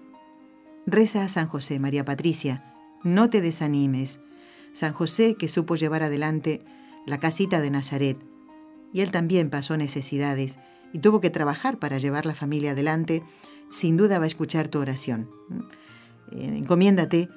reza 0.87 1.25
a 1.25 1.29
San 1.29 1.47
José, 1.47 1.79
María 1.79 2.05
Patricia, 2.05 2.65
no 3.05 3.31
te 3.31 3.41
desanimes. 3.41 4.21
San 4.73 4.93
José 4.93 5.37
que 5.37 5.47
supo 5.47 5.77
llevar 5.77 6.03
adelante 6.03 6.65
la 7.07 7.21
casita 7.21 7.61
de 7.61 7.71
Nazaret, 7.71 8.19
y 8.93 9.01
él 9.01 9.11
también 9.11 9.51
pasó 9.51 9.77
necesidades 9.77 10.59
y 10.93 11.01
tuvo 11.01 11.21
que 11.21 11.31
trabajar 11.31 11.79
para 11.79 11.99
llevar 11.99 12.25
la 12.25 12.35
familia 12.35 12.71
adelante, 12.71 13.25
sin 13.71 13.97
duda 13.97 14.19
va 14.19 14.25
a 14.25 14.29
escuchar 14.29 14.69
tu 14.69 14.79
oración. 14.79 15.29
Eh, 16.31 16.55
encomiéndate 16.57 17.29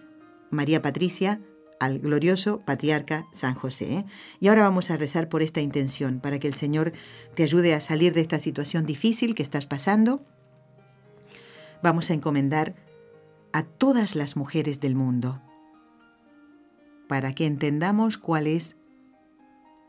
María 0.51 0.82
Patricia 0.82 1.41
al 1.80 1.99
glorioso 1.99 2.59
patriarca 2.59 3.28
San 3.32 3.55
José. 3.55 3.93
¿eh? 3.93 4.05
Y 4.39 4.47
ahora 4.47 4.63
vamos 4.63 4.91
a 4.91 4.97
rezar 4.97 5.30
por 5.30 5.41
esta 5.41 5.61
intención, 5.61 6.20
para 6.20 6.39
que 6.39 6.47
el 6.47 6.53
Señor 6.53 6.93
te 7.36 7.43
ayude 7.43 7.74
a 7.74 7.82
salir 7.82 8.13
de 8.13 8.22
esta 8.22 8.39
situación 8.39 8.86
difícil 8.86 9.36
que 9.36 9.43
estás 9.43 9.65
pasando. 9.65 10.24
Vamos 11.82 12.09
a 12.09 12.13
encomendar 12.13 12.76
a 13.53 13.63
todas 13.63 14.15
las 14.15 14.36
mujeres 14.36 14.80
del 14.80 14.95
mundo, 14.95 15.41
para 17.07 17.34
que 17.34 17.45
entendamos 17.45 18.18
cuál 18.18 18.47
es 18.47 18.77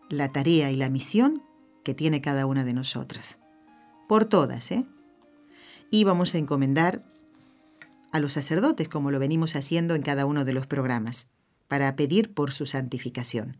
la 0.09 0.29
tarea 0.29 0.71
y 0.71 0.77
la 0.77 0.91
misión 0.91 1.43
que 1.85 1.95
tiene 1.95 2.21
cada 2.21 2.47
una 2.47 2.65
de 2.65 2.75
nosotras. 2.75 3.39
Por 4.09 4.25
todas, 4.25 4.71
¿eh? 4.71 4.87
Y 5.91 6.05
vamos 6.05 6.35
a 6.35 6.39
encomendar 6.39 7.03
a 8.13 8.21
los 8.21 8.35
sacerdotes, 8.35 8.89
como 8.89 9.11
lo 9.11 9.19
venimos 9.19 9.57
haciendo 9.57 9.95
en 9.95 10.03
cada 10.03 10.27
uno 10.27 10.45
de 10.45 10.53
los 10.53 10.67
programas, 10.67 11.29
para 11.67 11.95
pedir 11.97 12.33
por 12.35 12.53
su 12.53 12.67
santificación. 12.67 13.59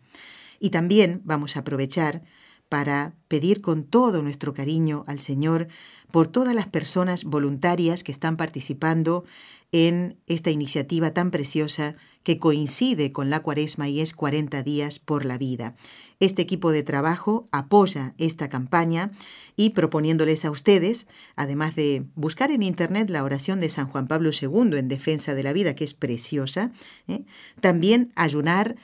Y 0.61 0.71
también 0.71 1.21
vamos 1.25 1.57
a 1.57 1.61
aprovechar 1.61 2.23
para 2.69 3.15
pedir 3.29 3.61
con 3.61 3.85
todo 3.85 4.23
nuestro 4.23 4.55
cariño 4.55 5.05
al 5.07 5.21
Señor 5.21 5.69
por 6.11 6.27
todas 6.29 6.55
las 6.55 6.69
personas 6.69 7.25
voluntarias 7.25 8.03
que 8.03 8.13
están 8.13 8.37
participando 8.37 9.25
en 9.73 10.19
esta 10.27 10.51
iniciativa 10.51 11.13
tan 11.13 11.31
preciosa 11.31 11.95
que 12.29 12.37
coincide 12.37 13.11
con 13.11 13.31
la 13.31 13.41
cuaresma 13.41 13.89
y 13.89 14.01
es 14.01 14.13
40 14.13 14.63
días 14.63 14.99
por 14.99 15.25
la 15.25 15.39
vida. 15.39 15.75
Este 16.21 16.43
equipo 16.43 16.73
de 16.73 16.83
trabajo 16.83 17.47
apoya 17.53 18.13
esta 18.19 18.51
campaña 18.51 19.13
y 19.57 19.71
proponiéndoles 19.71 20.45
a 20.45 20.51
ustedes, 20.51 21.07
además 21.37 21.75
de 21.75 22.05
buscar 22.17 22.51
en 22.51 22.63
Internet 22.63 23.09
la 23.09 23.25
oración 23.25 23.61
de 23.61 23.71
San 23.71 23.89
Juan 23.89 24.07
Pablo 24.07 24.29
II 24.39 24.77
en 24.77 24.89
defensa 24.89 25.35
de 25.35 25.43
la 25.43 25.55
vida, 25.55 25.75
que 25.75 25.85
es 25.85 25.95
preciosa, 25.95 26.71
¿eh? 27.07 27.25
también 27.63 28.13
ayunar, 28.15 28.77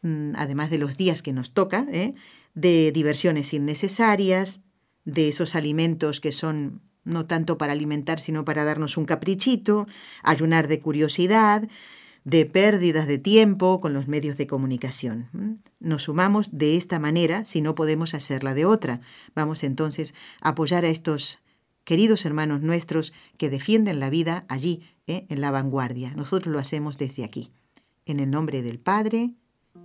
mm, 0.00 0.30
además 0.36 0.70
de 0.70 0.78
los 0.78 0.96
días 0.96 1.20
que 1.20 1.34
nos 1.34 1.52
toca, 1.52 1.86
¿eh? 1.92 2.14
de 2.54 2.90
diversiones 2.90 3.52
innecesarias, 3.52 4.62
de 5.04 5.28
esos 5.28 5.56
alimentos 5.56 6.20
que 6.20 6.32
son 6.32 6.80
no 7.04 7.26
tanto 7.26 7.58
para 7.58 7.74
alimentar, 7.74 8.18
sino 8.18 8.46
para 8.46 8.64
darnos 8.64 8.96
un 8.96 9.04
caprichito, 9.04 9.86
ayunar 10.22 10.68
de 10.68 10.80
curiosidad, 10.80 11.68
de 12.24 12.46
pérdidas 12.46 13.06
de 13.06 13.18
tiempo 13.18 13.80
con 13.80 13.92
los 13.92 14.08
medios 14.08 14.36
de 14.36 14.46
comunicación. 14.46 15.28
Nos 15.80 16.04
sumamos 16.04 16.50
de 16.52 16.76
esta 16.76 16.98
manera 16.98 17.44
si 17.44 17.60
no 17.60 17.74
podemos 17.74 18.14
hacerla 18.14 18.54
de 18.54 18.64
otra. 18.64 19.00
Vamos 19.34 19.64
entonces 19.64 20.14
a 20.40 20.50
apoyar 20.50 20.84
a 20.84 20.88
estos 20.88 21.40
queridos 21.84 22.24
hermanos 22.24 22.60
nuestros 22.60 23.12
que 23.38 23.50
defienden 23.50 23.98
la 23.98 24.10
vida 24.10 24.44
allí, 24.48 24.82
¿eh? 25.06 25.26
en 25.28 25.40
la 25.40 25.50
vanguardia. 25.50 26.14
Nosotros 26.14 26.52
lo 26.52 26.60
hacemos 26.60 26.96
desde 26.98 27.24
aquí. 27.24 27.50
En 28.06 28.20
el 28.20 28.30
nombre 28.30 28.62
del 28.62 28.78
Padre, 28.78 29.34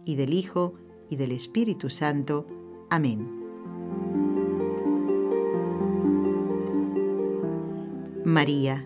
y 0.06 0.16
del 0.16 0.34
Hijo, 0.34 0.76
y 1.10 1.16
del 1.16 1.32
Espíritu 1.32 1.90
Santo. 1.90 2.48
Amén. 2.90 3.28
María, 8.24 8.86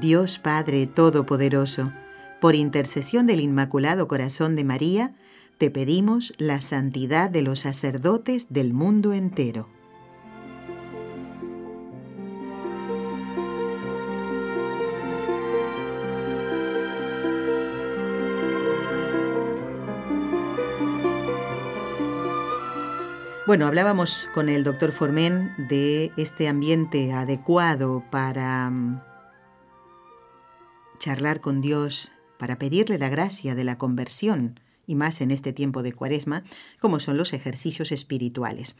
Dios 0.00 0.38
Padre 0.38 0.86
Todopoderoso, 0.86 1.92
por 2.40 2.54
intercesión 2.54 3.26
del 3.26 3.38
Inmaculado 3.38 4.08
Corazón 4.08 4.56
de 4.56 4.64
María, 4.64 5.12
te 5.58 5.70
pedimos 5.70 6.32
la 6.38 6.62
santidad 6.62 7.28
de 7.28 7.42
los 7.42 7.60
sacerdotes 7.60 8.46
del 8.48 8.72
mundo 8.72 9.12
entero. 9.12 9.68
Bueno, 23.46 23.66
hablábamos 23.66 24.28
con 24.32 24.48
el 24.48 24.64
doctor 24.64 24.92
Formen 24.92 25.52
de 25.58 26.10
este 26.16 26.48
ambiente 26.48 27.12
adecuado 27.12 28.02
para 28.10 28.70
mm, 28.70 29.09
charlar 31.00 31.40
con 31.40 31.60
Dios, 31.60 32.12
para 32.38 32.58
pedirle 32.58 32.98
la 32.98 33.08
gracia 33.08 33.56
de 33.56 33.64
la 33.64 33.78
conversión, 33.78 34.60
y 34.86 34.94
más 34.94 35.20
en 35.20 35.30
este 35.30 35.52
tiempo 35.52 35.82
de 35.82 35.92
cuaresma, 35.92 36.44
como 36.80 37.00
son 37.00 37.16
los 37.16 37.32
ejercicios 37.32 37.92
espirituales. 37.92 38.76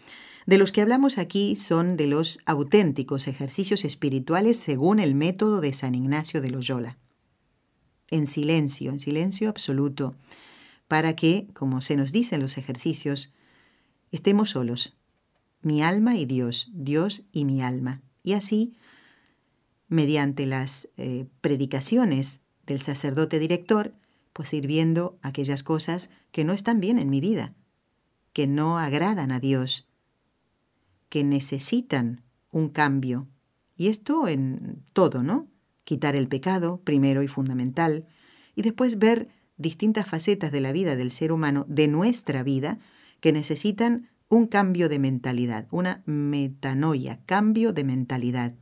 De 0.47 0.59
los 0.59 0.73
que 0.73 0.81
hablamos 0.81 1.19
aquí 1.19 1.57
son 1.57 1.97
de 1.97 2.07
los 2.07 2.41
auténticos 2.47 3.29
ejercicios 3.29 3.85
espirituales 3.85 4.57
según 4.57 4.99
el 4.99 5.15
método 5.15 5.61
de 5.61 5.73
San 5.73 5.95
Ignacio 5.95 6.41
de 6.41 6.51
Loyola. 6.51 6.99
En 8.11 8.27
silencio, 8.27 8.91
en 8.91 8.99
silencio 8.99 9.49
absoluto, 9.49 10.17
para 10.89 11.15
que, 11.15 11.47
como 11.55 11.81
se 11.81 11.97
nos 11.97 12.11
dice 12.11 12.35
en 12.35 12.43
los 12.43 12.59
ejercicios, 12.59 13.33
estemos 14.11 14.51
solos, 14.51 14.97
mi 15.63 15.83
alma 15.83 16.17
y 16.17 16.25
Dios, 16.25 16.71
Dios 16.73 17.23
y 17.33 17.45
mi 17.45 17.63
alma. 17.63 18.03
Y 18.25 18.33
así 18.33 18.75
mediante 19.91 20.47
las 20.47 20.89
eh, 20.97 21.27
predicaciones 21.43 22.41
del 22.65 22.81
sacerdote 22.81 23.39
director, 23.39 23.93
pues 24.33 24.55
ir 24.55 24.67
viendo 24.67 25.19
aquellas 25.21 25.63
cosas 25.63 26.09
que 26.31 26.45
no 26.45 26.55
están 26.55 26.81
bien 26.81 26.99
en 26.99 27.11
mi 27.11 27.21
vida, 27.21 27.55
que 28.33 28.47
no 28.47 28.79
agradan 28.79 29.33
a 29.33 29.41
Dios, 29.41 29.89
que 31.09 31.25
necesitan 31.25 32.23
un 32.53 32.69
cambio. 32.69 33.29
Y 33.77 33.89
esto 33.89 34.29
en 34.29 34.85
todo, 34.93 35.25
¿no? 35.25 35.49
Quitar 35.85 36.15
el 36.15 36.29
pecado, 36.29 36.81
primero 36.85 37.25
y 37.25 37.29
fundamental, 37.29 38.07
y 38.55 38.63
después 38.63 38.97
ver 38.97 39.29
distintas 39.57 40.07
facetas 40.07 40.53
de 40.53 40.61
la 40.61 40.71
vida 40.71 40.95
del 40.95 41.11
ser 41.11 41.33
humano, 41.33 41.67
de 41.69 41.89
nuestra 41.89 42.45
vida, 42.45 42.79
que 43.19 43.33
necesitan 43.33 44.09
un 44.29 44.47
cambio 44.47 44.89
de 44.89 45.01
mentalidad, 45.01 45.67
una 45.73 46.05
metanoia, 46.07 47.21
cambio 47.27 47.73
de 47.73 47.83
mentalidad 47.83 48.55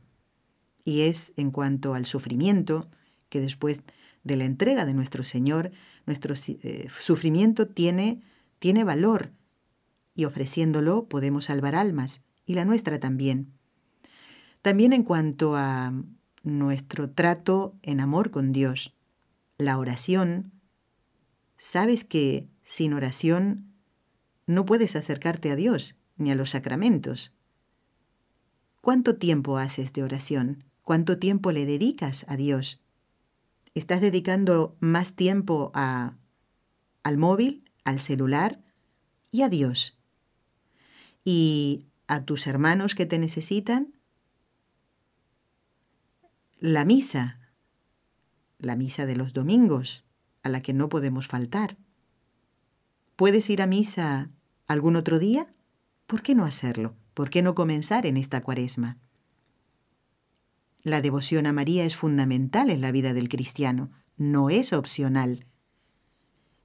y 0.83 1.01
es 1.01 1.33
en 1.35 1.51
cuanto 1.51 1.93
al 1.93 2.05
sufrimiento, 2.05 2.89
que 3.29 3.41
después 3.41 3.81
de 4.23 4.35
la 4.35 4.45
entrega 4.45 4.85
de 4.85 4.93
nuestro 4.93 5.23
Señor, 5.23 5.71
nuestro 6.05 6.35
eh, 6.35 6.87
sufrimiento 6.97 7.67
tiene, 7.67 8.21
tiene 8.59 8.83
valor 8.83 9.31
y 10.15 10.25
ofreciéndolo 10.25 11.07
podemos 11.07 11.45
salvar 11.45 11.75
almas 11.75 12.21
y 12.45 12.55
la 12.55 12.65
nuestra 12.65 12.99
también. 12.99 13.53
También 14.61 14.91
en 14.91 15.03
cuanto 15.03 15.55
a 15.55 15.93
nuestro 16.43 17.09
trato 17.09 17.75
en 17.81 17.99
amor 17.99 18.31
con 18.31 18.51
Dios, 18.51 18.95
la 19.57 19.77
oración, 19.77 20.51
sabes 21.57 22.03
que 22.03 22.49
sin 22.63 22.93
oración 22.93 23.73
no 24.45 24.65
puedes 24.65 24.95
acercarte 24.95 25.51
a 25.51 25.55
Dios 25.55 25.95
ni 26.17 26.31
a 26.31 26.35
los 26.35 26.51
sacramentos. 26.51 27.33
¿Cuánto 28.81 29.17
tiempo 29.17 29.57
haces 29.57 29.93
de 29.93 30.03
oración? 30.03 30.63
¿Cuánto 30.89 31.19
tiempo 31.19 31.51
le 31.51 31.67
dedicas 31.67 32.25
a 32.29 32.35
Dios? 32.35 32.81
¿Estás 33.75 34.01
dedicando 34.01 34.75
más 34.79 35.13
tiempo 35.13 35.71
a, 35.75 36.17
al 37.03 37.19
móvil, 37.19 37.63
al 37.83 37.99
celular 37.99 38.59
y 39.29 39.43
a 39.43 39.49
Dios? 39.49 39.99
¿Y 41.23 41.85
a 42.07 42.25
tus 42.25 42.47
hermanos 42.47 42.95
que 42.95 43.05
te 43.05 43.19
necesitan? 43.19 43.99
La 46.57 46.85
misa, 46.85 47.39
la 48.57 48.75
misa 48.75 49.05
de 49.05 49.15
los 49.15 49.33
domingos, 49.33 50.05
a 50.41 50.49
la 50.49 50.63
que 50.63 50.73
no 50.73 50.89
podemos 50.89 51.27
faltar. 51.27 51.77
¿Puedes 53.15 53.47
ir 53.51 53.61
a 53.61 53.67
misa 53.67 54.31
algún 54.65 54.95
otro 54.95 55.19
día? 55.19 55.53
¿Por 56.07 56.23
qué 56.23 56.33
no 56.33 56.45
hacerlo? 56.45 56.95
¿Por 57.13 57.29
qué 57.29 57.43
no 57.43 57.53
comenzar 57.53 58.07
en 58.07 58.17
esta 58.17 58.41
cuaresma? 58.41 58.97
La 60.81 61.01
devoción 61.01 61.45
a 61.45 61.53
María 61.53 61.83
es 61.83 61.95
fundamental 61.95 62.69
en 62.69 62.81
la 62.81 62.91
vida 62.91 63.13
del 63.13 63.27
cristiano, 63.27 63.91
no 64.17 64.49
es 64.49 64.71
opcional. 64.73 65.45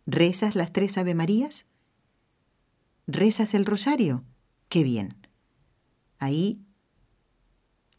¿Rezas 0.06 0.54
las 0.54 0.72
tres 0.72 0.98
Ave 0.98 1.14
Marías? 1.14 1.66
¿Rezas 3.06 3.54
el 3.54 3.64
rosario? 3.64 4.24
¡Qué 4.68 4.82
bien! 4.82 5.16
Ahí 6.18 6.60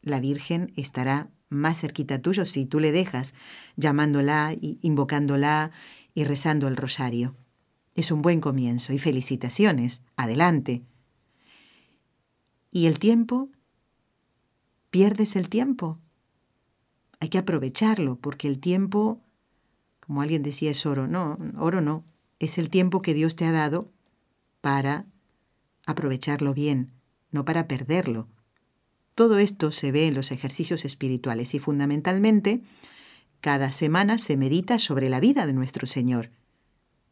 la 0.02 0.20
Virgen 0.20 0.72
estará 0.76 1.32
más 1.50 1.82
cerquita 1.82 2.22
tuyo 2.22 2.46
si 2.46 2.66
tú 2.66 2.80
le 2.80 2.92
dejas, 2.92 3.34
llamándola, 3.76 4.56
invocándola 4.60 5.72
y 6.14 6.24
rezando 6.24 6.68
el 6.68 6.76
rosario. 6.76 7.36
Es 7.96 8.12
un 8.12 8.22
buen 8.22 8.42
comienzo 8.42 8.94
y 8.94 9.00
felicitaciones. 9.00 10.02
Adelante. 10.16 10.84
¿Y 12.72 12.88
el 12.88 13.00
tiempo? 13.00 13.50
¿Pierdes 14.90 15.36
el 15.36 15.50
tiempo? 15.50 16.00
Hay 17.20 17.30
que 17.30 17.38
aprovecharlo 17.38 18.18
porque 18.18 18.48
el 18.48 18.60
tiempo, 18.60 19.22
como 20.00 20.22
alguien 20.22 20.44
decía, 20.44 20.72
es 20.72 20.86
oro. 20.86 21.08
No, 21.08 21.38
oro 21.58 21.82
no. 21.82 22.04
Es 22.40 22.58
el 22.58 22.70
tiempo 22.70 23.02
que 23.02 23.14
Dios 23.14 23.36
te 23.36 23.46
ha 23.46 23.52
dado 23.52 23.92
para 24.62 25.06
aprovecharlo 25.86 26.54
bien, 26.54 26.92
no 27.32 27.46
para 27.46 27.68
perderlo. 27.68 28.28
Todo 29.14 29.38
esto 29.38 29.72
se 29.72 29.92
ve 29.92 30.08
en 30.08 30.14
los 30.14 30.32
ejercicios 30.32 30.84
espirituales 30.84 31.54
y 31.54 31.60
fundamentalmente 31.60 32.64
cada 33.40 33.72
semana 33.72 34.18
se 34.18 34.36
medita 34.38 34.80
sobre 34.80 35.08
la 35.08 35.20
vida 35.20 35.46
de 35.46 35.54
nuestro 35.54 35.88
Señor, 35.88 36.32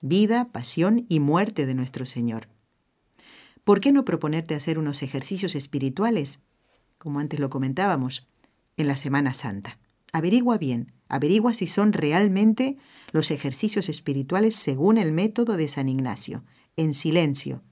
vida, 0.01 0.51
pasión 0.51 1.05
y 1.07 1.19
muerte 1.19 1.65
de 1.65 1.75
nuestro 1.75 2.05
Señor. 2.05 2.49
¿Por 3.63 3.79
qué 3.79 3.93
no 3.93 4.03
proponerte 4.03 4.55
hacer 4.55 4.77
unos 4.77 5.03
ejercicios 5.03 5.55
espirituales, 5.55 6.39
como 6.97 7.19
antes 7.19 7.39
lo 7.39 7.49
comentábamos, 7.49 8.27
en 8.75 8.87
la 8.87 8.97
Semana 8.97 9.33
Santa? 9.33 9.79
Averigua 10.13 10.59
bien, 10.59 10.93
averigua 11.09 11.55
si 11.55 11.65
son 11.65 11.91
realmente 11.91 12.77
los 13.11 13.31
ejercicios 13.31 13.89
espirituales 13.89 14.55
según 14.55 14.99
el 14.99 15.11
método 15.11 15.57
de 15.57 15.67
San 15.67 15.89
Ignacio, 15.89 16.43
en 16.77 16.93
silencio. 16.93 17.63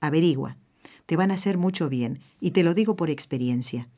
Averigua, 0.00 0.56
te 1.04 1.16
van 1.16 1.30
a 1.30 1.34
hacer 1.34 1.58
mucho 1.58 1.90
bien, 1.90 2.20
y 2.40 2.52
te 2.52 2.62
lo 2.62 2.72
digo 2.72 2.96
por 2.96 3.10
experiencia. 3.10 3.88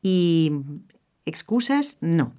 Y 0.00 0.52
excusas, 1.26 1.98
no. 2.00 2.32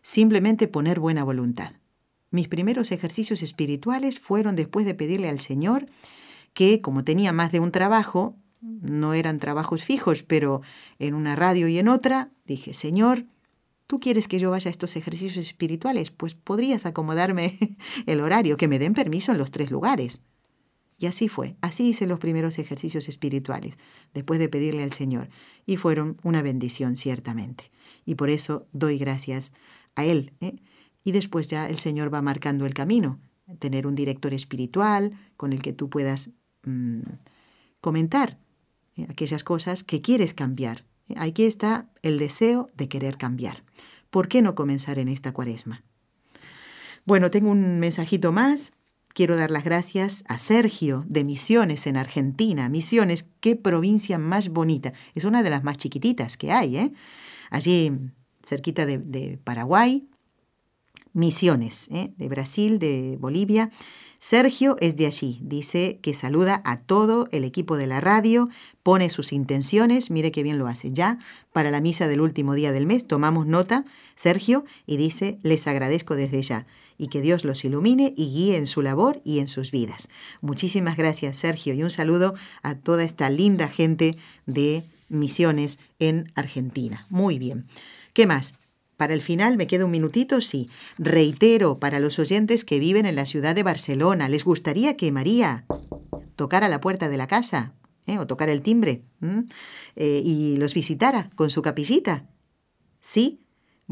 Simplemente 0.00 0.66
poner 0.66 0.98
buena 0.98 1.24
voluntad. 1.24 1.74
Mis 2.30 2.48
primeros 2.48 2.90
ejercicios 2.90 3.42
espirituales 3.42 4.18
fueron 4.18 4.56
después 4.56 4.86
de 4.86 4.94
pedirle 4.94 5.28
al 5.28 5.40
Señor 5.40 5.86
que, 6.54 6.80
como 6.80 7.04
tenía 7.04 7.32
más 7.32 7.52
de 7.52 7.60
un 7.60 7.70
trabajo, 7.70 8.34
no 8.62 9.12
eran 9.12 9.38
trabajos 9.38 9.82
fijos, 9.82 10.22
pero 10.22 10.62
en 10.98 11.14
una 11.14 11.34
radio 11.34 11.66
y 11.68 11.78
en 11.78 11.88
otra, 11.88 12.30
dije, 12.52 12.74
Señor, 12.74 13.26
¿tú 13.86 14.00
quieres 14.00 14.28
que 14.28 14.38
yo 14.38 14.50
vaya 14.50 14.68
a 14.68 14.70
estos 14.70 14.96
ejercicios 14.96 15.46
espirituales? 15.46 16.10
Pues 16.10 16.34
podrías 16.34 16.86
acomodarme 16.86 17.58
el 18.06 18.20
horario, 18.20 18.56
que 18.56 18.68
me 18.68 18.78
den 18.78 18.94
permiso 18.94 19.32
en 19.32 19.38
los 19.38 19.50
tres 19.50 19.70
lugares. 19.70 20.22
Y 20.98 21.06
así 21.06 21.28
fue, 21.28 21.56
así 21.60 21.88
hice 21.88 22.06
los 22.06 22.20
primeros 22.20 22.58
ejercicios 22.60 23.08
espirituales, 23.08 23.76
después 24.14 24.38
de 24.38 24.48
pedirle 24.48 24.84
al 24.84 24.92
Señor, 24.92 25.28
y 25.66 25.76
fueron 25.76 26.16
una 26.22 26.42
bendición 26.42 26.94
ciertamente. 26.94 27.72
Y 28.04 28.14
por 28.14 28.30
eso 28.30 28.68
doy 28.72 28.98
gracias 28.98 29.52
a 29.96 30.04
Él. 30.04 30.32
¿eh? 30.40 30.62
Y 31.02 31.10
después 31.10 31.48
ya 31.48 31.68
el 31.68 31.78
Señor 31.78 32.14
va 32.14 32.22
marcando 32.22 32.66
el 32.66 32.74
camino, 32.74 33.18
tener 33.58 33.86
un 33.86 33.96
director 33.96 34.32
espiritual 34.32 35.18
con 35.36 35.52
el 35.52 35.60
que 35.60 35.72
tú 35.72 35.90
puedas 35.90 36.30
mm, 36.62 37.00
comentar 37.80 38.38
eh, 38.96 39.06
aquellas 39.08 39.42
cosas 39.42 39.84
que 39.84 40.00
quieres 40.00 40.34
cambiar. 40.34 40.84
Aquí 41.16 41.44
está 41.44 41.88
el 42.02 42.18
deseo 42.18 42.68
de 42.76 42.88
querer 42.88 43.16
cambiar. 43.16 43.64
¿Por 44.10 44.28
qué 44.28 44.42
no 44.42 44.54
comenzar 44.54 44.98
en 44.98 45.08
esta 45.08 45.32
cuaresma? 45.32 45.84
Bueno, 47.04 47.30
tengo 47.30 47.50
un 47.50 47.80
mensajito 47.80 48.32
más. 48.32 48.72
Quiero 49.14 49.36
dar 49.36 49.50
las 49.50 49.64
gracias 49.64 50.24
a 50.28 50.38
Sergio 50.38 51.04
de 51.06 51.24
Misiones 51.24 51.86
en 51.86 51.96
Argentina. 51.96 52.68
Misiones, 52.68 53.26
qué 53.40 53.56
provincia 53.56 54.18
más 54.18 54.48
bonita. 54.48 54.92
Es 55.14 55.24
una 55.24 55.42
de 55.42 55.50
las 55.50 55.64
más 55.64 55.76
chiquititas 55.76 56.36
que 56.36 56.52
hay, 56.52 56.76
¿eh? 56.76 56.92
Allí, 57.50 57.92
cerquita 58.42 58.86
de, 58.86 58.98
de 58.98 59.38
Paraguay, 59.42 60.08
Misiones, 61.12 61.88
¿eh? 61.90 62.12
de 62.16 62.28
Brasil, 62.28 62.78
de 62.78 63.18
Bolivia. 63.20 63.70
Sergio 64.22 64.76
es 64.78 64.94
de 64.94 65.06
allí, 65.06 65.40
dice 65.42 65.98
que 66.00 66.14
saluda 66.14 66.62
a 66.64 66.76
todo 66.76 67.26
el 67.32 67.42
equipo 67.42 67.76
de 67.76 67.88
la 67.88 68.00
radio, 68.00 68.48
pone 68.84 69.10
sus 69.10 69.32
intenciones, 69.32 70.12
mire 70.12 70.30
qué 70.30 70.44
bien 70.44 70.58
lo 70.58 70.68
hace. 70.68 70.92
Ya 70.92 71.18
para 71.52 71.72
la 71.72 71.80
misa 71.80 72.06
del 72.06 72.20
último 72.20 72.54
día 72.54 72.70
del 72.70 72.86
mes 72.86 73.04
tomamos 73.04 73.48
nota, 73.48 73.84
Sergio, 74.14 74.64
y 74.86 74.96
dice, 74.96 75.38
les 75.42 75.66
agradezco 75.66 76.14
desde 76.14 76.40
ya 76.40 76.66
y 76.96 77.08
que 77.08 77.20
Dios 77.20 77.44
los 77.44 77.64
ilumine 77.64 78.14
y 78.16 78.32
guíe 78.32 78.56
en 78.58 78.68
su 78.68 78.80
labor 78.80 79.20
y 79.24 79.40
en 79.40 79.48
sus 79.48 79.72
vidas. 79.72 80.08
Muchísimas 80.40 80.96
gracias, 80.96 81.36
Sergio, 81.36 81.74
y 81.74 81.82
un 81.82 81.90
saludo 81.90 82.32
a 82.62 82.76
toda 82.76 83.02
esta 83.02 83.28
linda 83.28 83.66
gente 83.66 84.16
de 84.46 84.84
misiones 85.08 85.80
en 85.98 86.30
Argentina. 86.36 87.08
Muy 87.10 87.40
bien. 87.40 87.66
¿Qué 88.12 88.28
más? 88.28 88.54
Para 89.02 89.14
el 89.14 89.20
final 89.20 89.56
me 89.56 89.66
queda 89.66 89.84
un 89.84 89.90
minutito, 89.90 90.40
sí. 90.40 90.70
Reitero, 90.96 91.80
para 91.80 91.98
los 91.98 92.20
oyentes 92.20 92.64
que 92.64 92.78
viven 92.78 93.04
en 93.04 93.16
la 93.16 93.26
ciudad 93.26 93.52
de 93.52 93.64
Barcelona, 93.64 94.28
¿les 94.28 94.44
gustaría 94.44 94.96
que 94.96 95.10
María 95.10 95.66
tocara 96.36 96.68
la 96.68 96.80
puerta 96.80 97.08
de 97.08 97.16
la 97.16 97.26
casa? 97.26 97.74
¿eh? 98.06 98.20
o 98.20 98.28
tocara 98.28 98.52
el 98.52 98.62
timbre 98.62 99.02
eh, 99.96 100.22
y 100.24 100.56
los 100.56 100.72
visitara 100.72 101.30
con 101.34 101.50
su 101.50 101.62
capillita? 101.62 102.28
¿Sí? 103.00 103.41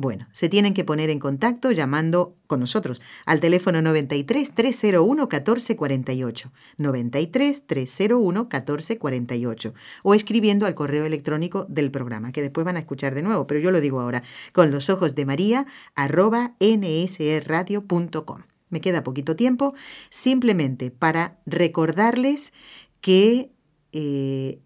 Bueno, 0.00 0.26
se 0.32 0.48
tienen 0.48 0.72
que 0.72 0.82
poner 0.82 1.10
en 1.10 1.18
contacto 1.18 1.72
llamando 1.72 2.34
con 2.46 2.58
nosotros 2.58 3.02
al 3.26 3.38
teléfono 3.38 3.82
93 3.82 4.54
301 4.54 5.24
1448, 5.24 6.52
93 6.78 7.66
301 7.66 8.40
1448 8.40 9.74
o 10.02 10.14
escribiendo 10.14 10.64
al 10.64 10.74
correo 10.74 11.04
electrónico 11.04 11.66
del 11.68 11.90
programa, 11.90 12.32
que 12.32 12.40
después 12.40 12.64
van 12.64 12.76
a 12.76 12.78
escuchar 12.78 13.14
de 13.14 13.20
nuevo, 13.20 13.46
pero 13.46 13.60
yo 13.60 13.70
lo 13.70 13.82
digo 13.82 14.00
ahora, 14.00 14.22
con 14.54 14.70
los 14.70 14.88
ojos 14.88 15.14
de 15.14 15.26
María 15.26 15.66
arroba 15.94 16.56
nsradio.com. 16.60 18.40
Me 18.70 18.80
queda 18.80 19.04
poquito 19.04 19.36
tiempo, 19.36 19.74
simplemente 20.08 20.90
para 20.90 21.42
recordarles 21.44 22.54
que 23.02 23.52
eh, 23.92 24.60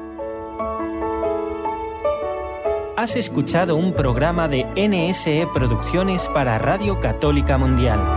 Has 2.97 3.15
escuchado 3.15 3.75
un 3.75 3.93
programa 3.93 4.47
de 4.47 4.65
NSE 4.75 5.47
Producciones 5.53 6.27
para 6.29 6.57
Radio 6.57 6.99
Católica 6.99 7.59
Mundial. 7.59 8.16